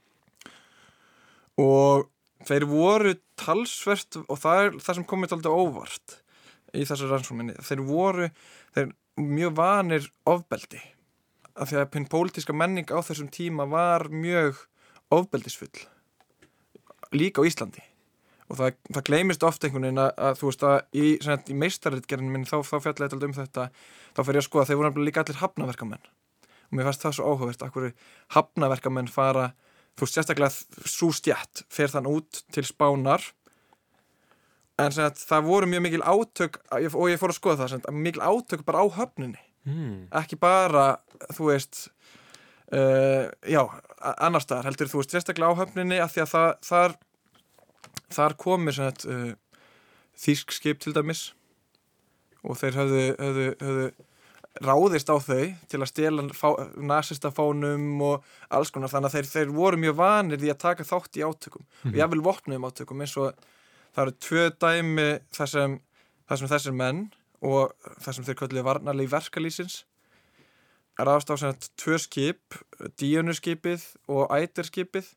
og 1.61 2.09
þeir 2.47 2.65
voru 2.69 3.13
talsvert 3.39 4.19
og 4.23 4.39
það 4.39 4.63
er 4.63 4.77
það 4.79 4.99
sem 4.99 5.07
komið 5.11 5.37
alltaf 5.37 5.59
óvart 5.63 6.17
í 6.73 6.85
þessu 6.89 7.09
rannsóminni, 7.11 7.55
þeir 7.61 7.85
voru 7.85 8.29
þeir 8.73 8.93
mjög 9.21 9.55
vanir 9.59 10.09
ofbeldi. 10.25 10.81
Af 11.53 11.69
því 11.69 11.83
að 11.83 11.89
pinn 11.93 12.09
pólitíska 12.09 12.55
menning 12.57 12.89
á 12.89 12.97
þessum 13.05 13.29
tíma 13.29 13.67
var 13.69 14.07
mjög 14.09 14.63
ofbeldisfull. 15.13 15.83
Líka 17.13 17.45
á 17.45 17.45
Íslandi 17.45 17.83
og 18.53 18.59
það, 18.59 18.79
það 18.93 19.05
gleymist 19.09 19.45
ofta 19.47 19.67
einhvern 19.67 19.87
veginn 19.87 20.01
að, 20.03 20.11
að 20.27 20.39
þú 20.39 20.49
veist 20.49 20.65
að 20.69 20.75
í, 20.93 21.05
í 21.49 21.57
meistarritgerðin 21.57 22.33
minn 22.33 22.47
þá, 22.47 22.57
þá 22.61 22.75
fjallega 22.77 23.07
eitthvað 23.07 23.27
um 23.27 23.37
þetta. 23.37 23.67
Þá 24.13 24.21
fer 24.23 24.37
ég 24.37 24.43
að 24.43 24.47
skoða 24.47 24.63
að 24.63 24.71
þeir 24.71 24.81
voru 24.81 25.05
líka 25.07 25.23
allir 25.23 25.39
hafnaverkamenn. 25.41 26.09
Og 26.69 26.77
mér 26.77 26.89
fannst 26.89 27.05
það 27.05 27.15
svo 27.17 27.29
áhugavert 27.31 27.65
að 27.65 27.73
hverju 27.75 27.93
hafnaverkamenn 28.37 29.09
fara 29.13 29.47
þú 29.93 30.05
veist 30.05 30.19
sérstaklega 30.19 30.89
svo 30.89 31.09
stjætt 31.13 31.63
fer 31.73 31.91
þann 31.93 32.09
út 32.09 32.43
til 32.53 32.65
spánar. 32.67 33.25
En 34.81 34.93
sem 34.93 35.17
það 35.21 35.49
voru 35.49 35.69
mjög 35.69 35.83
mikil 35.85 36.05
átök 36.05 36.61
og 36.73 37.09
ég 37.11 37.19
fór 37.21 37.33
að 37.33 37.37
skoða 37.37 37.59
það, 37.63 37.75
sem 37.75 37.99
mikil 38.05 38.23
átök 38.25 38.63
bara 38.65 38.81
á 38.81 38.87
höfninni. 39.01 39.41
Mm. 39.63 40.09
ekki 40.11 40.35
bara, 40.35 40.97
þú 41.31 41.45
veist 41.53 41.85
uh, 42.75 43.29
já, 43.47 43.61
annar 44.19 44.43
staðar 44.43 44.67
heldur 44.67 44.89
þú 44.91 44.99
veist, 44.99 45.13
sérstaklega 45.13 45.55
á 45.55 45.59
höfninni 45.61 46.01
af 46.03 46.11
því 46.11 46.23
að 46.25 46.31
það, 46.33 46.49
þar 46.67 46.95
þar 48.15 48.35
komir 48.39 48.79
uh, 48.79 49.33
þýsk 50.23 50.53
skip 50.55 50.79
til 50.83 50.93
dæmis 50.95 51.31
og 52.43 52.57
þeir 52.59 52.75
höfðu, 52.81 53.03
höfðu, 53.19 53.45
höfðu 53.63 53.87
ráðist 54.63 55.09
á 55.09 55.17
þau 55.17 55.45
til 55.71 55.79
að 55.81 55.89
stela 55.89 56.23
fá, 56.37 56.49
nasista 56.77 57.31
fánum 57.33 58.01
og 58.05 58.27
alls 58.53 58.69
konar 58.69 58.91
þannig 58.91 59.09
að 59.09 59.15
þeir, 59.17 59.29
þeir 59.31 59.53
voru 59.55 59.79
mjög 59.81 59.95
vanir 59.97 60.41
því 60.41 60.51
að 60.53 60.59
taka 60.61 60.85
þátt 60.85 61.17
í 61.17 61.23
átökum 61.25 61.63
Mhm. 61.63 61.93
og 61.93 61.97
jáfnvel 61.97 62.25
vopnuðum 62.27 62.67
átökum 62.69 63.01
eins 63.01 63.15
og 63.17 63.33
það 63.95 64.03
eru 64.03 64.13
tvö 64.27 64.43
dæmi 64.61 65.07
þar 65.33 65.49
sem, 65.49 65.79
þar 66.29 66.37
sem 66.37 66.51
þessir 66.53 66.77
menn 66.77 67.01
og 67.41 67.73
þar 67.99 68.13
sem 68.13 68.27
þeir 68.27 68.39
kölluðu 68.43 68.63
varnarlegi 68.67 69.11
verkalýsins 69.11 69.79
ráðast 70.99 71.33
á 71.33 71.35
tvö 71.81 71.97
skip 71.97 72.53
díunuskipið 73.01 73.81
og 74.07 74.29
æterskipið 74.29 75.09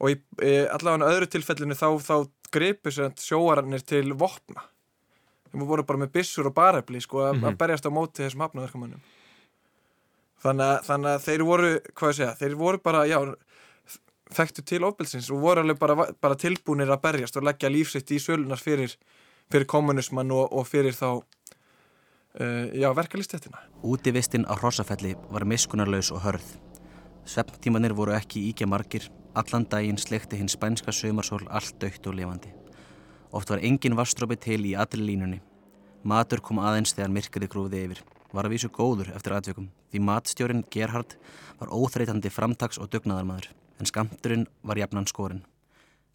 og 0.00 0.12
í, 0.12 0.16
í 0.44 0.54
allavega 0.70 1.10
öðru 1.14 1.28
tilfellinu 1.32 1.74
þá, 1.78 1.88
þá 2.02 2.16
gripu 2.52 2.92
sjóarannir 2.94 3.82
til 3.86 4.12
vopna 4.14 4.62
þeim 5.52 5.66
voru 5.68 5.84
bara 5.86 6.02
með 6.04 6.12
byssur 6.18 6.50
og 6.50 6.54
barefli 6.56 7.00
sko, 7.00 7.22
að, 7.30 7.36
Mhm. 7.38 7.44
að 7.48 7.56
berjast 7.62 7.86
á 7.88 7.90
móti 7.90 8.24
þessum 8.26 8.44
hafnaverkamönnum 8.44 9.00
þannig 10.44 10.82
þannig 10.86 11.12
að 11.16 11.24
þeir 11.26 11.44
voru 11.48 11.70
hvað 11.96 12.10
ég 12.12 12.18
segja, 12.20 12.34
þeir 12.40 12.56
voru 12.60 12.78
bara 12.84 13.04
já, 13.08 13.18
þekktu 14.36 14.64
til 14.66 14.82
ofbelsins 14.84 15.30
og 15.30 15.40
voru 15.40 15.62
alveg 15.62 15.78
bara, 15.80 15.94
bara 16.20 16.34
tilbúinir 16.38 16.90
að 16.92 17.02
berjast 17.06 17.36
og 17.38 17.46
leggja 17.46 17.70
lífsitt 17.72 18.10
í 18.10 18.18
sölunar 18.22 18.60
fyrir, 18.60 18.94
fyrir 19.50 19.66
kommunismann 19.70 20.30
og, 20.34 20.52
og 20.52 20.66
fyrir 20.68 20.92
þá 20.92 21.08
uh, 22.40 22.66
já, 22.74 22.90
verkalýstettina 22.94 23.62
Útivistinn 23.86 24.44
á 24.50 24.54
Hrossafelli 24.58 25.14
var 25.30 25.44
miskunarlaus 25.46 26.10
og 26.12 26.24
hörð. 26.26 26.56
Svefntímanir 27.26 27.94
voru 27.94 28.12
ekki 28.14 28.42
íkja 28.52 28.66
margir, 28.70 29.08
allan 29.36 29.66
daginn 29.70 30.00
slekti 30.00 30.38
hinn 30.40 30.48
spænska 30.48 30.92
sömarsól 30.92 31.44
allt 31.48 31.76
dögt 31.80 32.06
og 32.06 32.16
lifandi. 32.16 32.52
Oft 33.32 33.50
var 33.50 33.60
engin 33.62 33.96
vastrópi 33.96 34.38
til 34.40 34.62
í 34.64 34.74
allir 34.74 35.04
línunni. 35.04 35.40
Matur 36.02 36.40
kom 36.40 36.60
aðeins 36.62 36.94
þegar 36.94 37.12
myrkrið 37.12 37.50
grúði 37.52 37.82
yfir. 37.84 38.00
Var 38.32 38.46
að 38.46 38.54
vísu 38.54 38.70
góður 38.72 39.10
eftir 39.16 39.34
aðveikum, 39.36 39.68
því 39.90 40.00
matstjórin 40.06 40.64
Gerhard 40.70 41.16
var 41.60 41.72
óþreytandi 41.72 42.30
framtags 42.32 42.78
og 42.78 42.90
dugnaðarmadur, 42.92 43.52
en 43.80 43.90
skamturinn 43.90 44.46
var 44.62 44.80
jafnan 44.80 45.08
skorinn. 45.10 45.44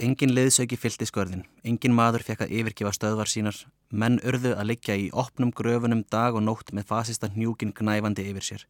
Engin 0.02 0.34
liðsauki 0.34 0.80
fylgti 0.80 1.06
skörðin, 1.06 1.44
engin 1.68 1.94
maður 1.94 2.24
fekk 2.26 2.46
að 2.46 2.54
yfirgefa 2.58 2.94
stöðvar 2.96 3.30
sínar, 3.30 3.58
menn 3.92 4.20
urðu 4.26 4.56
að 4.56 4.70
liggja 4.72 4.96
í 4.98 5.10
opnum 5.14 5.52
gröfunum 5.54 6.06
dag 6.10 6.38
og 6.38 6.46
nótt 6.46 6.72
með 6.74 6.88
fasista 6.90 7.30
hnjúkin 7.30 7.74
gnæfandi 7.78 8.26
yfir 8.32 8.48
sér. 8.48 8.64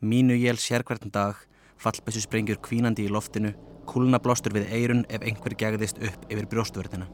Mínu 0.00 0.36
jél 0.36 0.60
sérkvært 0.60 1.08
dag, 1.10 1.40
fallbessu 1.80 2.22
sprengjur 2.22 2.60
kvínandi 2.62 3.08
í 3.08 3.12
loftinu, 3.12 3.54
kúlnablástur 3.86 4.52
við 4.56 4.68
eirun 4.72 5.04
ef 5.08 5.22
einhver 5.22 5.54
gegðist 5.58 5.98
upp 6.02 6.26
yfir 6.32 6.46
brjóstvörðina. 6.52 7.06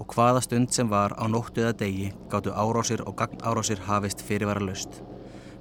Og 0.00 0.06
hvaða 0.12 0.42
stund 0.44 0.72
sem 0.76 0.88
var 0.92 1.14
á 1.16 1.24
nóttu 1.28 1.62
eða 1.64 1.76
degi 1.80 2.10
gáttu 2.32 2.52
árásir 2.52 3.00
og 3.06 3.16
gagnárásir 3.16 3.80
hafist 3.88 4.20
fyrirvara 4.26 4.60
löst. 4.60 5.00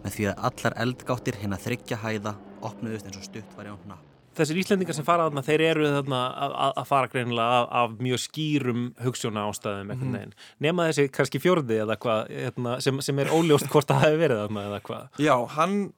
Með 0.03 0.18
því 0.18 0.26
að 0.32 0.43
allar 0.49 0.76
eldgáttir 0.84 1.38
hinn 1.41 1.56
að 1.56 1.64
þryggja 1.70 1.97
hæða 2.03 2.36
opnuðust 2.66 3.08
eins 3.08 3.18
og 3.22 3.24
stutt 3.30 3.56
var 3.58 3.66
í 3.70 3.72
á 3.72 3.78
hnapp. 3.86 4.03
Þessir 4.36 4.58
Íslendingar 4.60 4.95
sem 4.97 5.06
fara 5.08 5.30
þarna, 5.30 5.41
þeir 5.47 5.62
eru 5.64 5.86
þarna 5.93 6.18
að, 6.43 6.53
að- 6.66 6.74
að 6.82 6.88
fara 6.89 7.08
greinilega 7.08 7.60
af, 7.62 7.68
af 7.72 7.91
mjög 8.03 8.20
skýrum 8.26 8.82
hugssjóna 8.99 9.45
ástæðum 9.47 9.93
einhvern 9.93 10.10
Mhm. 10.12 10.18
veginn. 10.18 10.34
Nema 10.60 10.88
þessi 10.89 11.06
kannski 11.16 11.39
fjórði 11.39 11.78
eða 11.86 11.95
hvað, 11.95 12.28
hérna, 12.36 12.82
sem, 12.84 12.99
sem 13.01 13.20
er 13.24 13.32
óljóst 13.32 13.70
hvort 13.72 13.88
það 13.88 14.03
hefur 14.03 14.20
verið 14.26 14.41
þarna 14.43 14.66
eða 14.68 14.82
hvað. 14.89 15.08
Já, 15.24 15.36
hann, 15.56 15.93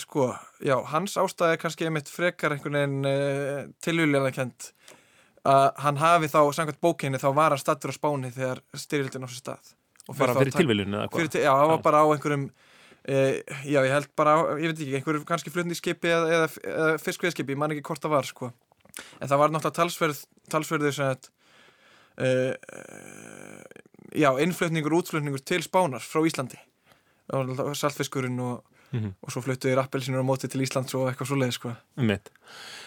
sko, 0.00 0.30
já, 0.64 0.74
hans 0.92 1.14
ástæði 1.20 1.56
er 1.56 1.60
kannski 1.62 1.86
einmitt 1.88 2.10
frekar 2.10 2.54
einhvern 2.54 2.78
veginn 2.78 3.08
uh, 3.08 3.60
tilvílega 3.84 4.32
kent 4.36 4.72
að 5.48 5.68
hann 5.82 5.98
hafi 5.98 6.30
þá, 6.30 6.40
samkvæmt 6.54 6.82
bókinni, 6.84 7.20
þá 7.20 7.30
var 7.34 7.54
hann 7.54 7.60
stattur 7.62 7.90
á 7.90 7.94
Spáni 7.96 8.30
þegar 8.34 8.62
styrjöldin 8.78 9.26
á 9.26 9.28
sér 9.28 9.40
stað. 9.40 9.72
Bara 10.18 10.36
fyrir 10.38 10.54
tilviljun 10.54 10.98
eða 10.98 11.08
hvað? 11.10 11.38
Já, 11.42 11.50
hann 11.50 11.72
var 11.72 11.82
bara 11.82 12.02
á 12.02 12.06
einhverjum, 12.14 12.48
uh, 12.48 13.32
já, 13.66 13.78
ég 13.80 13.94
held 13.96 14.10
bara 14.18 14.36
á, 14.38 14.40
ég 14.62 14.70
veit 14.70 14.78
ekki, 14.78 14.96
einhverjum 15.00 15.28
kannski 15.28 15.54
flutningsskipi 15.54 16.12
eða, 16.14 16.32
eða, 16.38 16.50
eða 16.72 16.98
fiskveðskipi, 17.02 17.56
ég 17.56 17.62
man 17.62 17.74
ekki 17.74 17.86
hvort 17.90 18.02
það 18.04 18.16
var, 18.16 18.30
sko. 18.30 18.52
En 19.18 19.30
það 19.30 19.40
var 19.40 19.54
náttúrulega 19.54 19.78
talsverð, 19.80 20.26
talsverður 20.52 20.98
sem 20.98 21.10
að, 21.10 21.30
uh, 22.22 22.52
já, 24.14 24.30
innflutningur, 24.44 25.00
útflutningur 25.00 25.42
til 25.42 25.62
Spánar 25.64 26.04
frá 26.06 26.22
Íslandi. 26.28 26.60
Saltfiskurinn 27.32 28.40
og 28.42 28.71
Mhm. 28.92 29.14
og 29.22 29.32
svo 29.32 29.42
fluttuði 29.42 29.76
rappelsinur 29.78 30.20
á 30.20 30.26
móti 30.26 30.48
til 30.52 30.60
Íslands 30.60 30.94
og 30.94 31.08
eitthvað 31.10 31.30
svo 31.30 31.36
leið 31.40 31.52
sko. 31.56 31.74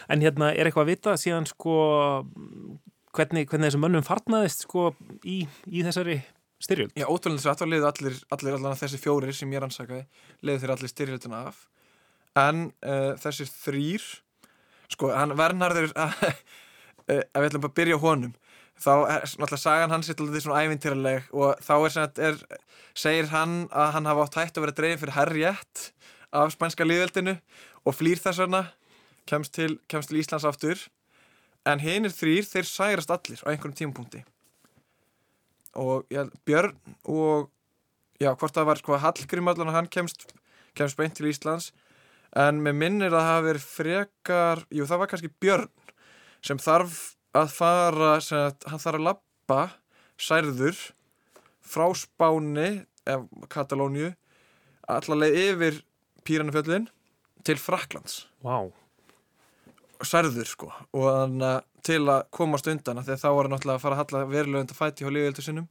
En 0.07 0.21
hérna, 0.21 0.51
er 0.53 0.67
eitthvað 0.69 0.85
að 0.85 0.91
vita 0.93 1.17
síðan 1.17 1.47
sko 1.49 1.75
hvernig, 3.15 3.47
hvernig 3.49 3.71
þessum 3.71 3.85
mönnum 3.85 4.05
farnaðist 4.05 4.65
sko 4.67 4.93
í, 5.23 5.47
í 5.67 5.83
þessari 5.85 6.19
styrjöld? 6.61 6.93
Já, 6.95 7.07
ótrúlega 7.07 7.53
þess 7.53 7.63
að 7.63 7.71
liði 7.73 7.87
allir, 7.89 8.19
allir 8.35 8.57
allan 8.57 8.79
þessi 8.79 8.99
fjórir 9.01 9.33
sem 9.35 9.51
ég 9.53 9.63
rannsakaði 9.63 10.05
liði 10.45 10.61
þeir 10.63 10.75
allir 10.75 10.91
styrjöldina 10.91 11.41
af 11.49 11.65
en 12.35 12.67
uh, 12.83 13.13
þessir 13.21 13.49
þrýr 13.49 14.05
sko, 14.91 15.11
hann 15.15 15.35
Vernharður 15.39 15.93
uh, 15.95 16.17
ef 17.07 17.39
við 17.39 17.49
ætlum 17.49 17.65
bara 17.65 17.71
að 17.71 17.79
byrja 17.79 18.01
honum 18.03 18.35
þá 18.81 18.91
er 19.15 19.25
náttúrulega 19.25 19.61
sagan 19.61 19.93
hans 19.93 20.09
er 20.09 20.19
alltaf 20.19 20.43
svona 20.43 20.63
ævintýraleg 20.65 21.29
og 21.33 21.61
þá 21.63 21.75
er, 21.75 22.09
er 22.29 22.39
segir 22.95 23.29
hann 23.31 23.65
að 23.71 23.93
hann 23.95 24.09
hafa 24.09 24.25
átt 24.25 24.39
hætt 24.41 24.57
að 24.57 24.65
vera 24.65 24.77
dreifin 24.79 25.01
fyrir 25.03 25.17
herjætt 25.19 25.85
af 26.35 26.51
spænska 26.53 26.87
líðveldinu 26.87 27.37
og 27.85 27.95
flýr 27.95 28.19
þess 28.19 28.41
vegna 28.43 28.65
kemst 29.29 29.55
til, 29.55 29.79
kemst 29.89 30.11
til 30.11 30.21
Íslands 30.21 30.45
aftur. 30.47 30.79
En 31.65 31.81
hinnir 31.81 32.13
þrýr, 32.13 32.45
þeir 32.45 32.67
særast 32.69 33.11
allir 33.13 33.41
á 33.41 33.49
einhverjum 33.49 33.77
tímapunkti. 33.79 34.21
Og 35.81 36.05
já, 36.13 36.27
Björn 36.45 36.75
og 37.09 37.49
já, 38.21 38.29
hvort 38.35 38.53
það 38.53 38.69
var 38.69 38.81
sko 38.81 38.99
Hallgrim 39.01 39.49
allan 39.49 39.71
að 39.71 39.79
hann 39.79 39.89
kemst, 39.91 40.27
kemst 40.77 40.99
beint 40.99 41.17
til 41.17 41.31
Íslands. 41.31 41.71
En 42.35 42.61
með 42.61 42.77
minnir 42.83 43.13
að 43.13 43.17
það 43.17 43.31
hafi 43.31 43.47
verið 43.49 43.67
frekar, 43.71 44.63
jú 44.69 44.85
það 44.85 45.01
var 45.01 45.11
kannski 45.11 45.33
Björn 45.41 45.71
sem 46.45 46.61
þarf 46.61 47.15
að 47.35 47.51
fara 47.55 48.11
sem 48.23 48.39
að 48.39 48.67
hann 48.71 48.83
þarf 48.83 48.99
að 48.99 49.07
lappa 49.09 49.59
særður 50.21 50.81
frá 51.65 51.85
Spáni 51.97 52.69
eða 53.05 53.47
Katalóniu 53.51 54.13
allaveg 54.91 55.37
yfir 55.43 55.79
Píranafjöllin 56.25 56.89
til 57.45 57.57
Fraklands 57.61 58.25
Vá. 58.45 58.71
særður 60.05 60.49
sko 60.49 60.71
og 60.71 61.07
þannig 61.09 61.49
að 61.51 61.63
til 61.85 62.01
að 62.09 62.23
komast 62.33 62.67
undan 62.71 62.97
af 62.97 63.05
því 63.05 63.13
að 63.13 63.21
þá 63.21 63.27
var 63.29 63.45
hann 63.45 63.53
náttúrulega 63.53 63.77
að 63.77 63.83
fara 63.83 63.95
að 63.95 64.01
halla 64.01 64.29
verulega 64.31 64.65
undan 64.65 64.77
fæti 64.79 65.05
hjá 65.05 65.11
liðveldu 65.11 65.43
sinnum 65.45 65.67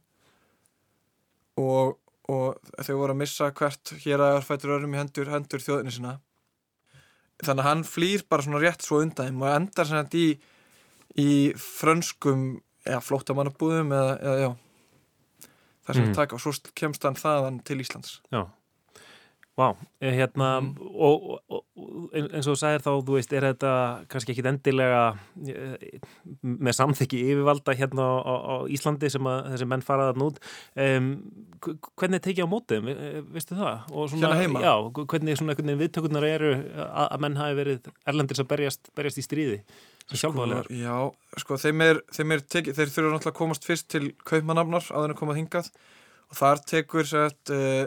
og, 1.59 1.97
og 2.31 2.71
þau 2.83 2.95
voru 2.99 3.15
að 3.15 3.19
missa 3.19 3.49
hvert 3.55 3.93
hér 4.03 4.23
að 4.23 4.41
fætur 4.47 4.75
örum 4.77 4.95
í 4.95 4.99
hendur, 4.99 5.31
hendur 5.31 5.63
þjóðinni 5.63 5.93
sinna. 5.95 6.17
Þannig 7.43 7.63
að 7.63 7.69
hann 7.69 7.83
flýr 7.87 8.25
bara 8.31 8.45
svona 8.45 8.61
rétt 8.63 8.85
svo 8.85 9.01
undan 9.03 9.41
og 9.41 9.49
endar 9.51 9.89
sem 9.89 9.99
þetta 9.99 10.21
í, 10.21 10.29
í 11.21 11.53
frönskum 11.59 12.61
eða 12.85 13.01
flóttamannabúðum 13.01 13.93
eða, 13.95 14.13
eða 14.19 14.37
já 14.43 14.51
það 15.85 15.93
sem 15.99 16.05
mm. 16.09 16.13
taka 16.17 16.35
og 16.37 16.41
svo 16.41 16.53
kemst 16.77 17.03
hann 17.05 17.17
þaðan 17.19 17.59
til 17.65 17.81
Íslands 17.83 18.19
Já. 18.33 18.45
Vá, 19.55 19.69
eh, 20.03 20.11
hérna, 20.11 20.59
Mhm. 20.59 20.81
og, 20.99 21.39
og, 21.47 21.61
og 21.79 22.09
ein- 22.11 22.27
eins 22.35 22.43
og 22.47 22.57
þú 22.57 22.59
sagðir 22.59 22.81
þá, 22.83 22.89
þú 23.07 23.13
veist, 23.15 23.31
er 23.37 23.45
þetta 23.53 23.69
kannski 24.11 24.33
ekkit 24.33 24.49
endilega 24.49 25.03
eh, 25.47 26.01
með 26.43 26.75
samþykki 26.75 27.21
yfirvalda 27.23 27.71
hérna 27.79 28.03
á, 28.19 28.33
á, 28.35 28.55
Íslandi 28.67 29.07
sem 29.09 29.23
að 29.23 29.47
þessi 29.53 29.67
menn 29.71 29.85
faraðan 29.87 30.25
út. 30.27 30.41
Um, 30.75 31.07
hvernig 31.95 32.19
tekið 32.25 32.43
á 32.43 32.51
mótið, 32.51 32.91
veistu 33.31 33.55
það? 33.55 33.87
Og 33.95 34.09
svona, 34.11 34.33
Hérna 34.33 34.41
heima? 34.43 34.59
Já, 34.59 34.75
hvernig 34.91 35.39
svona 35.39 35.55
hvernig 35.55 35.79
viðtökurnar 35.85 36.27
eru 36.27 36.51
að, 36.75 37.07
að 37.15 37.19
menn 37.23 37.39
hafi 37.39 37.55
verið 37.61 37.91
erlendir 38.05 38.35
sem 38.35 38.51
berjast, 38.51 38.91
berjast 38.93 39.23
í 39.23 39.23
stríði 39.23 39.61
sjálfvæðilegar. 40.13 40.67
Sko, 40.69 40.77
já, 40.77 41.41
sko, 41.41 41.57
þeim 41.65 41.81
er, 41.81 41.99
þeim 42.13 42.33
er 42.35 42.43
tekið, 42.45 42.77
þeir 42.77 42.91
þurfa 42.93 43.11
náttúrulega 43.15 43.33
að 43.33 43.37
komast 43.39 43.65
fyrst 43.65 43.87
til 43.89 44.03
kaupmannafnar 44.27 44.85
á 44.93 44.97
þennan 45.01 45.17
komað 45.19 45.39
hingað 45.41 45.69
og 46.29 46.37
þar 46.39 46.61
tekur 46.69 47.09
sett, 47.09 47.53
uh, 47.53 47.85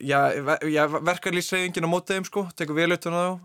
já, 0.00 0.20
ver, 0.48 0.64
já 0.72 0.82
verkarlýsreyðingin 0.96 1.88
á 1.88 1.92
mótið 1.92 2.16
þeim 2.20 2.28
sko, 2.30 2.46
tekur 2.56 2.80
á 2.80 2.88
þá 2.96 3.40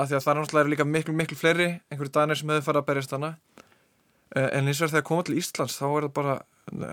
af 0.00 0.08
því 0.08 0.16
að 0.16 0.22
það 0.24 0.30
er 0.32 0.38
náttúrulega 0.40 0.72
líka 0.72 0.86
miklu, 0.88 1.14
miklu 1.18 1.36
fleiri 1.36 1.66
einhverju 1.90 2.12
danir 2.14 2.38
sem 2.38 2.48
hefur 2.54 2.68
farið 2.70 2.80
að 2.80 2.86
berjast 2.92 3.14
hana 3.16 3.32
uh, 3.34 4.48
en 4.54 4.70
eins 4.70 4.80
og 4.80 4.92
þegar 4.92 5.06
koma 5.10 5.26
til 5.26 5.36
Íslands 5.40 5.76
þá 5.80 5.84
er 5.90 6.06
það 6.06 6.14
bara, 6.20 6.36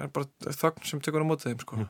er 0.02 0.10
bara 0.18 0.56
þögn 0.58 0.90
sem 0.90 1.04
tekur 1.06 1.24
á 1.24 1.30
mótið 1.30 1.52
þeim 1.54 1.64
sko 1.64 1.86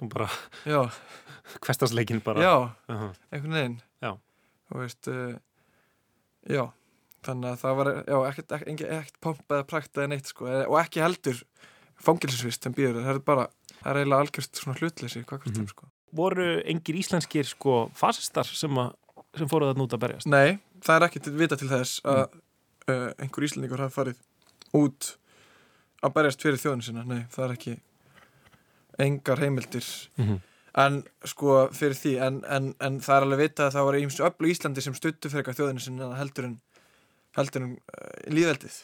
Og 0.00 0.08
bara, 0.08 0.26
Já. 0.64 0.78
hverstasleikin 1.64 2.22
bara. 2.24 2.40
Já, 2.40 2.54
Uh-huh. 2.88 3.10
einhvern 3.30 3.52
veginn 3.52 3.74
Já. 4.00 4.14
Þú 4.70 4.78
veist, 4.80 5.08
uh, 5.12 5.34
já 6.48 6.62
þannig 7.26 7.50
að 7.52 7.58
það 7.62 7.74
var, 7.80 7.88
já, 8.06 8.18
ekkert, 8.30 8.52
ekkert, 8.56 8.80
ekkert 8.98 9.20
pomp 9.20 9.52
eða 9.56 9.66
prakt 9.68 9.96
eða 9.98 10.08
neitt 10.14 10.26
sko, 10.32 10.46
og 10.66 10.76
ekki 10.80 11.02
heldur 11.04 11.42
fangilsvist 12.00 12.62
sem 12.64 12.72
býður 12.74 13.02
það 13.04 13.14
er 13.14 13.18
bara, 13.26 13.46
það 13.82 13.90
er 13.92 13.98
eiginlega 14.00 14.24
algjörst 14.24 14.60
svona 14.62 14.78
hlutleysi 14.80 15.24
Mhm. 15.24 15.54
þeim 15.56 15.68
sko 15.68 15.90
Voru 16.12 16.46
engir 16.66 16.96
íslenskir 16.98 17.44
sko 17.46 17.90
fasistar 17.94 18.44
sem, 18.44 18.72
sem 19.36 19.46
fóruð 19.46 19.74
að 19.74 19.78
núta 19.78 19.94
að 19.94 20.00
berjast? 20.08 20.26
Nei, 20.26 20.58
það 20.82 20.96
er 20.96 21.06
ekki 21.06 21.30
vita 21.38 21.56
til 21.56 21.68
þess 21.68 22.00
að 22.02 22.24
uh, 22.88 23.12
einhver 23.20 23.44
íslendingur 23.46 23.78
hafi 23.84 23.94
farið 23.94 24.16
út 24.74 25.16
að 26.02 26.14
berjast 26.16 26.42
fyrir 26.42 26.58
þjóðinu 26.58 26.82
sinna, 26.82 27.04
nei, 27.04 27.26
það 27.30 27.44
er 27.44 27.54
ekki 27.54 27.76
engar 28.98 29.38
heimildir 29.40 29.86
Mhm. 30.18 30.40
en 30.74 31.04
sko 31.24 31.68
fyrir 31.74 31.94
því 31.98 32.12
en, 32.26 32.40
en, 32.46 32.74
en 32.80 32.98
það 33.00 33.16
er 33.16 33.22
alveg 33.26 33.40
vitað 33.44 33.66
að 33.68 33.74
það 33.76 33.84
var 33.88 33.94
eins 34.00 34.20
öllu 34.20 34.50
Íslandi 34.50 34.82
sem 34.84 34.94
stuttu 34.94 35.30
fyrir 35.30 35.44
þjóðinu 35.56 35.80
sinna 35.82 36.10
heldur 36.18 36.44
en 36.46 36.60
heldur 37.38 37.66
en 37.66 37.76
uh, 37.76 38.08
líðveldið 38.30 38.80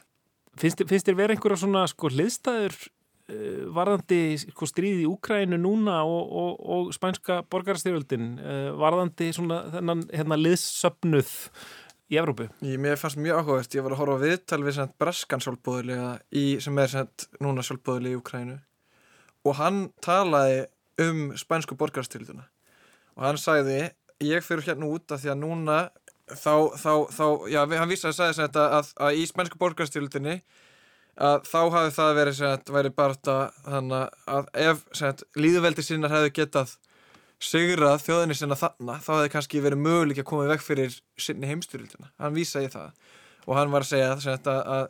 Finnst, 0.57 0.81
þér- 0.89 1.19
vera 1.19 1.35
einhverja 1.35 1.59
svona 1.61 1.83
sko 1.91 2.09
hliðstæður 2.13 2.77
uh, 2.77 3.65
varðandi 3.77 4.21
sko, 4.45 4.69
stríði 4.71 5.05
í 5.05 5.11
Úkrænu 5.11 5.59
núna 5.61 5.99
og, 6.09 6.31
og, 6.43 6.63
og 6.77 6.95
spænska 6.97 7.43
borgarstyrjöldin 7.53 8.31
uh, 8.39 8.71
varðandi 8.81 9.33
svona 9.37 9.65
þennan 9.75 10.07
hérna, 10.13 10.39
liðsöfnuð 10.41 11.35
í 12.07 12.21
Evrópu? 12.21 12.47
Ég, 12.63 12.79
mér 12.81 12.99
fannst 13.01 13.19
mjög 13.19 13.43
áhugavert, 13.43 13.75
ég 13.75 13.85
var 13.85 13.97
að 13.97 14.01
horfa 14.03 14.17
á 14.17 14.25
viðtal 14.25 14.63
við 14.63 14.81
breskan 15.03 15.43
sjálfbóðilega 15.43 16.11
í, 16.31 16.47
sem 16.63 16.79
er 16.79 16.93
sagt, 16.93 17.29
núna 17.43 17.65
sjálfbóðilega 17.67 18.15
í 18.15 18.21
Ukrænu 18.21 18.59
og 19.47 19.59
hann 19.61 19.87
talaði 20.03 20.65
um 21.03 21.31
spænsku 21.39 21.77
borgarstyrilduna 21.79 22.47
og 23.17 23.25
hann 23.27 23.41
sagði, 23.41 23.91
ég 24.25 24.45
fyrir 24.45 24.65
hérna 24.71 24.89
út 24.93 25.13
af 25.13 25.23
því 25.23 25.33
að 25.33 25.43
núna 25.43 25.79
þá, 26.31 26.55
þá, 26.81 26.93
þá 27.15 27.27
já, 27.53 27.61
hann 27.79 27.91
vísaði 27.93 28.13
að 28.13 28.35
sem 28.35 28.47
þetta 28.47 28.65
að, 28.81 28.93
að 29.07 29.19
í 29.21 29.27
spænsku 29.31 29.59
borgarstyrildinni 29.63 30.37
að 31.17 31.47
þá 31.49 31.59
hafi 31.73 31.93
það 31.97 32.17
verið 32.19 32.41
þetta 32.43 32.75
væri 32.77 32.91
bara 32.97 33.15
þetta 33.17 33.37
að 34.27 34.51
ef 34.67 34.83
þetta 34.99 35.29
líðveldi 35.41 35.85
sinnar 35.87 36.13
hefðu 36.13 36.33
getað 36.41 36.75
sigrað 37.47 38.03
þjóðinni 38.05 38.37
sinna 38.37 38.57
þarna 38.57 38.99
þá 39.05 39.11
hefði 39.15 39.33
kannski 39.37 39.63
verið 39.65 39.81
möguleik 39.85 40.21
að 40.23 40.29
koma 40.29 40.47
veg 40.51 40.63
fyrir 40.65 40.95
sinni 41.21 41.49
heimstyrildina, 41.51 42.11
hann 42.21 42.33
vísaði 42.37 42.71
það. 42.73 42.93
Og 43.47 43.57
hann 43.59 43.71
var 43.71 43.85
að 43.85 43.91
segja 43.93 44.15
sem 44.21 44.33
þetta 44.39 44.55
að 44.77 44.87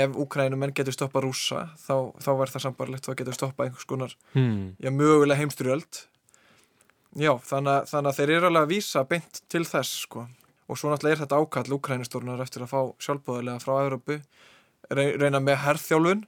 ef 0.00 0.16
Úkrænumenn 0.22 0.72
getur 0.74 0.94
stoppað 0.96 1.24
rúsa 1.26 1.64
þá, 1.82 1.94
þá 2.22 2.30
var 2.38 2.50
það 2.52 2.64
sambarlegt, 2.64 3.04
þá 3.06 3.14
getur 3.20 3.36
stoppað 3.36 3.66
einhvers 3.68 3.88
konar, 3.90 4.14
Hmm. 4.32 4.76
já, 4.80 4.90
mögulega 4.90 5.38
heimstyrjöld 5.42 6.02
já, 7.18 7.32
þannig, 7.42 7.72
að- 7.74 7.88
þannig 7.90 8.10
að 8.12 8.18
þeir 8.20 8.30
eru 8.36 8.46
alveg 8.50 8.62
að 8.66 8.72
vísa 8.74 9.04
beint 9.08 9.40
til 9.50 9.64
þess 9.66 9.96
sko, 10.06 10.26
og 10.70 10.78
svo 10.78 10.90
náttúrulega 10.92 11.18
er 11.18 11.22
þetta 11.24 11.40
ákall 11.42 11.74
Úkrænustórnar 11.76 12.42
eftir 12.44 12.64
að 12.64 12.72
fá 12.72 12.80
sjálfbóðilega 13.02 13.62
frá 13.64 13.74
Európu, 13.84 14.20
Rey- 14.90 15.16
reyna 15.20 15.40
með 15.42 15.60
herþjálfun, 15.66 16.22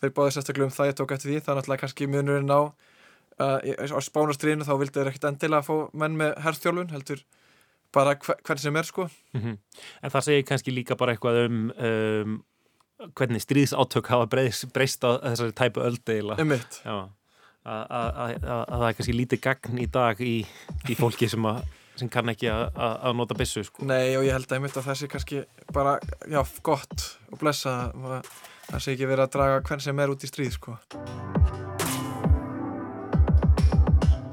þeir 0.00 0.12
báði 0.16 0.34
sérstaklega 0.36 0.68
um 0.68 0.74
það 0.76 0.90
ég 0.92 0.98
tók 1.00 1.14
eftir 1.16 1.30
því, 1.32 1.40
það 1.44 1.52
er 1.54 1.58
náttúrulega 1.60 1.82
kannski 1.84 2.08
munurinn 2.12 2.52
á 2.52 2.60
uh, 2.62 3.58
á 3.96 4.00
spánastriðinu 4.04 4.66
þá 4.68 4.74
vildi 4.80 5.00
þeir 5.00 5.10
ekkert 5.12 5.28
endilega 5.32 5.66
fá 5.66 5.74
menn 5.92 6.16
með 6.20 6.36
herþjálfun 6.44 6.92
heldur 6.94 7.24
bara 7.96 8.16
hver, 8.20 8.38
hvern 8.44 8.60
sem 8.60 8.76
er 8.76 8.88
sko. 8.88 9.08
Mhm. 9.36 9.56
En 10.02 10.12
það 10.12 10.26
segir 10.28 10.46
kannski 10.48 10.74
líka 10.74 10.96
bara 11.00 11.14
eitthvað 11.16 11.42
um, 11.46 11.60
um 11.76 12.36
hvernig 13.16 13.42
stríðsátök 13.44 14.08
hafa 14.08 14.26
breyst, 14.32 15.04
á 15.04 15.20
þessari 15.20 15.52
tæpu 15.56 15.82
öldeila. 15.84 16.36
Að, 17.66 17.82
að, 17.90 18.08
að, 18.22 18.34
að 18.46 18.78
það 18.80 18.84
er 18.88 18.94
kannski 18.96 19.14
lítið 19.16 19.40
gagn 19.42 19.80
í 19.82 19.86
dag 19.90 20.20
í, 20.22 20.34
í 20.88 20.94
fólki 20.96 21.26
sem, 21.28 21.44
að, 21.50 21.64
sem 21.96 22.10
kann 22.12 22.32
ekki 22.32 22.50
að, 22.52 23.06
nota 23.16 23.36
byssu, 23.38 23.64
sko. 23.66 23.86
Nei 23.88 24.16
og 24.18 24.26
ég 24.26 24.36
held 24.36 24.50
að 24.50 24.58
einmitt 24.58 24.76
að 24.76 24.90
það 24.90 25.00
sé 25.00 25.10
kannski 25.12 25.44
bara, 25.72 25.96
já, 26.28 26.42
gott 26.66 27.08
og 27.32 27.40
blessa 27.40 27.76
að 27.94 28.18
það 28.66 28.82
sé 28.82 28.96
ekki 28.96 29.10
verið 29.12 29.26
að 29.26 29.34
draga 29.38 29.62
hvern 29.68 29.86
sem 29.86 30.04
er 30.04 30.12
út 30.12 30.26
í 30.26 30.30
stríð 30.30 30.56
sko 30.58 30.76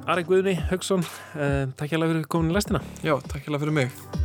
Ari 0.03 0.25
Guðni 0.27 0.57
Haugsson, 0.67 1.05
uh, 1.39 1.63
takk 1.79 1.93
hjá 1.93 2.01
fyrir 2.01 2.27
komin 2.27 2.51
í 2.51 2.57
lestina. 2.57 2.83
Já, 3.07 3.15
takk 3.23 3.47
hjá 3.47 3.55
fyrir 3.55 3.71
mig. 3.79 4.22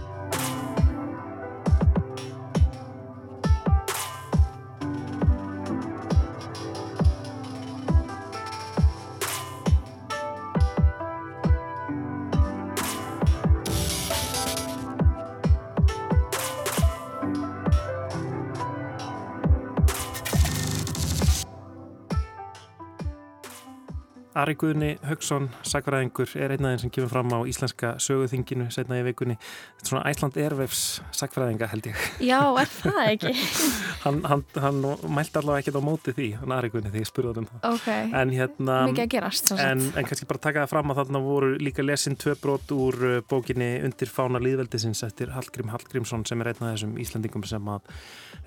Ari 24.39 24.55
Guðni 24.59 24.93
Haugsson, 25.03 25.49
sakfræðingur, 25.67 26.31
er 26.39 26.53
einn 26.55 26.67
af 26.69 26.75
þeim 26.77 26.83
sem 26.85 26.93
kemur 26.95 27.11
fram 27.11 27.33
á 27.35 27.39
íslenska 27.51 27.95
söguþinginu 28.03 28.69
setna 28.71 29.01
í 29.01 29.05
vikunni. 29.09 29.35
Þetta 29.41 29.85
er 29.85 29.91
svona 29.91 30.03
Æsland 30.13 30.39
Airwaves 30.39 30.83
sakfræðinga 31.19 31.69
held 31.73 31.89
ég. 31.91 32.05
Já, 32.23 32.39
er 32.63 32.71
það 32.71 33.01
ekki? 33.03 33.33
hann, 34.05 34.21
hann, 34.31 34.45
hann 34.63 34.79
mælti 35.11 35.41
allavega 35.41 35.65
ekkert 35.65 35.81
á 35.81 35.83
móti 35.83 36.15
því, 36.15 36.29
hann 36.43 36.55
Ari 36.55 36.71
Guðni, 36.71 36.93
því 36.95 37.03
ég 37.03 37.11
spurði 37.11 37.33
hann 37.33 37.43
um 37.43 37.49
það. 37.51 37.67
Ok, 37.73 37.89
En 38.23 38.35
hérna... 38.37 38.79
mikið 38.93 39.05
að 39.05 39.11
gerast. 39.17 39.53
En, 39.59 39.83
en 39.99 40.09
kannski 40.09 40.29
bara 40.31 40.45
taka 40.47 40.63
það 40.63 40.73
fram 40.77 40.95
að 40.95 41.03
þarna 41.03 41.25
voru 41.27 41.51
líka 41.59 41.87
lesin 41.87 42.19
tvö 42.21 42.37
brot 42.39 42.75
úr 42.77 43.01
uh, 43.09 43.19
bókinni 43.29 43.73
Undir 43.89 44.13
fána 44.13 44.43
líðveldisins 44.43 45.03
eftir 45.07 45.35
Hallgrím 45.35 45.73
Hallgrímsson 45.75 46.23
sem 46.29 46.45
er 46.45 46.53
einn 46.53 46.63
af 46.63 46.77
þessum 46.77 46.95
Íslandingum 47.03 47.47
sem 47.49 47.75
að 47.75 47.91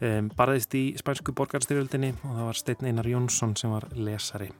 um, 0.07 0.31
barðist 0.37 0.75
í 0.77 0.83
spænsku 0.99 1.35
borgarstyrjöldinni 1.35 2.13
og 2.21 2.31
það 2.31 2.47
var 2.47 2.59
Steinn 2.59 2.89
Einar 2.89 3.11
Jónsson 3.11 3.55
sem 3.59 3.73
var 3.73 3.87
lesari. 3.97 4.51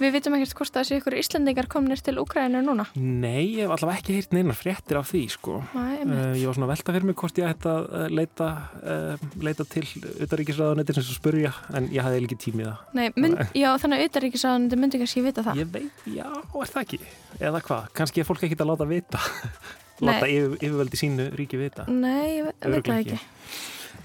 Við 0.00 0.14
vitum 0.16 0.36
ekkert 0.36 0.54
hvort 0.60 0.74
það 0.76 0.86
sé 0.90 0.98
ykkur 1.00 1.16
Íslendingar 1.16 1.66
komnir 1.72 2.02
til 2.04 2.18
Úkrænu 2.20 2.60
núna 2.66 2.84
Nei, 3.00 3.56
ég 3.56 3.64
hef 3.64 3.72
allavega 3.78 4.02
ekki 4.02 4.16
heyrt 4.18 4.34
neinar 4.36 4.58
fréttir 4.58 4.98
af 5.00 5.08
því 5.10 5.22
sko. 5.32 5.56
Nei, 5.74 5.96
einmitt. 6.02 6.20
uh, 6.20 6.36
ég 6.36 6.46
var 6.50 6.58
svona 6.58 6.68
velta 6.70 6.94
fyrir 6.94 7.08
mig 7.08 7.16
hvort 7.22 7.40
ég 7.40 7.48
ætti 7.48 7.70
að 7.72 7.88
uh, 7.88 8.06
leita, 8.20 8.48
uh, 8.84 9.26
leita 9.40 9.66
til 9.72 9.86
utaríkisræðanetir 10.26 11.00
sem 11.00 11.06
svo 11.08 11.16
spurja 11.18 11.54
en 11.74 11.88
ég 11.90 12.04
hafði 12.04 12.22
ekki 12.28 12.38
tímið 12.46 12.68
það. 12.70 12.86
Nei, 13.00 13.08
mynd, 13.16 13.42
já, 13.56 13.68
þannig 13.82 13.98
að 14.04 14.06
auðaríkisáðan 14.10 14.68
myndi 14.84 15.00
kannski 15.02 15.24
vita 15.24 15.44
það 15.48 15.60
Ég 15.64 15.72
veit, 15.74 16.04
já, 16.14 16.26
er 16.28 16.72
það 16.76 16.84
ekki? 16.84 17.00
Eða 17.40 17.62
hvað? 17.66 17.90
Kannski 17.96 18.20
er 18.22 18.28
fólk 18.28 18.44
ekki 18.46 18.60
að 18.60 18.70
láta 18.74 18.86
vita 18.90 19.20
láta 20.00 20.28
yfir, 20.30 20.54
yfirveldi 20.60 20.96
sínu 21.00 21.28
ríki 21.36 21.58
vita 21.60 21.84
Nei, 21.88 22.38
ég 22.40 22.46
ve- 22.50 22.72
veit 22.76 22.86
það 22.88 23.02
ekki 23.04 23.20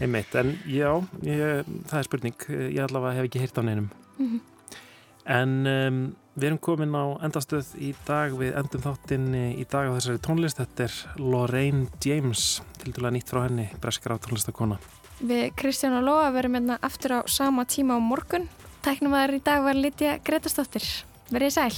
Einmitt, 0.04 0.34
en 0.36 0.50
já, 0.68 0.90
ég, 1.24 1.68
það 1.88 2.00
er 2.02 2.08
spurning 2.10 2.46
ég 2.52 2.82
allavega 2.84 3.16
hef 3.22 3.30
ekki 3.30 3.44
heyrt 3.46 3.60
á 3.60 3.64
neinum 3.64 3.86
Mhm. 4.20 4.40
en 5.26 5.54
um, 5.68 5.98
við 6.36 6.50
erum 6.50 6.60
komin 6.62 6.96
á 6.96 7.06
endastöð 7.26 7.72
í 7.80 7.94
dag. 8.08 8.36
Við 8.38 8.56
endum 8.60 8.84
þáttinn 8.84 9.32
í 9.36 9.66
dag 9.72 9.90
á 9.90 9.96
þessari 9.96 10.22
tónlist. 10.28 10.62
Þetta 10.62 10.88
er 10.88 11.00
Lorraine 11.24 11.88
James 12.04 12.62
til 12.82 12.94
dæla 12.96 13.14
nýtt 13.16 13.32
frá 13.32 13.46
henni, 13.48 13.70
breskar 13.82 14.16
á 14.16 14.24
tónlistakona 14.24 14.80
Við 15.26 15.54
Kristján 15.56 15.96
og 15.96 16.04
Lóa 16.06 16.32
verum 16.36 16.58
hérna 16.58 16.76
aftur 16.84 17.18
á 17.18 17.20
sama 17.32 17.64
tíma 17.64 17.96
á 17.96 18.00
morgun. 18.04 18.50
Tæknum 18.86 19.16
aðeir 19.16 19.40
í 19.40 19.44
dag 19.48 19.64
var 19.66 19.80
Lítja 19.80 20.20
Gretastóttir 20.22 20.84
Verið 21.34 21.56
sæl 21.56 21.74